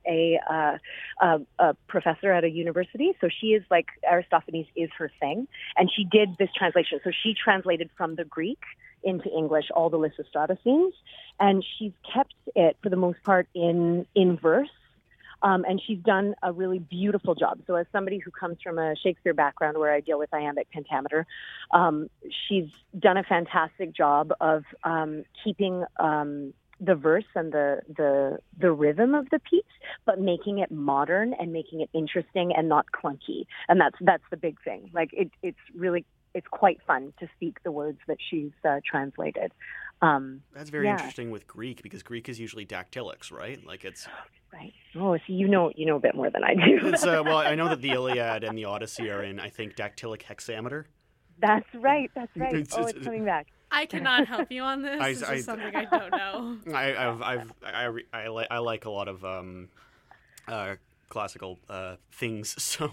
a, 0.06 0.38
uh, 0.50 0.78
a, 1.20 1.40
a 1.58 1.74
professor 1.88 2.32
at 2.32 2.44
a 2.44 2.50
university. 2.50 3.12
So 3.20 3.28
she 3.40 3.48
is 3.48 3.62
like 3.70 3.86
Aristophanes 4.10 4.66
is 4.76 4.90
her 4.98 5.10
thing, 5.20 5.46
and 5.76 5.90
she 5.94 6.04
did 6.04 6.30
this 6.38 6.50
translation. 6.56 7.00
So 7.04 7.10
she 7.22 7.34
translated 7.34 7.90
from 7.96 8.16
the 8.16 8.24
Greek 8.24 8.60
into 9.04 9.28
English 9.30 9.66
all 9.74 9.90
the 9.90 9.98
Lysistrata 9.98 10.56
scenes, 10.62 10.94
and 11.40 11.64
she's 11.78 11.92
kept 12.12 12.34
it 12.54 12.76
for 12.82 12.88
the 12.88 12.96
most 12.96 13.22
part 13.24 13.48
in 13.54 14.06
in 14.14 14.36
verse. 14.36 14.68
Um, 15.42 15.64
and 15.68 15.80
she's 15.84 15.98
done 15.98 16.34
a 16.42 16.52
really 16.52 16.78
beautiful 16.78 17.34
job. 17.34 17.60
So, 17.66 17.74
as 17.74 17.86
somebody 17.92 18.18
who 18.18 18.30
comes 18.30 18.58
from 18.62 18.78
a 18.78 18.94
Shakespeare 19.02 19.34
background 19.34 19.76
where 19.78 19.92
I 19.92 20.00
deal 20.00 20.18
with 20.18 20.32
iambic 20.32 20.70
pentameter, 20.70 21.26
um, 21.72 22.08
she's 22.48 22.68
done 22.98 23.16
a 23.16 23.24
fantastic 23.24 23.94
job 23.94 24.32
of 24.40 24.64
um, 24.84 25.24
keeping 25.42 25.84
um, 25.98 26.54
the 26.80 26.94
verse 26.94 27.24
and 27.34 27.52
the, 27.52 27.80
the 27.96 28.38
the 28.58 28.72
rhythm 28.72 29.14
of 29.14 29.30
the 29.30 29.38
piece, 29.38 29.62
but 30.04 30.20
making 30.20 30.58
it 30.58 30.70
modern 30.70 31.32
and 31.34 31.52
making 31.52 31.80
it 31.80 31.88
interesting 31.92 32.52
and 32.56 32.68
not 32.68 32.86
clunky. 32.92 33.46
And 33.68 33.80
that's 33.80 33.96
that's 34.00 34.24
the 34.30 34.36
big 34.36 34.56
thing. 34.62 34.90
Like 34.92 35.10
it, 35.12 35.30
it's 35.42 35.58
really 35.74 36.04
it's 36.34 36.46
quite 36.50 36.78
fun 36.86 37.12
to 37.20 37.28
speak 37.36 37.62
the 37.62 37.70
words 37.70 37.98
that 38.08 38.18
she's 38.30 38.52
uh, 38.64 38.80
translated. 38.84 39.52
Um, 40.02 40.42
That's 40.52 40.68
very 40.70 40.86
yeah. 40.86 40.92
interesting 40.94 41.30
with 41.30 41.46
Greek 41.46 41.82
because 41.82 42.02
Greek 42.02 42.28
is 42.28 42.38
usually 42.40 42.66
dactylics, 42.66 43.30
right? 43.32 43.64
Like 43.64 43.84
it's 43.84 44.06
right. 44.52 44.72
Oh, 44.96 45.16
so 45.16 45.22
you 45.28 45.48
know 45.48 45.70
you 45.76 45.86
know 45.86 45.96
a 45.96 46.00
bit 46.00 46.14
more 46.14 46.28
than 46.28 46.44
I 46.44 46.54
do. 46.54 46.88
it's 46.88 47.04
uh, 47.04 47.22
well, 47.24 47.38
I 47.38 47.54
know 47.54 47.68
that 47.68 47.80
the 47.80 47.90
Iliad 47.98 48.44
and 48.44 48.58
the 48.58 48.64
Odyssey 48.66 49.08
are 49.10 49.22
in 49.22 49.38
I 49.40 49.48
think 49.48 49.76
dactylic 49.76 50.22
hexameter. 50.22 50.84
That's 51.40 51.66
right. 51.74 52.10
That's 52.14 52.36
right. 52.36 52.52
It's- 52.54 52.74
oh, 52.76 52.80
it's- 52.80 52.94
it's 52.96 53.04
coming 53.04 53.24
back. 53.24 53.46
I 53.74 53.86
cannot 53.86 54.28
help 54.28 54.52
you 54.52 54.62
on 54.62 54.82
this. 54.82 55.00
I- 55.00 55.08
It's 55.08 55.22
I- 55.22 55.40
something 55.40 55.74
I 55.74 55.84
don't 55.86 56.10
know. 56.10 56.58
I, 56.76 56.94
I've, 56.94 57.22
I've, 57.22 57.52
I, 57.64 57.84
re- 57.84 58.04
I, 58.12 58.28
li- 58.28 58.46
I 58.50 58.58
like 58.58 58.84
a 58.84 58.90
lot 58.90 59.08
of 59.08 59.24
um, 59.24 59.70
uh, 60.46 60.74
classical 61.08 61.58
uh, 61.70 61.96
things, 62.12 62.60
so 62.62 62.90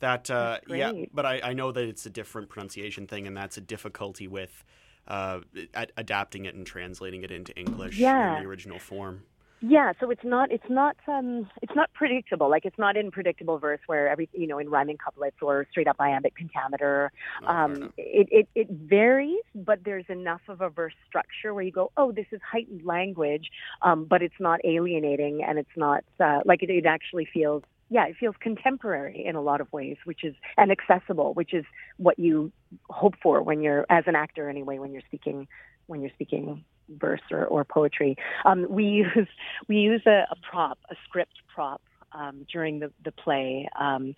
that 0.00 0.28
uh, 0.30 0.58
yeah. 0.68 0.92
But 1.14 1.26
I, 1.26 1.40
I 1.44 1.52
know 1.52 1.70
that 1.70 1.84
it's 1.84 2.06
a 2.06 2.10
different 2.10 2.48
pronunciation 2.48 3.06
thing, 3.06 3.26
and 3.28 3.36
that's 3.36 3.56
a 3.56 3.60
difficulty 3.60 4.26
with 4.26 4.64
uh, 5.10 5.40
ad- 5.74 5.92
adapting 5.96 6.44
it 6.46 6.54
and 6.54 6.66
translating 6.66 7.22
it 7.22 7.30
into 7.30 7.52
English 7.58 7.98
Yeah. 7.98 8.36
in 8.36 8.42
the 8.42 8.48
original 8.48 8.78
form. 8.78 9.24
Yeah, 9.62 9.92
so 10.00 10.08
it's 10.08 10.24
not 10.24 10.50
it's 10.50 10.70
not 10.70 10.96
um 11.06 11.46
it's 11.60 11.74
not 11.76 11.92
predictable. 11.92 12.48
Like 12.48 12.64
it's 12.64 12.78
not 12.78 12.96
in 12.96 13.10
predictable 13.10 13.58
verse 13.58 13.80
where 13.86 14.08
every 14.08 14.26
you 14.32 14.46
know 14.46 14.58
in 14.58 14.70
rhyming 14.70 14.96
couplets 14.96 15.36
or 15.42 15.66
straight 15.70 15.86
up 15.86 15.96
iambic 16.00 16.34
pentameter. 16.34 17.12
Oh, 17.42 17.46
Um, 17.46 17.92
it, 17.98 18.26
it 18.30 18.48
it 18.54 18.70
varies, 18.70 19.42
but 19.54 19.80
there's 19.84 20.06
enough 20.08 20.40
of 20.48 20.62
a 20.62 20.70
verse 20.70 20.94
structure 21.06 21.52
where 21.52 21.62
you 21.62 21.72
go, 21.72 21.92
oh, 21.98 22.10
this 22.10 22.24
is 22.32 22.40
heightened 22.50 22.86
language, 22.86 23.50
um, 23.82 24.06
but 24.06 24.22
it's 24.22 24.40
not 24.40 24.60
alienating 24.64 25.44
and 25.44 25.58
it's 25.58 25.76
not 25.76 26.04
uh, 26.18 26.40
like 26.46 26.62
it, 26.62 26.70
it 26.70 26.86
actually 26.86 27.26
feels. 27.30 27.62
Yeah, 27.90 28.06
it 28.06 28.16
feels 28.18 28.36
contemporary 28.40 29.24
in 29.26 29.34
a 29.34 29.42
lot 29.42 29.60
of 29.60 29.70
ways, 29.72 29.96
which 30.04 30.22
is 30.22 30.34
and 30.56 30.70
accessible, 30.70 31.34
which 31.34 31.52
is 31.52 31.64
what 31.96 32.18
you 32.18 32.52
hope 32.88 33.14
for 33.20 33.42
when 33.42 33.60
you're 33.60 33.84
as 33.90 34.04
an 34.06 34.14
actor 34.14 34.48
anyway 34.48 34.78
when 34.78 34.92
you're 34.92 35.02
speaking 35.06 35.48
when 35.86 36.00
you're 36.00 36.12
speaking 36.14 36.64
verse 36.88 37.20
or, 37.30 37.44
or 37.46 37.64
poetry. 37.64 38.16
Um, 38.44 38.66
we 38.70 38.84
use 38.84 39.28
we 39.68 39.76
use 39.76 40.02
a, 40.06 40.26
a 40.30 40.36
prop, 40.48 40.78
a 40.90 40.94
script 41.04 41.34
prop. 41.52 41.82
Um, 42.12 42.46
during 42.52 42.80
the 42.80 42.90
the 43.04 43.12
play, 43.12 43.68
um, 43.78 44.14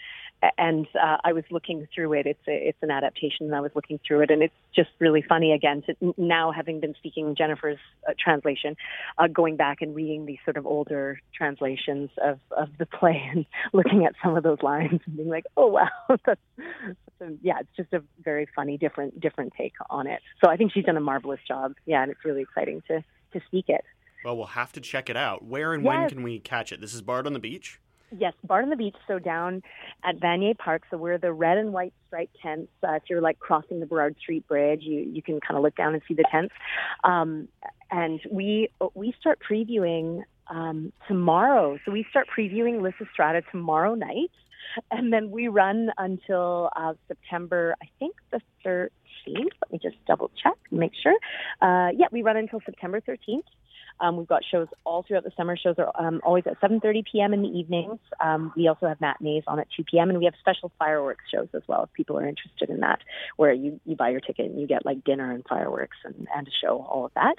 and 0.59 0.87
uh, 0.95 1.19
I 1.25 1.33
was 1.33 1.45
looking 1.51 1.87
through 1.95 2.15
it. 2.15 2.27
It's 2.27 2.49
a, 2.49 2.69
it's 2.69 2.79
an 2.83 2.91
adaptation, 2.91 3.47
and 3.47 3.55
I 3.55 3.61
was 3.61 3.71
looking 3.75 4.01
through 4.07 4.23
it, 4.23 4.31
and 4.31 4.43
it's 4.43 4.55
just 4.75 4.91
really 4.99 5.23
funny 5.23 5.53
again 5.53 5.83
to 5.83 6.15
now 6.17 6.51
having 6.51 6.81
been 6.81 6.95
speaking 6.95 7.35
Jennifer's 7.37 7.79
uh, 8.09 8.13
translation, 8.19 8.77
uh, 9.19 9.29
going 9.29 9.57
back 9.57 9.83
and 9.83 9.95
reading 9.95 10.27
these 10.27 10.39
sort 10.45 10.57
of 10.57 10.67
older 10.67 11.21
translations 11.35 12.11
of, 12.23 12.39
of 12.57 12.69
the 12.79 12.87
play 12.87 13.23
and 13.33 13.47
looking 13.73 14.05
at 14.05 14.15
some 14.23 14.37
of 14.37 14.43
those 14.43 14.63
lines 14.63 15.01
and 15.07 15.17
being 15.17 15.29
like, 15.29 15.45
oh 15.57 15.69
wow, 15.69 15.89
that's, 16.09 16.41
that's 16.57 16.97
a, 17.21 17.29
yeah, 17.43 17.61
it's 17.61 17.77
just 17.77 17.93
a 17.93 18.03
very 18.23 18.49
funny, 18.55 18.77
different 18.77 19.21
different 19.21 19.53
take 19.57 19.75
on 19.91 20.07
it. 20.07 20.21
So 20.43 20.51
I 20.51 20.57
think 20.57 20.73
she's 20.73 20.85
done 20.85 20.97
a 20.97 21.01
marvelous 21.01 21.41
job. 21.47 21.75
Yeah, 21.87 22.03
and 22.03 22.11
it's 22.11 22.25
really 22.25 22.43
exciting 22.43 22.83
to 22.89 23.05
to 23.33 23.41
speak 23.47 23.67
it. 23.69 23.85
Well, 24.25 24.37
we'll 24.37 24.47
have 24.47 24.73
to 24.73 24.81
check 24.81 25.11
it 25.11 25.17
out. 25.17 25.45
Where 25.45 25.75
and 25.75 25.85
when 25.85 26.09
can 26.09 26.23
we 26.23 26.39
catch 26.39 26.73
it? 26.73 26.81
This 26.81 26.95
is 26.95 27.03
Bard 27.03 27.27
on 27.27 27.33
the 27.33 27.39
Beach. 27.39 27.81
Yes, 28.17 28.35
Bard 28.45 28.65
on 28.65 28.71
the 28.71 28.77
Beach. 28.77 28.95
So 29.09 29.19
down 29.19 29.63
at 30.05 30.21
Vanier 30.21 30.57
Park. 30.57 30.83
So 30.91 30.97
we're 30.97 31.19
the 31.19 31.33
red 31.33 31.59
and 31.59 31.73
white 31.73 31.95
striped 32.07 32.37
tents. 32.43 32.71
Uh, 32.87 32.93
if 32.93 33.05
you're 33.09 33.23
like 33.23 33.39
crossing 33.39 33.81
the 33.81 33.87
Burrard 33.87 34.17
Street 34.21 34.47
Bridge, 34.47 34.83
you 34.83 35.01
you 35.01 35.23
can 35.23 35.41
kind 35.41 35.57
of 35.57 35.63
look 35.63 35.77
down 35.77 35.95
and 35.95 36.03
see 36.07 36.15
the 36.15 36.25
tents. 36.31 36.55
Um, 37.05 37.49
and 37.91 38.21
we 38.31 38.69
we 38.95 39.15
start 39.19 39.39
previewing 39.49 40.23
um, 40.49 40.93
tomorrow. 41.09 41.79
So 41.85 41.91
we 41.91 42.07
start 42.11 42.27
previewing 42.37 42.81
Lysistrata 42.81 43.43
tomorrow 43.51 43.95
night, 43.95 44.31
and 44.91 45.13
then 45.13 45.31
we 45.31 45.49
run 45.49 45.91
until 45.97 46.71
uh, 46.77 46.93
September. 47.09 47.75
I 47.83 47.87
think 47.99 48.15
the 48.31 48.41
thirteenth. 48.63 49.53
Let 49.63 49.73
me 49.73 49.81
just 49.83 49.97
double 50.07 50.31
check, 50.43 50.55
make 50.71 50.93
sure. 51.03 51.17
Uh, 51.63 51.93
yeah, 51.97 52.07
we 52.13 52.23
run 52.23 52.37
until 52.37 52.61
September 52.67 53.01
thirteenth. 53.01 53.47
Um, 54.03 54.17
we've 54.17 54.27
got 54.29 54.43
shows 54.45 54.67
all 54.85 55.05
throughout 55.07 55.23
the 55.25 55.31
summer. 55.37 55.57
Shows 55.57 55.77
are 55.79 55.93
um, 55.99 56.21
always 56.25 56.45
at 56.47 56.61
7:30 56.61 57.05
p.m. 57.11 57.33
in 57.33 57.43
the 57.43 57.49
evenings. 57.49 58.01
Um, 58.21 58.53
we 58.57 58.67
also 58.67 58.87
have 58.89 59.01
matinees 59.01 59.45
on 59.47 59.61
at 59.61 59.69
2 59.77 59.85
p.m. 59.85 60.11
and 60.11 60.19
we 60.19 60.25
have 60.25 60.35
special 60.41 60.73
fireworks 60.79 61.25
shows 61.33 61.49
as 61.55 61.63
well. 61.69 61.85
If 61.85 61.93
people 61.93 62.19
are 62.19 62.27
interested 62.27 62.69
in 62.69 62.81
that, 62.81 62.99
where 63.37 63.53
you 63.53 63.81
you 63.87 63.95
buy 63.95 64.11
your 64.11 64.21
ticket 64.21 64.51
and 64.51 64.61
you 64.61 64.67
get 64.67 64.85
like 64.85 65.05
dinner 65.05 65.31
and 65.33 65.45
fireworks 65.49 65.97
and, 66.05 66.27
and 66.37 66.49
a 66.49 66.51
show, 66.51 66.85
all 66.91 67.07
of 67.07 67.13
that. 67.15 67.37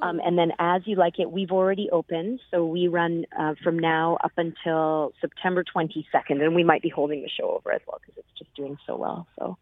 Um, 0.00 0.20
and 0.24 0.38
then 0.38 0.52
as 0.58 0.82
you 0.86 0.96
like 0.96 1.18
it, 1.18 1.30
we've 1.30 1.52
already 1.52 1.90
opened, 1.92 2.40
so 2.50 2.64
we 2.64 2.88
run 2.88 3.26
uh, 3.38 3.54
from 3.62 3.78
now 3.78 4.16
up 4.24 4.32
until 4.38 5.12
September 5.20 5.64
22nd, 5.64 6.42
and 6.42 6.54
we 6.54 6.64
might 6.64 6.82
be 6.82 6.88
holding 6.88 7.22
the 7.22 7.28
show 7.28 7.50
over 7.50 7.72
as 7.72 7.82
well 7.86 8.00
because 8.00 8.16
it's 8.16 8.38
just 8.38 8.54
doing 8.56 8.78
so 8.86 8.96
well. 8.96 9.26
So. 9.38 9.58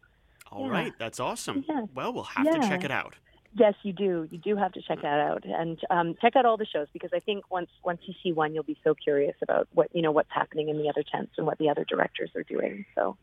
All 0.53 0.67
Yeah. 0.67 0.73
right, 0.73 0.93
that's 0.99 1.19
awesome. 1.19 1.65
Yeah. 1.69 1.87
Well, 1.93 2.13
we'll 2.13 2.23
have 2.25 2.45
to 2.45 2.69
check 2.69 2.85
it 2.85 2.91
out. 2.93 3.17
Yes, 3.57 3.75
you 3.85 3.93
do. 3.93 4.27
You 4.31 4.39
do 4.39 4.57
have 4.57 4.73
to 4.73 4.83
check 4.83 5.01
that 5.03 5.21
out, 5.21 5.45
and 5.45 5.79
um, 5.89 6.15
check 6.21 6.35
out 6.35 6.45
all 6.45 6.57
the 6.57 6.67
shows 6.67 6.89
because 6.93 7.11
I 7.15 7.21
think 7.21 7.51
once 7.51 7.71
once 7.85 8.01
you 8.05 8.15
see 8.23 8.33
one, 8.33 8.53
you'll 8.53 8.65
be 8.65 8.77
so 8.83 8.95
curious 8.95 9.37
about 9.43 9.69
what 9.73 9.89
you 9.95 10.03
know 10.03 10.11
what's 10.11 10.31
happening 10.33 10.69
in 10.71 10.77
the 10.79 10.89
other 10.89 11.05
tents 11.05 11.35
and 11.39 11.47
what 11.47 11.59
the 11.59 11.69
other 11.69 11.85
directors 11.89 12.31
are 12.35 12.43
doing. 12.43 12.85
So, 12.97 13.17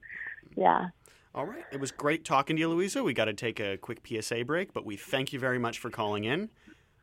yeah, 0.55 0.87
All 1.35 1.45
right. 1.45 1.65
It 1.71 1.81
was 1.81 1.91
great 1.91 2.23
talking 2.23 2.55
to 2.55 2.59
you, 2.61 2.69
Luisa. 2.69 3.03
We 3.03 3.13
got 3.13 3.25
to 3.25 3.33
take 3.33 3.59
a 3.59 3.77
quick 3.77 3.99
PSA 4.07 4.45
break, 4.45 4.73
but 4.73 4.85
we 4.85 4.95
thank 4.95 5.33
you 5.33 5.39
very 5.39 5.59
much 5.59 5.79
for 5.79 5.89
calling 5.89 6.23
in. 6.23 6.49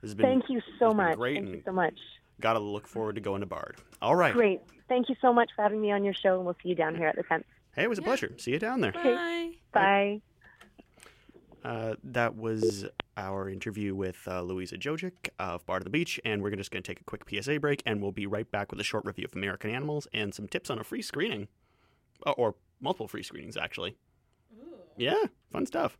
This 0.00 0.10
has 0.10 0.14
been 0.14 0.26
thank 0.26 0.44
you 0.48 0.60
so 0.78 0.86
it's 0.86 0.94
been 0.94 0.96
much. 0.96 1.16
great 1.16 1.36
Thank 1.36 1.48
you 1.48 1.62
so 1.66 1.72
much. 1.72 1.98
got 2.40 2.54
to 2.54 2.60
look 2.60 2.86
forward 2.86 3.16
to 3.16 3.20
going 3.20 3.40
to 3.40 3.46
Bard. 3.46 3.76
All 4.00 4.14
right. 4.16 4.32
Great. 4.32 4.60
Thank 4.88 5.08
you 5.10 5.16
so 5.20 5.34
much 5.34 5.50
for 5.54 5.62
having 5.62 5.80
me 5.82 5.92
on 5.92 6.02
your 6.04 6.14
show, 6.14 6.36
and 6.36 6.46
we'll 6.46 6.56
see 6.62 6.70
you 6.70 6.74
down 6.74 6.94
here 6.94 7.08
at 7.08 7.16
the 7.16 7.24
tent. 7.24 7.44
Hey, 7.74 7.82
it 7.82 7.90
was 7.90 7.98
a 7.98 8.02
pleasure. 8.02 8.32
See 8.38 8.52
you 8.52 8.58
down 8.58 8.80
there. 8.80 8.92
Bye. 8.92 9.50
Bye. 9.72 10.22
Uh, 11.64 11.94
that 12.04 12.36
was 12.36 12.86
our 13.18 13.50
interview 13.50 13.94
with 13.94 14.16
uh, 14.26 14.40
Luisa 14.42 14.76
Jojic 14.78 15.28
of 15.38 15.66
Bard 15.66 15.82
of 15.82 15.84
the 15.84 15.90
Beach, 15.90 16.20
and 16.24 16.40
we're 16.42 16.54
just 16.54 16.70
going 16.70 16.82
to 16.82 16.86
take 16.86 17.00
a 17.00 17.04
quick 17.04 17.24
PSA 17.28 17.58
break, 17.60 17.82
and 17.84 18.00
we'll 18.00 18.12
be 18.12 18.26
right 18.26 18.50
back 18.50 18.70
with 18.70 18.80
a 18.80 18.84
short 18.84 19.04
review 19.04 19.24
of 19.24 19.34
American 19.34 19.70
Animals 19.70 20.06
and 20.14 20.32
some 20.32 20.46
tips 20.48 20.70
on 20.70 20.78
a 20.78 20.84
free 20.84 21.02
screening, 21.02 21.48
Uh, 22.24 22.30
or 22.32 22.54
multiple 22.80 23.08
free 23.08 23.22
screenings 23.22 23.56
actually. 23.56 23.96
Yeah, 24.96 25.24
fun 25.50 25.66
stuff. 25.66 25.98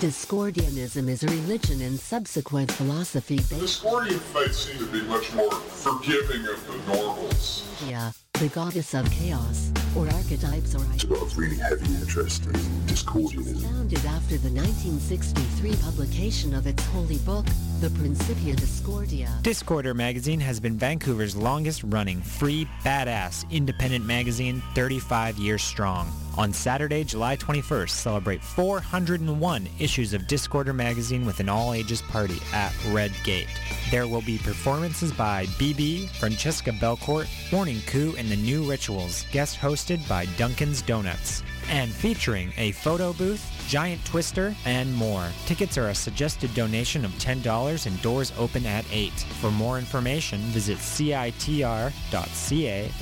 Discordianism 0.00 1.08
is 1.08 1.22
a 1.22 1.28
religion 1.28 1.80
and 1.82 1.98
subsequent 1.98 2.72
philosophy 2.72 3.36
The 3.36 3.54
based 3.56 3.82
Discordian 3.84 4.18
faith 4.18 4.54
seem 4.54 4.78
to 4.78 4.86
be 4.92 5.02
much 5.02 5.32
more 5.34 5.50
forgiving 5.52 6.46
of 6.48 6.66
the 6.66 6.92
normals. 6.92 7.64
on 7.86 8.12
the 8.42 8.48
goddess 8.48 8.92
of 8.92 9.08
chaos, 9.12 9.70
or 9.96 10.04
archetypes 10.08 10.74
or 10.74 10.84
It's 10.94 11.04
got 11.04 11.32
a 11.32 11.36
really 11.36 11.58
heavy 11.58 11.94
interest 11.94 12.44
in 12.46 12.52
Discordianism. 12.90 13.62
founded 13.62 14.04
after 14.04 14.36
the 14.36 14.50
1963 14.50 15.76
publication 15.76 16.52
of 16.52 16.66
its 16.66 16.84
holy 16.86 17.18
book, 17.18 17.46
the 17.80 17.90
Principia 17.90 18.56
Discordia. 18.56 19.28
Discorder 19.42 19.94
magazine 19.94 20.40
has 20.40 20.58
been 20.58 20.76
Vancouver's 20.76 21.36
longest 21.36 21.84
running 21.84 22.20
free, 22.20 22.66
badass, 22.84 23.48
independent 23.52 24.04
magazine 24.04 24.60
35 24.74 25.38
years 25.38 25.62
strong. 25.62 26.12
On 26.38 26.50
Saturday, 26.52 27.04
July 27.04 27.36
21st, 27.36 27.90
celebrate 27.90 28.42
401 28.42 29.68
issues 29.78 30.14
of 30.14 30.22
Discorder 30.22 30.74
magazine 30.74 31.26
with 31.26 31.40
an 31.40 31.50
all 31.50 31.74
ages 31.74 32.00
party 32.00 32.40
at 32.54 32.72
Red 32.88 33.12
Gate. 33.22 33.48
There 33.90 34.08
will 34.08 34.22
be 34.22 34.38
performances 34.38 35.12
by 35.12 35.44
BB, 35.58 36.08
Francesca 36.08 36.72
Belcourt, 36.72 37.28
Morning 37.52 37.80
Coup, 37.86 38.14
and 38.16 38.30
the 38.30 38.36
New 38.36 38.68
Rituals, 38.68 39.26
guest 39.30 39.58
hosted 39.58 40.06
by 40.08 40.24
Duncan's 40.38 40.80
Donuts 40.80 41.42
and 41.68 41.92
featuring 41.92 42.52
a 42.56 42.72
photo 42.72 43.12
booth, 43.12 43.44
giant 43.68 44.04
twister, 44.04 44.54
and 44.64 44.92
more. 44.94 45.28
Tickets 45.46 45.78
are 45.78 45.88
a 45.88 45.94
suggested 45.94 46.52
donation 46.54 47.04
of 47.04 47.12
$10 47.12 47.86
and 47.86 48.02
doors 48.02 48.32
open 48.38 48.66
at 48.66 48.84
8. 48.90 49.12
For 49.40 49.50
more 49.50 49.78
information, 49.78 50.40
visit 50.40 50.78
citr.ca 50.78 51.92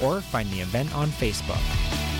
or 0.03 0.20
find 0.20 0.51
the 0.51 0.61
event 0.61 0.95
on 0.95 1.09
Facebook. 1.09 2.20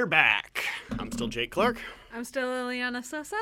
we're 0.00 0.06
back. 0.06 0.64
I'm 0.98 1.12
still 1.12 1.28
Jake 1.28 1.50
Clark. 1.50 1.78
I'm 2.14 2.24
still 2.24 2.48
Liliana 2.48 3.04
Sosa. 3.04 3.36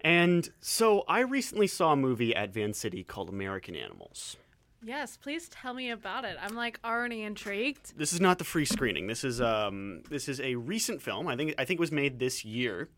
And 0.00 0.50
so 0.58 1.04
I 1.06 1.20
recently 1.20 1.68
saw 1.68 1.92
a 1.92 1.96
movie 1.96 2.34
at 2.34 2.52
Vancity 2.52 3.04
called 3.04 3.28
American 3.28 3.76
Animals. 3.76 4.36
Yes, 4.82 5.16
please 5.16 5.48
tell 5.48 5.72
me 5.72 5.88
about 5.88 6.24
it. 6.24 6.36
I'm 6.42 6.56
like 6.56 6.80
already 6.84 7.22
intrigued. 7.22 7.96
This 7.96 8.12
is 8.12 8.20
not 8.20 8.38
the 8.38 8.44
free 8.44 8.64
screening. 8.64 9.06
This 9.06 9.22
is 9.22 9.40
um 9.40 10.02
this 10.10 10.28
is 10.28 10.40
a 10.40 10.56
recent 10.56 11.00
film. 11.00 11.28
I 11.28 11.36
think 11.36 11.54
I 11.58 11.64
think 11.64 11.78
it 11.78 11.80
was 11.80 11.92
made 11.92 12.18
this 12.18 12.44
year. 12.44 12.88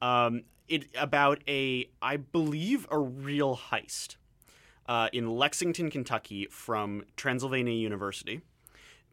Um, 0.00 0.44
it 0.66 0.86
about 0.98 1.42
a 1.46 1.90
I 2.00 2.16
believe 2.16 2.86
a 2.90 2.98
real 2.98 3.58
heist 3.58 4.16
uh, 4.88 5.10
in 5.12 5.28
Lexington, 5.28 5.90
Kentucky, 5.90 6.46
from 6.50 7.04
Transylvania 7.14 7.74
University. 7.74 8.40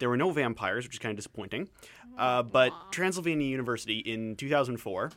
There 0.02 0.10
were 0.10 0.18
no 0.18 0.32
vampires, 0.32 0.84
which 0.84 0.95
is 0.95 0.99
kind 0.99 1.12
of 1.12 1.16
disappointing. 1.16 1.70
Uh, 2.18 2.41
but 2.41 2.74
Transylvania 2.91 3.45
University 3.47 3.99
in 3.99 4.36
2004 4.36 5.12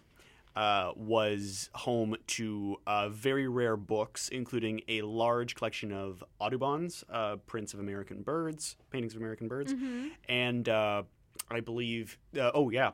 uh, 0.54 0.92
was 0.94 1.70
home 1.74 2.14
to 2.26 2.76
uh, 2.86 3.08
very 3.08 3.48
rare 3.48 3.78
books, 3.78 4.28
including 4.28 4.82
a 4.86 5.00
large 5.00 5.54
collection 5.54 5.90
of 5.90 6.22
Audubon's 6.38 7.02
uh, 7.08 7.36
prints 7.46 7.72
of 7.72 7.80
American 7.80 8.20
birds, 8.20 8.76
paintings 8.90 9.14
of 9.14 9.22
American 9.22 9.48
birds, 9.48 9.72
and 10.28 10.68
uh, 10.68 11.02
I 11.50 11.60
believe, 11.60 12.18
uh, 12.38 12.50
oh 12.52 12.68
yeah, 12.68 12.90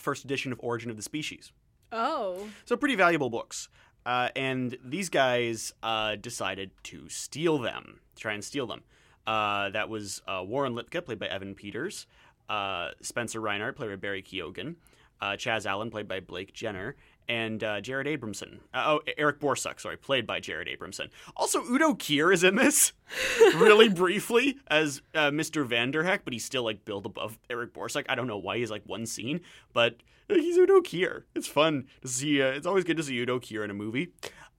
first 0.00 0.24
edition 0.24 0.50
of 0.50 0.58
Origin 0.60 0.90
of 0.90 0.96
the 0.96 1.02
Species. 1.02 1.52
Oh. 1.92 2.48
So 2.64 2.76
pretty 2.76 2.96
valuable 2.96 3.30
books. 3.30 3.68
Uh, 4.04 4.30
and 4.34 4.76
these 4.84 5.08
guys 5.08 5.72
uh, 5.84 6.16
decided 6.16 6.72
to 6.82 7.08
steal 7.08 7.58
them, 7.58 8.00
try 8.16 8.32
and 8.32 8.42
steal 8.42 8.66
them. 8.66 8.82
Uh, 9.26 9.70
that 9.70 9.88
was 9.88 10.22
uh, 10.26 10.42
Warren 10.44 10.74
Lipka, 10.74 11.04
played 11.04 11.18
by 11.18 11.26
Evan 11.26 11.54
Peters, 11.54 12.06
uh, 12.48 12.90
Spencer 13.00 13.40
Reinhard, 13.40 13.76
played 13.76 13.90
by 13.90 13.96
Barry 13.96 14.22
Keoghan, 14.22 14.76
uh, 15.20 15.36
Chas 15.36 15.66
Allen, 15.66 15.90
played 15.90 16.08
by 16.08 16.20
Blake 16.20 16.52
Jenner, 16.52 16.96
and 17.28 17.62
uh, 17.62 17.80
Jared 17.80 18.06
Abramson. 18.06 18.58
Uh, 18.74 18.98
oh, 18.98 19.00
Eric 19.16 19.40
Borsuk, 19.40 19.80
sorry, 19.80 19.96
played 19.96 20.26
by 20.26 20.40
Jared 20.40 20.68
Abramson. 20.68 21.08
Also, 21.36 21.62
Udo 21.62 21.94
Kier 21.94 22.32
is 22.34 22.42
in 22.42 22.56
this, 22.56 22.92
really 23.54 23.88
briefly, 23.88 24.58
as 24.66 25.02
uh, 25.14 25.30
Mr. 25.30 25.66
Vanderheck, 25.66 26.20
but 26.24 26.32
he's 26.32 26.44
still 26.44 26.64
like 26.64 26.84
billed 26.84 27.06
above 27.06 27.38
Eric 27.48 27.72
Borsuk. 27.72 28.04
I 28.08 28.14
don't 28.14 28.26
know 28.26 28.38
why 28.38 28.58
he's 28.58 28.70
like 28.70 28.82
one 28.86 29.06
scene, 29.06 29.40
but 29.72 29.96
he's 30.28 30.56
Udo 30.56 30.80
Kier. 30.80 31.22
It's 31.34 31.48
fun 31.48 31.86
to 32.02 32.08
see. 32.08 32.42
Uh, 32.42 32.48
it's 32.48 32.66
always 32.66 32.84
good 32.84 32.96
to 32.96 33.02
see 33.02 33.18
Udo 33.18 33.38
Kier 33.38 33.62
in 33.64 33.70
a 33.70 33.74
movie. 33.74 34.12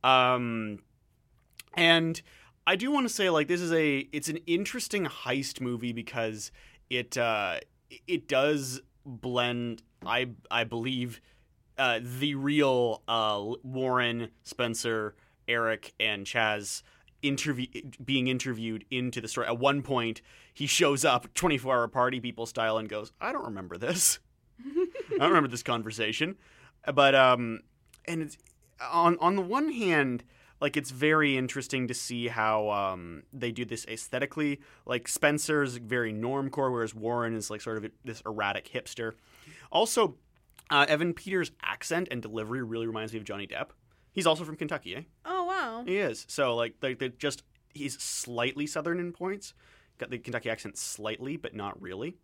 Um, 0.03 0.79
and 1.75 2.21
I 2.65 2.75
do 2.75 2.91
want 2.91 3.07
to 3.07 3.13
say 3.13 3.29
like 3.29 3.47
this 3.47 3.61
is 3.61 3.71
a 3.73 4.07
it's 4.11 4.29
an 4.29 4.37
interesting 4.47 5.05
heist 5.05 5.59
movie 5.59 5.91
because 5.91 6.51
it 6.89 7.17
uh, 7.17 7.59
it 8.07 8.27
does 8.27 8.81
blend. 9.05 9.83
I 10.05 10.29
I 10.49 10.63
believe 10.63 11.21
uh, 11.77 11.99
the 12.01 12.35
real 12.35 13.01
uh, 13.07 13.43
Warren, 13.63 14.29
Spencer, 14.43 15.15
Eric, 15.47 15.93
and 15.99 16.25
Chas 16.25 16.83
interview 17.21 17.67
being 18.03 18.27
interviewed 18.27 18.85
into 18.91 19.19
the 19.21 19.27
story. 19.27 19.47
At 19.47 19.57
one 19.57 19.81
point, 19.81 20.21
he 20.53 20.67
shows 20.67 21.03
up, 21.05 21.33
24 21.33 21.75
hour 21.75 21.87
party 21.87 22.19
people 22.19 22.45
style, 22.45 22.77
and 22.77 22.87
goes, 22.87 23.11
"I 23.19 23.31
don't 23.31 23.45
remember 23.45 23.77
this. 23.77 24.19
I 24.65 25.17
don't 25.17 25.29
remember 25.29 25.49
this 25.49 25.63
conversation." 25.63 26.37
But 26.93 27.15
um, 27.15 27.61
and 28.05 28.21
it's, 28.21 28.37
on 28.81 29.17
on 29.19 29.35
the 29.35 29.41
one 29.41 29.71
hand, 29.71 30.23
like 30.63 30.77
it's 30.77 30.91
very 30.91 31.37
interesting 31.37 31.89
to 31.89 31.93
see 31.93 32.29
how 32.29 32.69
um 32.69 33.23
they 33.33 33.51
do 33.51 33.65
this 33.65 33.85
aesthetically. 33.85 34.61
Like 34.85 35.09
Spencer's 35.09 35.75
very 35.75 36.13
normcore, 36.13 36.71
whereas 36.71 36.95
Warren 36.95 37.35
is 37.35 37.51
like 37.51 37.59
sort 37.59 37.83
of 37.83 37.91
this 38.05 38.23
erratic 38.25 38.71
hipster. 38.73 39.11
Also, 39.73 40.15
uh, 40.69 40.85
Evan 40.87 41.13
Peters' 41.13 41.51
accent 41.61 42.07
and 42.09 42.21
delivery 42.21 42.63
really 42.63 42.87
reminds 42.87 43.11
me 43.11 43.19
of 43.19 43.25
Johnny 43.25 43.45
Depp. 43.45 43.71
He's 44.13 44.25
also 44.25 44.45
from 44.45 44.55
Kentucky, 44.55 44.95
eh? 44.95 45.01
Oh 45.25 45.43
wow. 45.43 45.83
He 45.85 45.97
is. 45.97 46.25
So 46.29 46.55
like 46.55 46.79
they 46.79 46.93
they 46.93 47.09
just 47.09 47.43
he's 47.73 48.01
slightly 48.01 48.65
southern 48.65 49.01
in 49.01 49.11
points. 49.11 49.53
Got 49.97 50.11
the 50.11 50.17
Kentucky 50.17 50.49
accent 50.49 50.77
slightly, 50.77 51.35
but 51.35 51.53
not 51.53 51.79
really. 51.81 52.15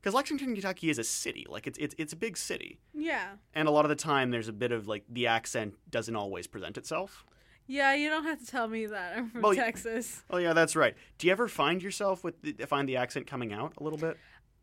Because 0.00 0.14
Lexington, 0.14 0.54
Kentucky 0.54 0.90
is 0.90 0.98
a 0.98 1.04
city. 1.04 1.44
Like 1.48 1.66
it's 1.66 1.78
it's 1.78 1.96
it's 1.98 2.12
a 2.12 2.16
big 2.16 2.36
city. 2.36 2.78
Yeah. 2.94 3.30
And 3.52 3.66
a 3.66 3.72
lot 3.72 3.84
of 3.84 3.88
the 3.88 3.96
time 3.96 4.30
there's 4.30 4.48
a 4.48 4.52
bit 4.52 4.70
of 4.70 4.86
like 4.86 5.02
the 5.08 5.26
accent 5.26 5.74
doesn't 5.90 6.14
always 6.14 6.46
present 6.46 6.78
itself. 6.78 7.24
Yeah, 7.70 7.94
you 7.94 8.08
don't 8.08 8.24
have 8.24 8.40
to 8.40 8.46
tell 8.46 8.66
me 8.66 8.86
that. 8.86 9.16
I'm 9.16 9.30
from 9.30 9.42
Well, 9.42 9.54
Texas. 9.54 10.24
Oh 10.28 10.38
yeah, 10.38 10.52
that's 10.54 10.74
right. 10.74 10.96
Do 11.18 11.28
you 11.28 11.32
ever 11.32 11.46
find 11.46 11.80
yourself 11.80 12.24
with 12.24 12.42
the, 12.42 12.52
find 12.66 12.88
the 12.88 12.96
accent 12.96 13.28
coming 13.28 13.52
out 13.52 13.74
a 13.78 13.84
little 13.84 13.98
bit? 13.98 14.16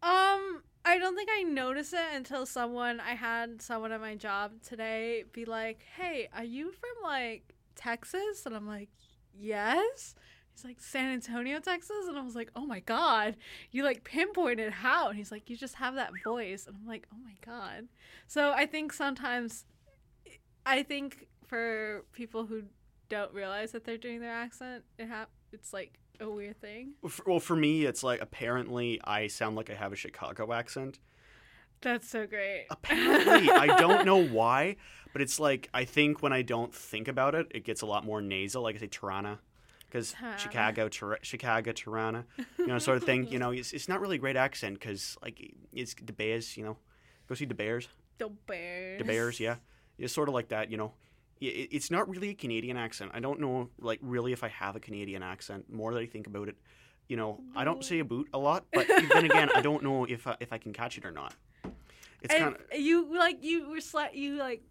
Um, 0.03 0.61
I 0.83 0.97
don't 0.99 1.15
think 1.15 1.29
I 1.31 1.43
noticed 1.43 1.93
it 1.93 2.05
until 2.13 2.45
someone 2.45 2.99
I 2.99 3.13
had 3.13 3.61
someone 3.61 3.93
at 3.93 4.01
my 4.01 4.15
job 4.15 4.61
today 4.61 5.23
be 5.31 5.45
like, 5.45 5.83
"Hey, 5.95 6.27
are 6.35 6.43
you 6.43 6.69
from 6.71 7.01
like 7.01 7.53
Texas?" 7.75 8.45
And 8.45 8.53
I'm 8.53 8.67
like, 8.67 8.89
"Yes." 9.33 10.13
He's 10.53 10.65
like, 10.65 10.81
"San 10.81 11.13
Antonio, 11.13 11.61
Texas," 11.61 12.07
and 12.09 12.17
I 12.17 12.21
was 12.21 12.35
like, 12.35 12.51
"Oh 12.57 12.65
my 12.65 12.81
god, 12.81 13.37
you 13.71 13.85
like 13.85 14.03
pinpointed 14.03 14.73
how?" 14.73 15.07
And 15.07 15.17
he's 15.17 15.31
like, 15.31 15.49
"You 15.49 15.55
just 15.55 15.75
have 15.75 15.95
that 15.95 16.11
voice," 16.25 16.67
and 16.67 16.75
I'm 16.75 16.85
like, 16.85 17.07
"Oh 17.13 17.17
my 17.23 17.35
god." 17.45 17.87
So 18.27 18.51
I 18.51 18.65
think 18.65 18.91
sometimes, 18.91 19.63
I 20.65 20.83
think 20.83 21.27
for 21.45 22.03
people 22.11 22.45
who 22.45 22.63
don't 23.09 23.33
realize 23.33 23.71
that 23.71 23.83
they're 23.85 23.97
doing 23.97 24.19
their 24.19 24.33
accent, 24.33 24.83
it 24.97 25.09
ha- 25.09 25.27
it's 25.51 25.73
like 25.73 25.99
a 26.19 26.29
weird 26.29 26.59
thing. 26.59 26.93
Well, 27.25 27.39
for 27.39 27.55
me, 27.55 27.85
it's 27.85 28.03
like 28.03 28.21
apparently 28.21 28.99
I 29.03 29.27
sound 29.27 29.55
like 29.55 29.69
I 29.69 29.75
have 29.75 29.93
a 29.93 29.95
Chicago 29.95 30.51
accent. 30.53 30.99
That's 31.81 32.09
so 32.09 32.25
great. 32.25 32.65
Apparently, 32.71 33.51
I 33.51 33.67
don't 33.77 34.05
know 34.05 34.23
why, 34.25 34.77
but 35.13 35.21
it's 35.21 35.39
like 35.39 35.69
I 35.73 35.85
think 35.85 36.23
when 36.23 36.33
I 36.33 36.41
don't 36.41 36.73
think 36.73 37.07
about 37.07 37.35
it, 37.35 37.47
it 37.51 37.63
gets 37.63 37.81
a 37.81 37.85
lot 37.85 38.03
more 38.03 38.21
nasal. 38.21 38.63
Like 38.63 38.75
I 38.75 38.79
say, 38.79 38.87
Tirana, 38.87 39.39
because. 39.87 40.15
Chicago, 40.37 40.89
Tir- 40.89 41.19
Chicago, 41.21 41.71
Tirana, 41.71 42.25
you 42.57 42.67
know, 42.67 42.79
sort 42.79 42.97
of 42.97 43.03
thing. 43.03 43.27
You 43.27 43.37
know, 43.39 43.51
it's, 43.51 43.73
it's 43.73 43.87
not 43.87 44.01
really 44.01 44.15
a 44.15 44.19
great 44.19 44.35
accent 44.35 44.79
because 44.79 45.17
like 45.21 45.53
it's 45.71 45.93
the 46.03 46.13
Bears. 46.13 46.57
You 46.57 46.63
know, 46.63 46.77
go 47.29 47.35
see 47.35 47.45
the 47.45 47.53
Bears. 47.53 47.87
The 48.17 48.29
Bears. 48.47 48.97
The 48.97 49.05
Bears, 49.05 49.39
yeah, 49.39 49.55
it's 49.99 50.13
sort 50.13 50.29
of 50.29 50.33
like 50.33 50.49
that. 50.49 50.71
You 50.71 50.77
know, 50.77 50.93
it's 51.39 51.91
not 51.91 52.09
really 52.09 52.29
a 52.29 52.33
Canadian 52.33 52.77
accent. 52.77 53.11
I 53.13 53.19
don't 53.19 53.39
know, 53.39 53.69
like 53.79 53.99
really, 54.01 54.31
if 54.33 54.43
I 54.43 54.47
have 54.49 54.75
a 54.75 54.79
Canadian 54.79 55.23
accent. 55.23 55.71
More 55.71 55.93
that 55.93 55.99
I 55.99 56.05
think 56.05 56.27
about 56.27 56.47
it, 56.49 56.55
you 57.07 57.17
know, 57.17 57.39
I 57.55 57.63
don't 57.63 57.83
say 57.83 57.99
a 57.99 58.05
boot 58.05 58.27
a 58.33 58.38
lot, 58.38 58.65
but 58.73 58.88
then 59.13 59.25
again, 59.25 59.49
I 59.55 59.61
don't 59.61 59.83
know 59.83 60.05
if 60.05 60.27
I, 60.27 60.35
if 60.39 60.51
I 60.51 60.57
can 60.57 60.73
catch 60.73 60.97
it 60.97 61.05
or 61.05 61.11
not. 61.11 61.33
It's 62.21 62.33
kind 62.33 62.55
of 62.55 62.79
you 62.79 63.17
like 63.17 63.43
you 63.43 63.69
were 63.69 63.77
sli- 63.77 64.15
you 64.15 64.38
like 64.38 64.61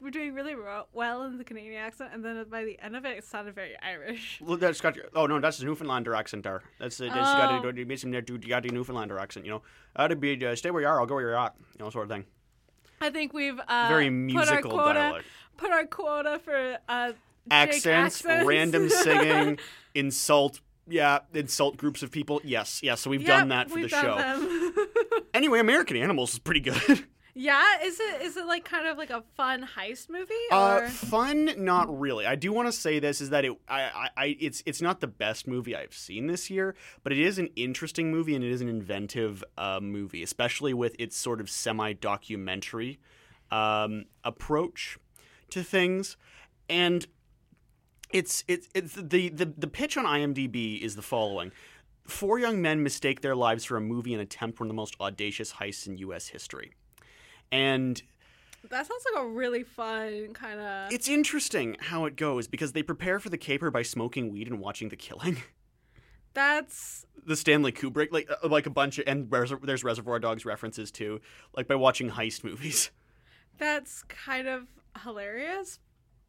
were 0.00 0.10
doing 0.10 0.34
really 0.34 0.54
well 0.92 1.24
in 1.24 1.38
the 1.38 1.44
Canadian 1.44 1.74
accent, 1.74 2.10
and 2.12 2.24
then 2.24 2.44
by 2.50 2.64
the 2.64 2.78
end 2.80 2.96
of 2.96 3.04
it, 3.04 3.18
it 3.18 3.24
sounded 3.24 3.54
very 3.54 3.74
Irish. 3.82 4.40
Well, 4.42 4.56
that's 4.56 4.80
got 4.80 4.96
oh 5.14 5.26
no, 5.26 5.38
that's 5.40 5.60
a 5.60 5.64
Newfoundlander 5.64 6.14
accent 6.14 6.44
there. 6.44 6.62
That's 6.78 7.00
uh, 7.00 7.04
that's 7.04 7.16
Oh. 7.16 7.62
got 7.62 7.74
to 7.76 7.84
make 7.84 7.98
some 7.98 8.10
there 8.10 8.22
do 8.22 8.34
you 8.34 8.48
got 8.48 8.62
the 8.62 8.70
Newfoundlander 8.70 9.18
accent. 9.18 9.44
You 9.44 9.52
know, 9.52 9.62
that'd 9.94 10.20
be 10.20 10.44
uh, 10.46 10.54
stay 10.56 10.70
where 10.70 10.82
you 10.82 10.88
are, 10.88 11.00
I'll 11.00 11.06
go 11.06 11.14
where 11.14 11.24
you're 11.24 11.38
at. 11.38 11.54
You 11.78 11.84
know, 11.84 11.90
sort 11.90 12.04
of 12.04 12.10
thing. 12.10 12.24
I 13.00 13.10
think 13.10 13.32
we've 13.32 13.58
uh, 13.58 13.86
Very 13.88 14.10
put 14.32 14.48
our 14.48 14.62
quota. 14.62 15.22
Put 15.56 15.70
our 15.70 15.86
quota 15.86 16.40
for 16.44 16.78
uh, 16.88 17.12
Accents, 17.50 17.86
accents. 17.86 18.46
random 18.46 18.88
singing, 18.90 19.58
insult. 19.94 20.60
Yeah, 20.88 21.20
insult 21.34 21.76
groups 21.76 22.02
of 22.02 22.10
people. 22.10 22.40
Yes, 22.44 22.80
yes. 22.82 23.00
So 23.00 23.10
we've 23.10 23.22
Yep, 23.22 23.28
done 23.28 23.48
that 23.48 23.70
for 23.70 23.80
the 23.80 23.88
show. 23.88 24.72
Anyway, 25.34 25.58
American 25.60 25.96
Animals 25.98 26.32
is 26.32 26.38
pretty 26.38 26.60
good. 26.60 27.04
yeah, 27.38 27.62
is 27.84 28.00
it 28.00 28.22
is 28.22 28.38
it 28.38 28.46
like 28.46 28.64
kind 28.64 28.86
of 28.86 28.96
like 28.96 29.10
a 29.10 29.22
fun 29.36 29.68
heist 29.76 30.08
movie? 30.08 30.32
Uh, 30.50 30.88
fun, 30.88 31.50
not 31.58 32.00
really. 32.00 32.24
I 32.24 32.34
do 32.34 32.50
want 32.50 32.66
to 32.66 32.72
say 32.72 32.98
this 32.98 33.20
is 33.20 33.28
that 33.28 33.44
it, 33.44 33.52
I, 33.68 33.82
I, 33.82 34.08
I, 34.16 34.36
it's, 34.40 34.62
it's 34.64 34.80
not 34.80 35.00
the 35.00 35.06
best 35.06 35.46
movie 35.46 35.76
I've 35.76 35.92
seen 35.92 36.28
this 36.28 36.48
year, 36.48 36.74
but 37.02 37.12
it 37.12 37.18
is 37.18 37.38
an 37.38 37.50
interesting 37.54 38.10
movie 38.10 38.34
and 38.34 38.42
it 38.42 38.50
is 38.50 38.62
an 38.62 38.70
inventive 38.70 39.44
uh, 39.58 39.80
movie, 39.82 40.22
especially 40.22 40.72
with 40.72 40.96
its 40.98 41.14
sort 41.14 41.42
of 41.42 41.50
semi-documentary 41.50 42.98
um, 43.50 44.06
approach 44.24 44.96
to 45.50 45.62
things, 45.62 46.16
and 46.70 47.06
it's, 48.12 48.44
it's, 48.48 48.66
it's 48.74 48.94
the, 48.94 49.28
the, 49.28 49.44
the 49.44 49.66
pitch 49.66 49.98
on 49.98 50.06
IMDb 50.06 50.80
is 50.80 50.96
the 50.96 51.02
following. 51.02 51.52
Four 52.06 52.38
young 52.38 52.62
men 52.62 52.82
mistake 52.82 53.20
their 53.20 53.36
lives 53.36 53.66
for 53.66 53.76
a 53.76 53.80
movie 53.82 54.14
and 54.14 54.22
attempt 54.22 54.58
one 54.58 54.68
of 54.68 54.70
the 54.70 54.74
most 54.74 54.96
audacious 54.98 55.52
heists 55.52 55.86
in 55.86 55.98
U.S. 55.98 56.28
history. 56.28 56.72
And 57.52 58.02
that 58.68 58.86
sounds 58.86 59.04
like 59.14 59.22
a 59.24 59.28
really 59.28 59.62
fun 59.62 60.34
kind 60.34 60.58
of. 60.60 60.92
it's 60.92 61.08
interesting 61.08 61.76
how 61.80 62.04
it 62.06 62.16
goes 62.16 62.48
because 62.48 62.72
they 62.72 62.82
prepare 62.82 63.20
for 63.20 63.28
the 63.28 63.38
caper 63.38 63.70
by 63.70 63.82
smoking 63.82 64.32
weed 64.32 64.48
and 64.48 64.58
watching 64.58 64.88
The 64.88 64.96
Killing. 64.96 65.38
That's 66.34 67.06
the 67.24 67.34
Stanley 67.36 67.72
Kubrick, 67.72 68.12
like 68.12 68.28
uh, 68.30 68.48
like 68.48 68.66
a 68.66 68.70
bunch 68.70 68.98
of, 68.98 69.04
and 69.06 69.30
Res- 69.32 69.52
there's 69.62 69.82
Reservoir 69.82 70.18
Dogs 70.18 70.44
references 70.44 70.90
too, 70.90 71.20
like 71.56 71.66
by 71.66 71.74
watching 71.76 72.10
heist 72.10 72.44
movies. 72.44 72.90
that's 73.58 74.02
kind 74.02 74.46
of 74.46 74.64
hilarious, 75.02 75.78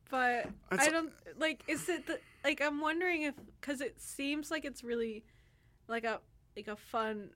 but 0.09 0.45
It's- 0.71 0.87
I 0.87 0.89
don't 0.89 1.11
like. 1.37 1.63
Is 1.67 1.89
it 1.89 2.07
the 2.07 2.19
like? 2.45 2.61
I'm 2.61 2.79
wondering 2.79 3.23
if 3.23 3.35
because 3.59 3.81
it 3.81 3.99
seems 4.01 4.49
like 4.49 4.63
it's 4.63 4.81
really 4.81 5.25
like 5.89 6.05
a 6.05 6.21
like 6.55 6.69
a 6.69 6.77
fun, 6.77 7.29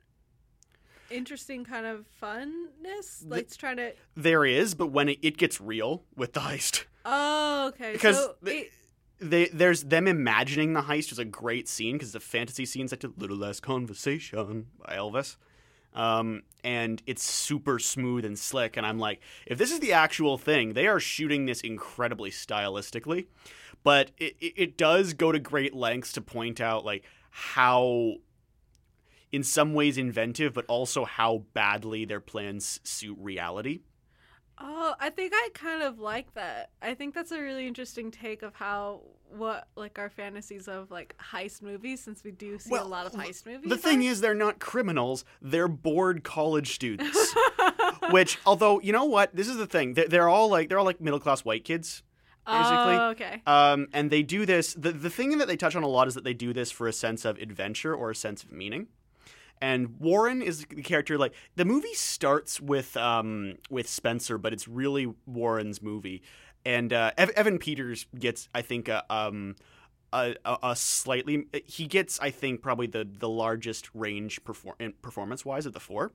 interesting 1.12 1.64
kind 1.66 1.86
of 1.86 2.06
funness. 2.22 3.24
Like 3.28 3.42
it's 3.42 3.58
trying 3.58 3.78
to. 3.78 3.94
There 4.16 4.46
is, 4.46 4.74
but 4.76 4.88
when 4.88 5.10
it, 5.10 5.20
it 5.22 5.38
gets 5.38 5.60
real 5.62 6.04
with 6.16 6.34
the 6.34 6.42
heist, 6.42 6.86
Oh, 7.06 7.68
okay. 7.70 7.94
because 7.94 8.18
so 8.18 8.36
they, 8.42 8.58
it- 8.60 8.72
they 9.20 9.46
there's 9.48 9.84
them 9.84 10.08
imagining 10.08 10.74
the 10.74 10.82
heist 10.82 11.12
is 11.12 11.20
a 11.20 11.26
great 11.26 11.68
scene 11.68 11.96
because 11.98 12.12
the 12.12 12.20
fantasy 12.20 12.66
scenes 12.66 12.92
like 12.92 13.04
a 13.04 13.12
little 13.18 13.38
less 13.38 13.60
conversation 13.60 14.68
by 14.86 14.96
Elvis. 14.96 15.38
Um, 15.94 16.44
and 16.64 17.04
it's 17.06 17.22
super 17.24 17.78
smooth 17.78 18.24
and 18.24 18.40
slick. 18.40 18.78
And 18.78 18.86
I'm 18.86 18.98
like, 18.98 19.20
if 19.46 19.58
this 19.58 19.72
is 19.72 19.80
the 19.82 19.92
actual 19.94 20.38
thing, 20.38 20.72
they 20.74 20.88
are 20.88 21.00
shooting 21.02 21.46
this 21.46 21.60
incredibly 21.62 22.32
stylistically. 22.32 23.26
But 23.84 24.12
it, 24.18 24.36
it, 24.40 24.54
it 24.56 24.78
does 24.78 25.14
go 25.14 25.32
to 25.34 25.40
great 25.40 25.76
lengths 25.76 26.14
to 26.14 26.22
point 26.22 26.62
out 26.62 26.86
like 26.86 27.04
how, 27.30 28.14
in 29.32 29.44
some 29.44 29.74
ways, 29.74 29.98
inventive, 29.98 30.54
but 30.54 30.66
also 30.68 31.06
how 31.06 31.44
badly 31.54 32.06
their 32.06 32.20
plans 32.20 32.80
suit 32.84 33.18
reality. 33.20 33.82
Oh, 34.64 34.94
I 35.00 35.10
think 35.10 35.34
I 35.36 35.50
kind 35.54 35.82
of 35.82 36.00
like 36.00 36.34
that. 36.36 36.70
I 36.82 36.94
think 36.94 37.16
that's 37.16 37.32
a 37.32 37.42
really 37.42 37.66
interesting 37.66 38.12
take 38.12 38.44
of 38.44 38.54
how 38.54 39.02
what 39.36 39.68
like 39.76 39.98
our 39.98 40.10
fantasies 40.10 40.68
of 40.68 40.92
like 40.92 41.16
heist 41.18 41.62
movies 41.64 42.02
since 42.02 42.24
we 42.24 42.32
do 42.32 42.60
see 42.60 42.76
a 42.76 42.84
lot 42.84 43.08
of 43.08 43.14
heist 43.14 43.46
movies. 43.46 43.70
The 43.70 43.78
thing 43.78 44.04
is, 44.04 44.22
they're 44.22 44.36
not 44.36 44.60
criminals; 44.60 45.26
they're 45.42 45.68
bored 45.68 46.24
college 46.24 46.74
students. 46.76 47.36
Which, 48.12 48.38
although 48.46 48.80
you 48.82 48.92
know 48.92 49.06
what, 49.06 49.36
this 49.36 49.48
is 49.48 49.58
the 49.58 49.66
thing: 49.66 49.96
they're, 49.96 50.08
they're 50.08 50.30
all 50.30 50.50
like 50.50 50.70
they're 50.70 50.80
all 50.80 50.86
like 50.86 51.02
middle 51.02 51.20
class 51.20 51.44
white 51.44 51.64
kids, 51.64 52.04
basically. 52.46 52.96
Oh, 52.98 53.10
okay. 53.12 53.42
Um, 53.48 53.88
and 53.94 54.12
they 54.12 54.22
do 54.22 54.46
this. 54.46 54.76
The 54.76 54.92
the 54.92 55.10
thing 55.10 55.40
that 55.40 55.48
they 55.48 55.58
touch 55.58 55.76
on 55.76 55.82
a 55.82 55.88
lot 55.88 56.08
is 56.08 56.14
that 56.14 56.24
they 56.24 56.36
do 56.36 56.54
this 56.54 56.70
for 56.70 56.88
a 56.88 56.94
sense 56.94 57.26
of 57.26 57.38
adventure 57.40 57.96
or 57.96 58.12
a 58.12 58.16
sense 58.16 58.44
of 58.44 58.52
meaning. 58.52 58.88
And 59.62 60.00
Warren 60.00 60.42
is 60.42 60.66
the 60.66 60.82
character. 60.82 61.18
Like 61.18 61.34
the 61.56 61.66
movie 61.66 61.94
starts 61.94 62.60
with 62.60 62.98
um 62.98 63.56
with 63.70 63.88
Spencer, 63.88 64.38
but 64.38 64.54
it's 64.54 64.68
really 64.68 65.14
Warren's 65.26 65.82
movie. 65.82 66.22
And 66.66 66.94
uh, 66.94 67.12
Ev- 67.18 67.32
Evan 67.32 67.58
Peters 67.58 68.06
gets, 68.18 68.48
I 68.54 68.62
think, 68.62 68.88
a, 68.88 69.04
um, 69.12 69.56
a, 70.14 70.36
a, 70.46 70.76
slightly. 70.76 71.48
He 71.66 71.88
gets, 71.88 72.20
I 72.20 72.30
think, 72.30 72.62
probably 72.62 72.88
the 72.88 73.08
the 73.12 73.30
largest 73.30 73.90
range 73.94 74.44
perform- 74.44 74.94
performance 75.02 75.46
wise 75.46 75.66
of 75.66 75.74
the 75.74 75.80
four. 75.80 76.12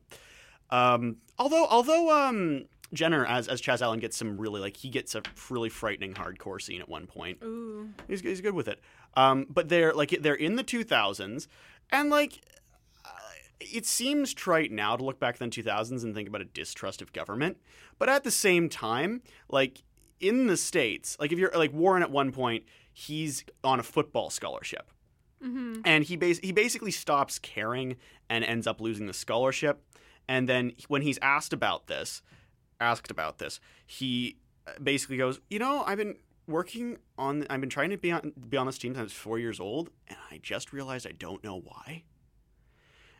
Um, 0.71 1.17
although 1.39 1.67
although 1.67 2.11
um, 2.11 2.67
Jenner 2.93 3.25
as 3.27 3.49
as 3.49 3.61
Chas 3.61 3.83
Allen 3.83 4.01
gets 4.01 4.17
some 4.17 4.37
really 4.39 4.61
like 4.61 4.77
he 4.77 4.89
gets 4.89 5.15
a 5.15 5.23
really 5.51 5.69
frightening 5.69 6.15
hardcore 6.15 6.61
scene 6.61 6.81
at 6.81 6.89
one 6.89 7.07
point. 7.07 7.39
Ooh. 7.43 7.91
He's, 8.09 8.21
he's 8.21 8.41
good 8.41 8.55
with 8.55 8.69
it. 8.69 8.81
Um, 9.15 9.47
but 9.49 9.69
they're 9.69 9.95
like 9.95 10.11
they're 10.21 10.35
in 10.35 10.57
the 10.57 10.65
2000s, 10.65 11.47
and 11.91 12.11
like 12.11 12.41
it 13.61 13.87
seems 13.87 14.35
trite 14.35 14.71
now 14.71 14.97
to 14.97 15.05
look 15.05 15.19
back 15.19 15.41
in 15.41 15.49
the 15.49 15.63
2000s 15.63 16.05
and 16.05 16.15
think 16.15 16.29
about 16.29 16.41
a 16.41 16.47
distrust 16.47 17.01
of 17.01 17.13
government, 17.13 17.59
but 17.99 18.09
at 18.09 18.25
the 18.25 18.31
same 18.31 18.69
time, 18.69 19.23
like 19.49 19.83
in 20.21 20.47
the 20.47 20.57
states, 20.57 21.17
like 21.19 21.33
if 21.33 21.39
you're 21.39 21.53
like 21.55 21.73
Warren 21.73 22.03
at 22.03 22.11
one 22.11 22.33
point, 22.33 22.65
he's 22.93 23.45
on 23.65 23.81
a 23.81 23.83
football 23.83 24.31
scholarship. 24.31 24.91
Mm-hmm. 25.43 25.83
And 25.85 26.05
he 26.05 26.17
bas- 26.17 26.39
he 26.39 26.53
basically 26.53 26.91
stops 26.91 27.39
caring 27.39 27.97
and 28.29 28.43
ends 28.43 28.67
up 28.67 28.81
losing 28.81 29.07
the 29.07 29.13
scholarship. 29.13 29.83
And 30.29 30.49
then 30.49 30.73
when 30.89 31.03
he's 31.03 31.19
asked 31.21 31.53
about 31.53 31.87
this, 31.87 32.23
asked 32.81 33.11
about 33.11 33.39
this, 33.39 33.61
he 33.87 34.39
uh, 34.67 34.73
basically 34.83 35.19
goes, 35.19 35.41
"You 35.51 35.59
know, 35.59 35.85
I've 35.87 35.99
been 35.99 36.17
working 36.49 36.97
on 37.19 37.47
I've 37.51 37.61
been 37.61 37.71
trying 37.71 37.91
to 37.91 37.99
be 37.99 38.13
on 38.13 38.33
be 38.49 38.57
on 38.57 38.67
this 38.67 38.79
team 38.79 38.93
since 38.93 39.01
I 39.01 39.03
was 39.03 39.13
4 39.13 39.39
years 39.39 39.61
old, 39.61 39.91
and 40.09 40.19
I 40.31 40.39
just 40.39 40.73
realized 40.73 41.07
I 41.07 41.13
don't 41.13 41.45
know 41.45 41.61
why." 41.61 42.05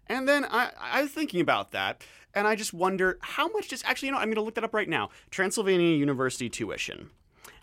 And 0.09 0.29
then 0.29 0.45
I, 0.45 0.71
I 0.81 1.03
was 1.03 1.11
thinking 1.11 1.41
about 1.41 1.73
that, 1.73 2.05
and 2.35 2.47
I 2.47 2.55
just 2.55 2.73
wonder 2.73 3.19
how 3.23 3.49
much 3.49 3.69
does 3.69 3.83
actually, 3.85 4.07
you 4.09 4.13
know, 4.13 4.19
I'm 4.19 4.27
going 4.29 4.37
to 4.37 4.43
look 4.43 4.55
that 4.55 4.65
up 4.65 4.75
right 4.75 4.89
now. 4.89 5.11
Transylvania 5.31 5.97
University 5.97 6.49
tuition, 6.49 7.11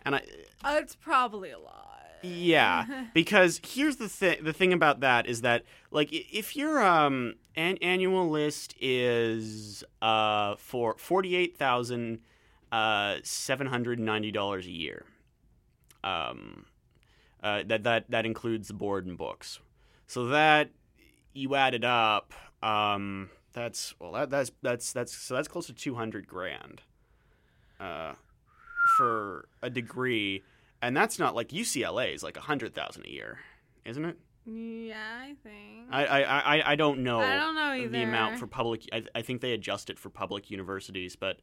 and 0.05 0.15
I, 0.15 0.21
Uh, 0.63 0.77
it's 0.81 0.95
probably 0.95 1.51
a 1.51 1.59
lot. 1.59 2.01
yeah, 2.21 3.05
because 3.13 3.61
here's 3.65 3.95
the 3.97 4.09
thing. 4.09 4.43
The 4.43 4.53
thing 4.53 4.73
about 4.73 4.99
that 5.01 5.25
is 5.25 5.41
that, 5.41 5.63
like, 5.91 6.09
if 6.11 6.55
your 6.55 6.81
um 6.83 7.35
an- 7.55 7.77
annual 7.81 8.29
list 8.29 8.75
is 8.81 9.83
uh 10.01 10.55
for 10.57 10.95
forty 10.97 11.35
eight 11.35 11.55
thousand 11.57 12.19
uh 12.71 13.17
seven 13.23 13.67
hundred 13.67 13.99
ninety 13.99 14.31
dollars 14.31 14.65
a 14.67 14.71
year, 14.71 15.05
um, 16.03 16.65
uh, 17.41 17.63
that 17.67 17.83
that 17.83 18.09
that 18.09 18.25
includes 18.25 18.67
the 18.67 18.73
board 18.73 19.05
and 19.05 19.17
books. 19.17 19.59
So 20.07 20.25
that 20.27 20.71
you 21.33 21.55
add 21.55 21.73
it 21.73 21.83
up, 21.83 22.33
um, 22.61 23.29
that's 23.53 23.93
well, 23.99 24.11
that 24.13 24.29
that's 24.29 24.51
that's 24.61 24.93
that's 24.93 25.13
so 25.15 25.35
that's 25.35 25.47
close 25.47 25.67
to 25.67 25.73
two 25.73 25.95
hundred 25.95 26.27
grand, 26.27 26.81
uh, 27.79 28.13
for 28.97 29.47
a 29.61 29.69
degree, 29.69 30.43
and 30.81 30.95
that's 30.95 31.19
not 31.19 31.35
like 31.35 31.49
UCLA 31.49 32.13
is 32.13 32.23
like 32.23 32.37
a 32.37 32.41
hundred 32.41 32.73
thousand 32.73 33.05
a 33.05 33.09
year, 33.09 33.39
isn't 33.85 34.05
it? 34.05 34.17
Yeah, 34.45 34.95
I 35.21 35.35
think. 35.43 35.87
I 35.89 36.05
I 36.05 36.21
I, 36.57 36.71
I 36.71 36.75
don't 36.75 36.99
know. 36.99 37.19
I 37.19 37.35
don't 37.35 37.55
know 37.55 37.73
either. 37.73 37.89
the 37.89 38.03
amount 38.03 38.39
for 38.39 38.47
public. 38.47 38.81
I, 38.91 39.03
I 39.15 39.21
think 39.21 39.41
they 39.41 39.53
adjust 39.53 39.89
it 39.89 39.97
for 39.97 40.09
public 40.09 40.51
universities, 40.51 41.15
but 41.15 41.37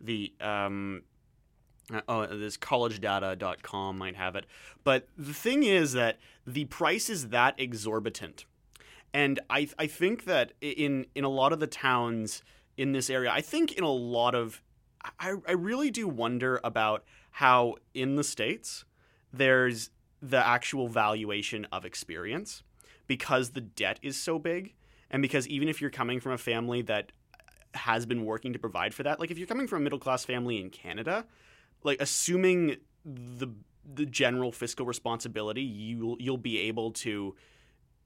the 0.00 0.32
um. 0.40 1.02
uh, 1.92 2.00
Oh, 2.08 2.26
this 2.26 2.56
collegedata.com 2.58 3.98
might 3.98 4.16
have 4.16 4.36
it. 4.36 4.46
But 4.84 5.08
the 5.16 5.32
thing 5.32 5.62
is 5.62 5.92
that 5.92 6.18
the 6.46 6.66
price 6.66 7.08
is 7.08 7.28
that 7.28 7.54
exorbitant. 7.58 8.44
And 9.14 9.40
I, 9.50 9.68
I 9.78 9.86
think 9.86 10.24
that 10.24 10.52
in, 10.60 11.06
in 11.14 11.24
a 11.24 11.28
lot 11.28 11.52
of 11.52 11.60
the 11.60 11.66
towns 11.66 12.42
in 12.76 12.92
this 12.92 13.10
area, 13.10 13.30
I 13.30 13.40
think 13.40 13.72
in 13.72 13.84
a 13.84 13.92
lot 13.92 14.34
of, 14.34 14.62
I, 15.20 15.34
I 15.46 15.52
really 15.52 15.90
do 15.90 16.08
wonder 16.08 16.60
about 16.64 17.04
how 17.32 17.76
in 17.94 18.16
the 18.16 18.24
States 18.24 18.84
there's 19.32 19.90
the 20.20 20.44
actual 20.46 20.88
valuation 20.88 21.66
of 21.72 21.84
experience 21.84 22.62
because 23.06 23.50
the 23.50 23.60
debt 23.60 23.98
is 24.02 24.16
so 24.16 24.38
big. 24.38 24.74
And 25.10 25.20
because 25.20 25.46
even 25.48 25.68
if 25.68 25.80
you're 25.80 25.90
coming 25.90 26.20
from 26.20 26.32
a 26.32 26.38
family 26.38 26.82
that 26.82 27.12
has 27.74 28.06
been 28.06 28.24
working 28.24 28.52
to 28.52 28.58
provide 28.58 28.94
for 28.94 29.02
that, 29.02 29.20
like 29.20 29.30
if 29.30 29.38
you're 29.38 29.46
coming 29.46 29.66
from 29.66 29.82
a 29.82 29.84
middle 29.84 29.98
class 29.98 30.24
family 30.24 30.60
in 30.60 30.70
Canada, 30.70 31.26
like 31.82 32.00
assuming 32.00 32.76
the 33.04 33.48
the 33.94 34.06
general 34.06 34.52
fiscal 34.52 34.86
responsibility, 34.86 35.62
you'll 35.62 36.16
you'll 36.20 36.38
be 36.38 36.58
able 36.60 36.92
to 36.92 37.34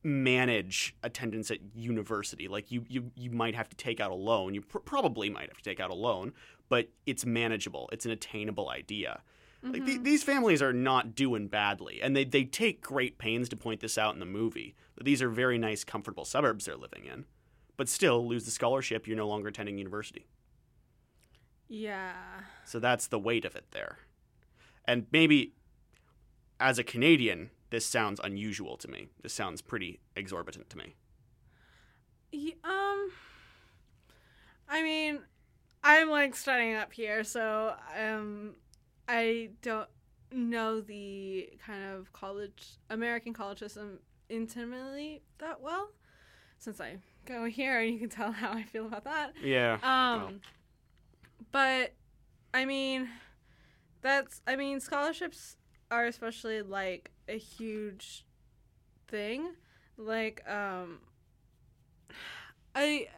manage 0.07 0.95
attendance 1.03 1.51
at 1.51 1.59
university. 1.75 2.49
Like 2.49 2.71
you 2.71 2.85
you 2.89 3.11
you 3.15 3.31
might 3.31 3.55
have 3.55 3.69
to 3.69 3.77
take 3.77 4.01
out 4.01 4.11
a 4.11 4.15
loan. 4.15 4.55
You 4.55 4.63
pr- 4.63 4.79
probably 4.79 5.29
might 5.29 5.49
have 5.49 5.59
to 5.59 5.63
take 5.63 5.81
out 5.81 5.91
a 5.91 5.95
loan, 5.95 6.33
but 6.69 6.89
it's 7.05 7.27
manageable. 7.27 7.89
It's 7.93 8.07
an 8.07 8.13
attainable 8.13 8.71
idea. 8.71 9.23
Like 9.63 9.85
the, 9.85 9.95
mm-hmm. 9.95 10.03
these 10.05 10.23
families 10.23 10.63
are 10.63 10.73
not 10.73 11.17
doing 11.17 11.49
badly, 11.49 12.01
and 12.01 12.15
they 12.15 12.25
they 12.25 12.45
take 12.45 12.81
great 12.81 13.19
pains 13.19 13.49
to 13.49 13.57
point 13.57 13.81
this 13.81 13.99
out 13.99 14.15
in 14.15 14.21
the 14.21 14.27
movie. 14.27 14.77
These 15.03 15.21
are 15.23 15.29
very 15.29 15.59
nice, 15.59 15.83
comfortable 15.83 16.25
suburbs 16.25 16.67
they're 16.67 16.77
living 16.77 17.05
in, 17.05 17.25
but 17.77 17.89
still 17.89 18.27
lose 18.27 18.45
the 18.45 18.53
scholarship. 18.53 19.09
You're 19.09 19.17
no 19.17 19.27
longer 19.27 19.49
attending 19.49 19.77
university. 19.77 20.27
Yeah. 21.69 22.13
So 22.65 22.79
that's 22.79 23.09
the 23.09 23.19
weight 23.19 23.45
of 23.45 23.57
it 23.57 23.67
there. 23.73 23.99
And 24.87 25.07
maybe 25.11 25.55
as 26.61 26.79
a 26.79 26.85
Canadian, 26.85 27.51
this 27.77 27.85
sounds 27.85 28.19
unusual 28.25 28.79
to 28.79 28.89
me. 28.89 29.09
This 29.23 29.35
sounds 29.35 29.61
pretty 29.61 30.01
exorbitant 30.17 30.71
to 30.71 30.79
me. 30.79 30.95
Ye- 32.33 32.57
um. 32.65 33.11
I 34.67 34.83
mean, 34.83 35.19
I'm 35.85 36.09
like 36.09 36.35
studying 36.35 36.75
up 36.75 36.91
here, 36.91 37.23
so 37.23 37.75
um, 37.95 38.55
I 39.07 39.51
don't 39.61 39.91
know 40.33 40.81
the 40.81 41.51
kind 41.67 41.85
of 41.85 42.15
college 42.15 42.79
American 42.89 43.35
college 43.35 43.59
system 43.59 43.99
intimately 44.31 45.21
that 45.37 45.61
well, 45.61 45.91
since 46.57 46.81
I 46.81 46.97
go 47.27 47.45
here, 47.45 47.79
and 47.81 47.93
you 47.93 47.99
can 47.99 48.09
tell 48.09 48.33
how 48.33 48.53
I 48.53 48.63
feel 48.63 48.87
about 48.87 49.05
that. 49.05 49.35
Yeah. 49.45 49.77
Um, 49.83 50.41
but 51.53 51.93
I 52.55 52.65
mean, 52.65 53.11
that's 54.01 54.41
I 54.47 54.57
mean 54.57 54.81
scholarships 54.81 55.59
are 55.91 56.07
especially 56.07 56.63
like 56.63 57.11
a 57.29 57.39
huge 57.39 58.25
thing. 59.09 59.51
Like 59.97 60.49
um, 60.49 60.99
I. 62.75 63.09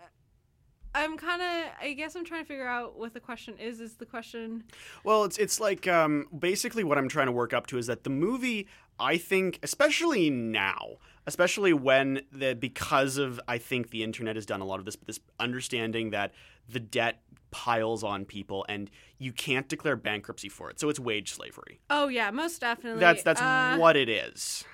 I'm 0.94 1.18
kind 1.18 1.42
of. 1.42 1.72
I 1.80 1.92
guess 1.92 2.16
I'm 2.16 2.24
trying 2.24 2.42
to 2.42 2.48
figure 2.48 2.66
out 2.66 2.98
what 2.98 3.12
the 3.12 3.20
question 3.20 3.54
is. 3.58 3.78
Is 3.78 3.96
the 3.96 4.06
question? 4.06 4.64
Well, 5.04 5.24
it's 5.24 5.36
it's 5.36 5.60
like 5.60 5.86
um, 5.86 6.26
basically 6.36 6.82
what 6.82 6.96
I'm 6.96 7.08
trying 7.08 7.26
to 7.26 7.32
work 7.32 7.52
up 7.52 7.66
to 7.68 7.78
is 7.78 7.86
that 7.86 8.04
the 8.04 8.10
movie, 8.10 8.66
I 8.98 9.18
think, 9.18 9.60
especially 9.62 10.30
now, 10.30 10.96
especially 11.26 11.74
when 11.74 12.22
the 12.32 12.54
because 12.54 13.18
of 13.18 13.38
I 13.46 13.58
think 13.58 13.90
the 13.90 14.02
internet 14.02 14.34
has 14.36 14.46
done 14.46 14.62
a 14.62 14.64
lot 14.64 14.78
of 14.78 14.86
this 14.86 14.96
this 15.06 15.20
understanding 15.38 16.10
that 16.10 16.32
the 16.68 16.80
debt 16.80 17.20
piles 17.50 18.04
on 18.04 18.24
people 18.24 18.64
and 18.68 18.90
you 19.18 19.32
can't 19.32 19.68
declare 19.68 19.96
bankruptcy 19.96 20.48
for 20.48 20.70
it, 20.70 20.78
so 20.78 20.88
it's 20.88 21.00
wage 21.00 21.32
slavery. 21.32 21.80
Oh 21.90 22.08
yeah, 22.08 22.30
most 22.30 22.60
definitely. 22.60 23.00
That's 23.00 23.22
that's 23.22 23.40
Uh, 23.40 23.76
what 23.78 23.96
it 23.96 24.08
is. 24.08 24.64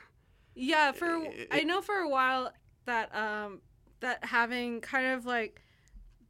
Yeah, 0.55 0.93
for 0.93 1.25
It- 1.25 1.49
I 1.51 1.61
know 1.63 1.81
for 1.83 1.97
a 1.97 2.09
while 2.09 2.53
that 2.87 3.15
um 3.15 3.61
that 4.01 4.25
having 4.25 4.81
kind 4.81 5.07
of 5.15 5.25
like 5.27 5.61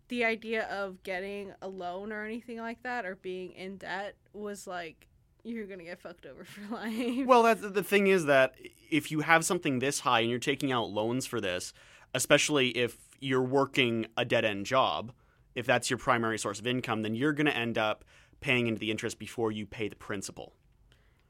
the 0.09 0.25
idea 0.25 0.65
of 0.69 1.03
getting 1.03 1.53
a 1.63 1.69
loan 1.69 2.13
or 2.13 2.25
anything 2.25 2.59
like 2.59 2.83
that 2.83 3.05
or 3.07 3.17
being 3.17 3.53
in 3.53 3.79
debt 3.79 4.17
was 4.33 4.67
like 4.67 5.09
you're 5.43 5.67
gonna 5.67 5.85
get 5.85 6.01
fucked 6.01 6.25
over 6.27 6.45
for 6.45 6.75
life. 6.75 7.27
Well, 7.27 7.43
that's 7.43 7.61
the 7.63 7.83
thing 7.83 8.07
is 8.07 8.27
that 8.27 8.55
if 8.91 9.11
you 9.11 9.21
have 9.21 9.45
something 9.45 9.79
this 9.79 10.01
high 10.01 10.21
and 10.21 10.31
you're 10.31 10.39
taking 10.39 10.73
out 10.73 10.91
loans 10.91 11.27
for 11.27 11.41
this, 11.41 11.73
especially 12.15 12.69
if 12.71 12.97
you're 13.21 13.43
working 13.43 14.07
a 14.17 14.25
dead 14.25 14.45
end 14.45 14.67
job, 14.67 15.13
if 15.55 15.67
that's 15.67 15.91
your 15.91 15.99
primary 15.99 16.39
source 16.39 16.59
of 16.59 16.67
income, 16.67 17.03
then 17.03 17.15
you're 17.15 17.33
going 17.33 17.47
to 17.47 17.57
end 17.57 17.79
up 17.79 18.05
paying 18.41 18.67
into 18.67 18.79
the 18.79 18.91
interest 18.91 19.19
before 19.19 19.53
you 19.53 19.67
pay 19.67 19.89
the 19.89 19.97
principal. 19.97 20.55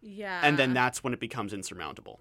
yeah. 0.03 0.41
And 0.43 0.59
then 0.59 0.75
that's 0.75 1.05
when 1.05 1.13
it 1.13 1.21
becomes 1.21 1.53
insurmountable. 1.53 2.21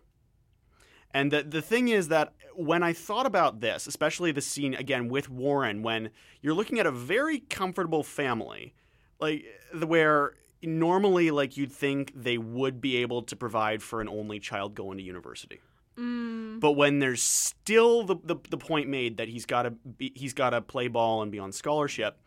And 1.14 1.32
the 1.32 1.44
the 1.44 1.62
thing 1.62 1.90
is 1.90 2.08
that 2.08 2.34
when 2.56 2.82
I 2.82 2.94
thought 2.94 3.26
about 3.26 3.62
this, 3.62 3.86
especially 3.88 4.32
the 4.32 4.42
scene 4.42 4.74
again 4.74 5.10
with 5.10 5.30
Warren, 5.30 5.84
when 5.84 6.10
you're 6.42 6.56
looking 6.56 6.80
at 6.80 6.88
a 6.88 6.92
very 6.92 7.40
comfortable 7.40 8.04
family, 8.04 8.74
like 9.20 9.46
the 9.74 9.86
where 9.86 10.34
normally 10.64 11.30
like 11.30 11.56
you'd 11.56 11.72
think 11.72 12.12
they 12.16 12.38
would 12.38 12.82
be 12.82 12.98
able 12.98 13.22
to 13.24 13.36
provide 13.36 13.84
for 13.84 14.02
an 14.02 14.10
only 14.10 14.40
child 14.40 14.74
going 14.76 14.98
to 14.98 15.04
university. 15.04 15.60
Mm, 15.98 16.60
But 16.60 16.72
when 16.72 17.00
there's 17.00 17.22
still 17.22 18.04
the, 18.04 18.16
the, 18.24 18.36
the 18.50 18.58
point 18.58 18.90
made 18.90 19.18
that 19.18 19.28
he's 19.30 19.46
got 19.46 19.64
to 19.64 19.72
be, 19.72 20.12
he's 20.16 20.34
got 20.34 20.52
to 20.52 20.62
play 20.62 20.88
ball 20.88 21.22
and 21.22 21.32
be 21.32 21.40
on 21.40 21.52
scholarship, 21.52 22.18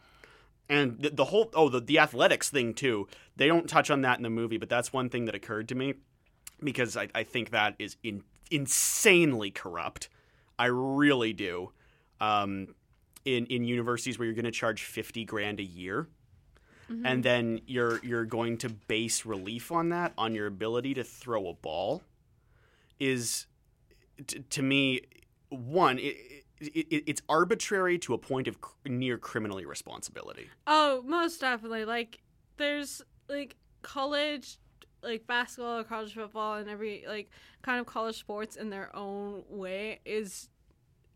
and 0.69 1.01
the, 1.01 1.11
the 1.11 1.25
whole 1.25 1.51
oh 1.55 1.69
the, 1.69 1.81
the 1.81 1.99
athletics 1.99 2.49
thing 2.51 2.75
too. 2.75 3.09
They 3.37 3.49
don't 3.49 3.69
touch 3.69 3.91
on 3.91 4.03
that 4.03 4.19
in 4.19 4.23
the 4.23 4.31
movie, 4.31 4.57
but 4.57 4.69
that's 4.69 4.93
one 4.93 5.09
thing 5.09 5.25
that 5.25 5.35
occurred 5.35 5.69
to 5.69 5.75
me 5.75 5.95
because 6.63 6.97
I, 6.97 7.09
I 7.15 7.25
think 7.25 7.51
that 7.51 7.75
is 7.79 7.97
in, 8.03 8.23
insanely 8.51 9.51
corrupt. 9.51 10.09
I 10.59 10.67
really 10.67 11.33
do. 11.33 11.73
Um, 12.21 12.75
in 13.25 13.47
in 13.47 13.65
universities 13.65 14.19
where 14.19 14.27
you're 14.27 14.35
going 14.35 14.45
to 14.45 14.51
charge 14.53 14.85
fifty 14.85 15.25
grand 15.25 15.59
a 15.59 15.65
year, 15.65 16.07
and 16.89 17.25
then 17.25 17.61
you're 17.67 17.99
you're 18.05 18.25
going 18.25 18.59
to 18.59 18.69
base 18.69 19.27
relief 19.27 19.73
on 19.73 19.89
that 19.89 20.13
on 20.17 20.35
your 20.37 20.47
ability 20.47 20.95
to 20.95 21.03
throw 21.05 21.49
a 21.49 21.55
ball, 21.55 22.03
is 23.01 23.47
t- 24.27 24.41
to 24.41 24.63
me 24.63 25.01
one. 25.49 25.99
It, 25.99 26.17
it, 26.59 26.87
it, 26.91 27.05
it's 27.07 27.23
arbitrary 27.29 27.99
to 27.99 28.15
a 28.15 28.19
point 28.19 28.49
of 28.49 28.61
cr- 28.61 28.73
near 28.87 29.19
criminal 29.19 29.59
irresponsibility. 29.59 30.49
oh, 30.67 31.03
most 31.05 31.41
definitely. 31.41 31.85
Like 31.85 32.23
there's 32.57 33.03
like 33.29 33.57
college 33.83 34.59
like 35.03 35.27
basketball 35.27 35.79
or 35.81 35.85
college 35.85 36.15
football 36.15 36.55
and 36.55 36.69
every 36.69 37.05
like 37.07 37.31
kind 37.63 37.79
of 37.79 37.87
college 37.87 38.19
sports 38.19 38.57
in 38.57 38.71
their 38.71 38.95
own 38.97 39.45
way 39.49 40.01
is 40.05 40.49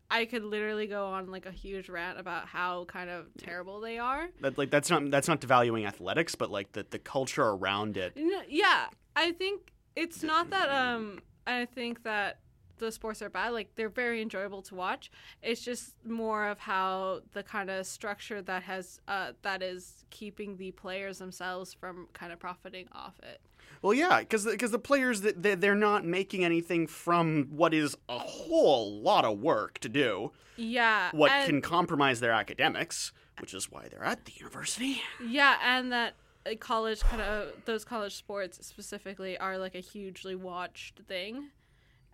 I 0.09 0.25
could 0.25 0.43
literally 0.43 0.87
go 0.87 1.07
on 1.07 1.31
like 1.31 1.45
a 1.45 1.51
huge 1.51 1.89
rant 1.89 2.19
about 2.19 2.45
how 2.45 2.85
kind 2.85 3.09
of 3.09 3.27
terrible 3.37 3.79
they 3.79 3.97
are. 3.97 4.27
That 4.41 4.57
like 4.57 4.69
that's 4.69 4.89
not 4.89 5.09
that's 5.09 5.27
not 5.27 5.41
devaluing 5.41 5.87
athletics, 5.87 6.35
but 6.35 6.51
like 6.51 6.73
the 6.73 6.85
the 6.89 6.99
culture 6.99 7.43
around 7.45 7.97
it. 7.97 8.13
No, 8.15 8.41
yeah, 8.47 8.87
I 9.15 9.31
think 9.31 9.71
it's 9.95 10.21
not 10.21 10.49
that. 10.51 10.69
Um, 10.69 11.19
I 11.47 11.65
think 11.65 12.03
that 12.03 12.39
the 12.85 12.91
sports 12.91 13.21
are 13.21 13.29
bad. 13.29 13.49
Like 13.53 13.75
they're 13.75 13.89
very 13.89 14.21
enjoyable 14.21 14.61
to 14.63 14.75
watch. 14.75 15.09
It's 15.41 15.61
just 15.61 15.95
more 16.05 16.47
of 16.47 16.59
how 16.59 17.21
the 17.33 17.43
kind 17.43 17.69
of 17.69 17.85
structure 17.85 18.41
that 18.41 18.63
has 18.63 18.99
uh, 19.07 19.31
that 19.43 19.61
is 19.63 20.03
keeping 20.09 20.57
the 20.57 20.71
players 20.71 21.19
themselves 21.19 21.73
from 21.73 22.07
kind 22.13 22.33
of 22.33 22.39
profiting 22.39 22.87
off 22.91 23.19
it. 23.23 23.39
Well, 23.81 23.93
yeah, 23.93 24.19
because 24.19 24.45
because 24.45 24.71
the 24.71 24.79
players 24.79 25.21
that 25.21 25.41
they, 25.41 25.55
they're 25.55 25.75
not 25.75 26.05
making 26.05 26.43
anything 26.43 26.85
from 26.87 27.47
what 27.51 27.73
is 27.73 27.95
a 28.09 28.19
whole 28.19 29.01
lot 29.01 29.23
of 29.25 29.39
work 29.39 29.79
to 29.79 29.89
do. 29.89 30.31
Yeah, 30.57 31.09
What 31.13 31.31
and- 31.31 31.45
can 31.47 31.61
compromise 31.61 32.19
their 32.19 32.33
academics, 32.33 33.11
which 33.39 33.53
is 33.53 33.71
why 33.71 33.87
they're 33.89 34.03
at 34.03 34.25
the 34.25 34.33
university. 34.37 35.01
Yeah, 35.25 35.57
and 35.63 35.91
that 35.91 36.13
uh, 36.45 36.51
college 36.59 36.99
kind 37.01 37.21
of 37.21 37.53
those 37.65 37.83
college 37.85 38.15
sports 38.15 38.59
specifically 38.67 39.37
are 39.37 39.57
like 39.57 39.73
a 39.73 39.79
hugely 39.79 40.35
watched 40.35 40.99
thing, 41.07 41.49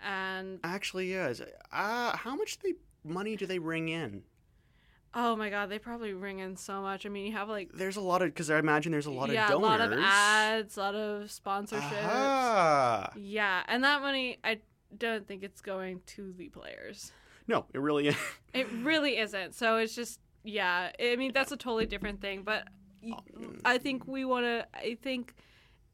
and 0.04 0.60
Actually, 0.64 1.14
is- 1.14 1.42
Uh, 1.72 2.16
how 2.18 2.36
much 2.36 2.60
they 2.60 2.74
money 3.04 3.36
do 3.36 3.46
they 3.46 3.58
bring 3.58 3.90
in? 3.90 4.24
oh 5.14 5.36
my 5.36 5.50
god, 5.50 5.70
they 5.70 5.80
probably 5.80 6.14
ring 6.14 6.40
in 6.40 6.56
so 6.56 6.82
much. 6.82 7.06
I 7.06 7.10
mean, 7.10 7.26
you 7.26 7.32
have 7.34 7.50
like 7.50 7.72
There's 7.74 7.96
a 7.98 8.02
lot 8.02 8.22
of 8.22 8.28
because 8.30 8.52
I 8.52 8.60
imagine 8.60 8.92
there's 8.92 9.08
a 9.08 9.12
lot 9.12 9.32
yeah, 9.32 9.46
of 9.46 9.52
donors. 9.62 9.68
a 9.68 9.70
lot 9.70 9.82
of 9.82 10.00
ads, 10.00 10.78
a 10.78 10.80
lot 10.80 10.96
of 10.96 11.24
sponsorships. 11.30 12.04
Ah. 12.04 13.12
Yeah, 13.16 13.64
and 13.68 13.84
that 13.84 14.02
money, 14.02 14.38
I 14.44 14.60
don't 14.96 15.28
think 15.28 15.44
it's 15.44 15.62
going 15.62 16.02
to 16.08 16.34
the 16.38 16.50
players. 16.50 17.12
No, 17.48 17.66
it 17.74 17.80
really 17.80 18.08
isn't. 18.10 18.22
It 18.54 18.68
really 18.72 19.18
isn't. 19.18 19.54
So 19.56 19.78
it's 19.78 19.96
just 19.96 20.20
yeah. 20.44 20.92
I 21.00 21.16
mean, 21.16 21.32
that's 21.34 21.52
a 21.52 21.58
totally 21.58 21.86
different 21.86 22.22
thing. 22.22 22.44
But 22.44 22.68
I 23.66 23.78
think 23.78 24.08
we 24.08 24.26
want 24.26 24.46
to. 24.46 24.68
I 24.74 24.98
think 25.02 25.34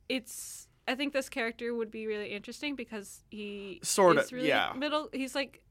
it's. 0.10 0.68
I 0.88 0.96
think 0.96 1.14
this 1.14 1.30
character 1.30 1.74
would 1.74 1.92
be 1.92 2.08
really 2.08 2.30
interesting 2.30 2.76
because 2.76 3.24
he 3.30 3.80
Sorta, 3.84 4.22
is 4.22 4.34
really 4.34 4.50
yeah. 4.50 4.74
middle. 4.76 5.10
He's 5.14 5.34
like 5.34 5.62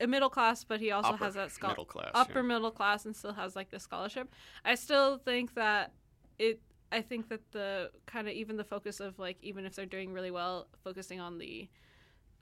a 0.00 0.06
middle 0.06 0.30
class, 0.30 0.64
but 0.64 0.80
he 0.80 0.90
also 0.90 1.10
Upper 1.10 1.24
has 1.24 1.34
that 1.34 1.50
scholarship. 1.50 1.78
middle 1.78 1.84
class, 1.84 2.10
upper 2.14 2.40
yeah. 2.40 2.46
middle 2.46 2.70
class, 2.70 3.04
and 3.04 3.14
still 3.14 3.32
has 3.32 3.56
like 3.56 3.70
the 3.70 3.80
scholarship. 3.80 4.32
I 4.64 4.74
still 4.76 5.18
think 5.18 5.54
that 5.54 5.92
it. 6.38 6.60
I 6.92 7.02
think 7.02 7.28
that 7.28 7.40
the 7.52 7.90
kind 8.06 8.26
of 8.26 8.34
even 8.34 8.56
the 8.56 8.64
focus 8.64 9.00
of 9.00 9.18
like 9.18 9.38
even 9.42 9.64
if 9.64 9.74
they're 9.74 9.86
doing 9.86 10.12
really 10.12 10.30
well, 10.30 10.66
focusing 10.82 11.20
on 11.20 11.38
the 11.38 11.68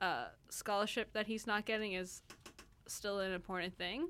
uh, 0.01 0.25
scholarship 0.49 1.13
that 1.13 1.27
he's 1.27 1.45
not 1.45 1.65
getting 1.65 1.93
is 1.93 2.21
still 2.87 3.19
an 3.19 3.31
important 3.31 3.77
thing. 3.77 4.09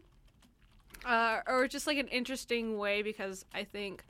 Uh, 1.06 1.40
or 1.48 1.68
just 1.68 1.88
like 1.88 1.98
an 1.98 2.08
interesting 2.10 2.78
way 2.78 3.02
because 3.02 3.46
I 3.54 3.64
think 3.64 4.04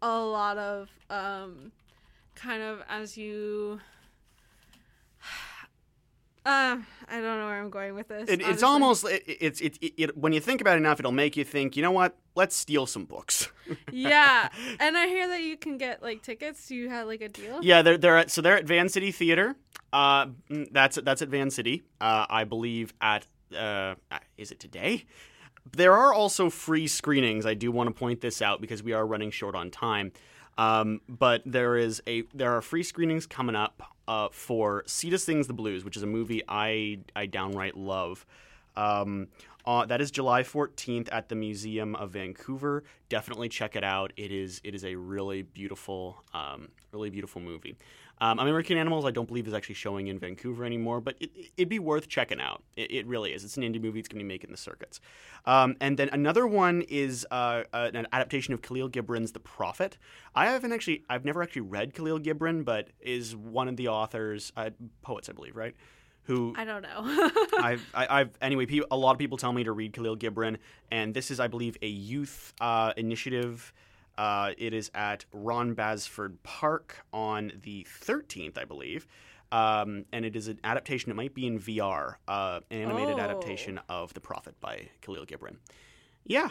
a 0.00 0.20
lot 0.20 0.58
of 0.58 0.88
um, 1.10 1.72
kind 2.36 2.62
of 2.62 2.82
as 2.88 3.16
you. 3.16 3.80
Uh, 6.44 6.78
I 7.08 7.14
don't 7.14 7.40
know 7.40 7.46
where 7.46 7.60
I'm 7.60 7.70
going 7.70 7.96
with 7.96 8.06
this. 8.06 8.28
It, 8.28 8.40
it's 8.40 8.62
almost 8.62 9.04
it, 9.04 9.24
it's 9.26 9.60
it, 9.60 9.78
it, 9.80 10.16
when 10.16 10.32
you 10.32 10.38
think 10.38 10.60
about 10.60 10.74
it 10.74 10.76
enough, 10.76 11.00
it'll 11.00 11.10
make 11.10 11.36
you 11.36 11.42
think. 11.42 11.74
You 11.74 11.82
know 11.82 11.90
what? 11.90 12.16
Let's 12.36 12.54
steal 12.54 12.86
some 12.86 13.04
books. 13.04 13.48
yeah, 13.90 14.48
and 14.78 14.96
I 14.96 15.08
hear 15.08 15.26
that 15.26 15.42
you 15.42 15.56
can 15.56 15.76
get 15.76 16.04
like 16.04 16.22
tickets. 16.22 16.70
You 16.70 16.88
had 16.88 17.08
like 17.08 17.20
a 17.20 17.28
deal. 17.28 17.58
Yeah, 17.64 17.82
they're 17.82 17.98
they're 17.98 18.18
at 18.18 18.30
so 18.30 18.42
they're 18.42 18.58
at 18.58 18.64
Vancity 18.64 19.10
Theater. 19.10 19.56
Uh, 19.92 20.26
mm, 20.48 20.68
that's 20.70 21.00
that's 21.02 21.20
at 21.20 21.30
Vancity. 21.30 21.82
Uh, 22.00 22.26
I 22.30 22.44
believe 22.44 22.94
at 23.00 23.26
uh, 23.52 23.96
is 24.38 24.52
it 24.52 24.60
today? 24.60 25.04
There 25.76 25.94
are 25.94 26.14
also 26.14 26.48
free 26.48 26.86
screenings. 26.86 27.44
I 27.44 27.54
do 27.54 27.72
want 27.72 27.88
to 27.88 27.94
point 27.94 28.20
this 28.20 28.40
out 28.40 28.60
because 28.60 28.84
we 28.84 28.92
are 28.92 29.04
running 29.04 29.32
short 29.32 29.56
on 29.56 29.72
time. 29.72 30.12
Um, 30.58 31.00
but 31.08 31.42
there 31.44 31.76
is 31.76 32.02
a 32.06 32.22
there 32.34 32.56
are 32.56 32.62
free 32.62 32.82
screenings 32.82 33.26
coming 33.26 33.56
up 33.56 33.94
uh, 34.08 34.28
for 34.30 34.84
Sita 34.86 35.18
Sings 35.18 35.46
the 35.46 35.52
Blues, 35.52 35.84
which 35.84 35.96
is 35.96 36.02
a 36.02 36.06
movie 36.06 36.42
I 36.48 37.00
I 37.14 37.26
downright 37.26 37.76
love. 37.76 38.24
Um, 38.76 39.28
uh, 39.66 39.84
that 39.86 40.00
is 40.00 40.10
July 40.12 40.42
14th 40.42 41.08
at 41.10 41.28
the 41.28 41.34
Museum 41.34 41.96
of 41.96 42.10
Vancouver. 42.10 42.84
Definitely 43.08 43.48
check 43.48 43.74
it 43.74 43.82
out. 43.82 44.12
It 44.16 44.30
is 44.30 44.60
it 44.62 44.74
is 44.74 44.84
a 44.84 44.94
really 44.94 45.42
beautiful, 45.42 46.22
um, 46.32 46.68
really 46.92 47.10
beautiful 47.10 47.40
movie. 47.40 47.76
Um, 48.18 48.38
American 48.38 48.78
Animals, 48.78 49.04
I 49.04 49.10
don't 49.10 49.28
believe 49.28 49.46
is 49.46 49.54
actually 49.54 49.74
showing 49.74 50.06
in 50.06 50.18
Vancouver 50.18 50.64
anymore, 50.64 51.00
but 51.00 51.16
it, 51.20 51.30
it'd 51.56 51.68
be 51.68 51.78
worth 51.78 52.08
checking 52.08 52.40
out. 52.40 52.62
It, 52.76 52.90
it 52.90 53.06
really 53.06 53.32
is. 53.32 53.44
It's 53.44 53.56
an 53.56 53.62
indie 53.62 53.80
movie. 53.80 53.98
It's 53.98 54.08
going 54.08 54.18
to 54.18 54.24
be 54.24 54.28
making 54.28 54.50
the 54.50 54.56
circuits. 54.56 55.00
Um, 55.44 55.76
and 55.80 55.98
then 55.98 56.08
another 56.12 56.46
one 56.46 56.82
is 56.82 57.26
uh, 57.30 57.64
uh, 57.72 57.90
an 57.92 58.06
adaptation 58.12 58.54
of 58.54 58.62
Khalil 58.62 58.88
Gibran's 58.88 59.32
The 59.32 59.40
Prophet. 59.40 59.98
I 60.34 60.46
haven't 60.46 60.72
actually, 60.72 61.04
I've 61.10 61.24
never 61.24 61.42
actually 61.42 61.62
read 61.62 61.94
Khalil 61.94 62.20
Gibran, 62.20 62.64
but 62.64 62.88
is 63.00 63.36
one 63.36 63.68
of 63.68 63.76
the 63.76 63.88
authors, 63.88 64.52
uh, 64.56 64.70
poets, 65.02 65.28
I 65.28 65.32
believe, 65.32 65.56
right? 65.56 65.74
Who 66.24 66.54
I 66.56 66.64
don't 66.64 66.82
know. 66.82 67.30
I've, 67.58 67.86
I, 67.94 68.20
I've 68.20 68.30
anyway. 68.40 68.66
A 68.90 68.96
lot 68.96 69.12
of 69.12 69.18
people 69.18 69.38
tell 69.38 69.52
me 69.52 69.62
to 69.62 69.70
read 69.70 69.92
Khalil 69.92 70.16
Gibran, 70.16 70.56
and 70.90 71.14
this 71.14 71.30
is, 71.30 71.38
I 71.38 71.46
believe, 71.46 71.76
a 71.82 71.86
youth 71.86 72.52
uh, 72.60 72.92
initiative. 72.96 73.72
Uh, 74.18 74.52
it 74.56 74.72
is 74.72 74.90
at 74.94 75.24
Ron 75.32 75.74
Basford 75.74 76.42
Park 76.42 77.04
on 77.12 77.52
the 77.62 77.86
13th, 78.02 78.56
I 78.58 78.64
believe, 78.64 79.06
um, 79.52 80.04
and 80.12 80.24
it 80.24 80.34
is 80.36 80.48
an 80.48 80.58
adaptation. 80.64 81.10
It 81.10 81.14
might 81.14 81.34
be 81.34 81.46
in 81.46 81.58
VR, 81.58 82.14
uh, 82.26 82.60
an 82.70 82.78
animated 82.82 83.16
Oh. 83.18 83.20
adaptation 83.22 83.78
of 83.88 84.14
The 84.14 84.20
Prophet 84.20 84.58
by 84.60 84.88
Khalil 85.02 85.26
Gibran. 85.26 85.56
Yeah, 86.24 86.48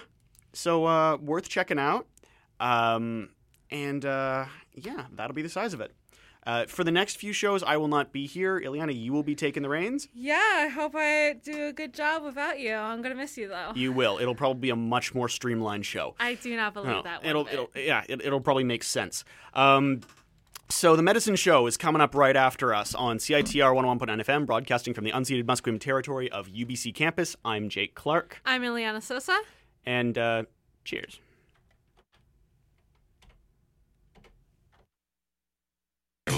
so 0.54 0.86
uh, 0.86 1.18
worth 1.18 1.50
checking 1.50 1.80
out. 1.80 2.08
Um, 2.60 3.30
and 3.72 4.06
uh, 4.06 4.46
yeah, 4.74 5.06
that'll 5.12 5.34
be 5.36 5.42
the 5.42 5.50
size 5.50 5.74
of 5.74 5.82
it. 5.82 5.92
Uh, 6.46 6.66
for 6.68 6.84
the 6.84 6.92
next 6.92 7.18
few 7.18 7.34
shows, 7.34 7.64
I 7.64 7.78
will 7.78 7.88
not 7.88 8.12
be 8.12 8.28
here. 8.28 8.60
Ileana, 8.60 8.96
you 8.96 9.12
will 9.14 9.24
be 9.24 9.34
taking 9.34 9.64
the 9.64 9.70
reins. 9.70 10.08
yeah, 10.14 10.40
I 10.58 10.68
hope 10.68 10.94
I 10.96 11.34
do 11.44 11.68
a 11.68 11.74
good 11.74 11.94
job 11.94 12.24
without 12.24 12.60
you. 12.60 12.74
I'm 12.74 13.02
gonna 13.02 13.16
miss 13.16 13.36
you 13.38 13.48
though. 13.48 13.72
You 13.76 13.92
will. 13.92 14.20
It'll 14.20 14.36
probably 14.36 14.60
be 14.62 14.70
a 14.70 14.76
much 14.76 15.16
more 15.16 15.28
streamlined 15.28 15.86
show. 15.86 16.14
I 16.20 16.36
do 16.36 16.56
not 16.56 16.74
believe 16.76 16.92
No, 16.92 17.02
that. 17.02 17.22
One 17.24 17.30
it'll, 17.30 17.48
it'll, 17.48 17.70
yeah, 17.76 18.04
it, 18.08 18.22
it'll 18.24 18.42
probably 18.42 18.64
make 18.64 18.84
sense. 18.84 19.24
Um, 19.56 20.02
so 20.70 20.96
the 20.96 21.04
medicine 21.04 21.36
show 21.36 21.68
is 21.68 21.78
coming 21.78 22.02
up 22.02 22.16
right 22.16 22.36
after 22.36 22.74
us 22.74 22.96
on 22.96 23.18
CITR 23.18 23.74
101.9 24.00 24.24
FM, 24.26 24.46
broadcasting 24.46 24.94
from 24.94 25.04
the 25.04 25.12
unceded 25.12 25.44
Musqueam 25.46 25.80
territory 25.80 26.32
of 26.32 26.48
UBC 26.48 26.94
campus. 26.94 27.36
I'm 27.46 27.70
Jake 27.70 27.94
Clark, 27.96 28.42
I'm 28.46 28.62
Ileana 28.64 29.02
Sosa. 29.02 29.40
and 29.86 30.18
uh, 30.18 30.44
cheers. 30.84 31.20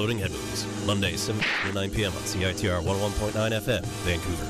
Exploding 0.00 0.18
Head 0.18 0.32
Monday, 0.86 1.14
7 1.14 1.44
to 1.66 1.72
9 1.74 1.90
p.m. 1.90 2.10
on 2.12 2.22
CITR 2.22 2.82
101.9 2.82 3.32
FM, 3.60 3.84
Vancouver. 3.84 4.46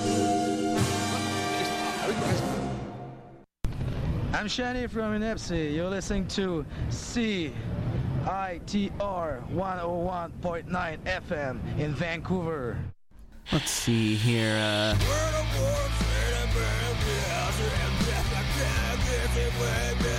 I'm 4.33 4.47
Shani 4.47 4.89
from 4.89 5.21
Inepsi. 5.21 5.75
You're 5.75 5.91
listening 5.91 6.29
to 6.29 6.65
CITR 6.91 7.53
101.9 9.01 10.99
FM 10.99 11.79
in 11.81 11.95
Vancouver. 11.95 12.79
Let's 13.51 13.73
see 13.73 14.15
here. 14.15 14.57
Uh, 14.57 14.97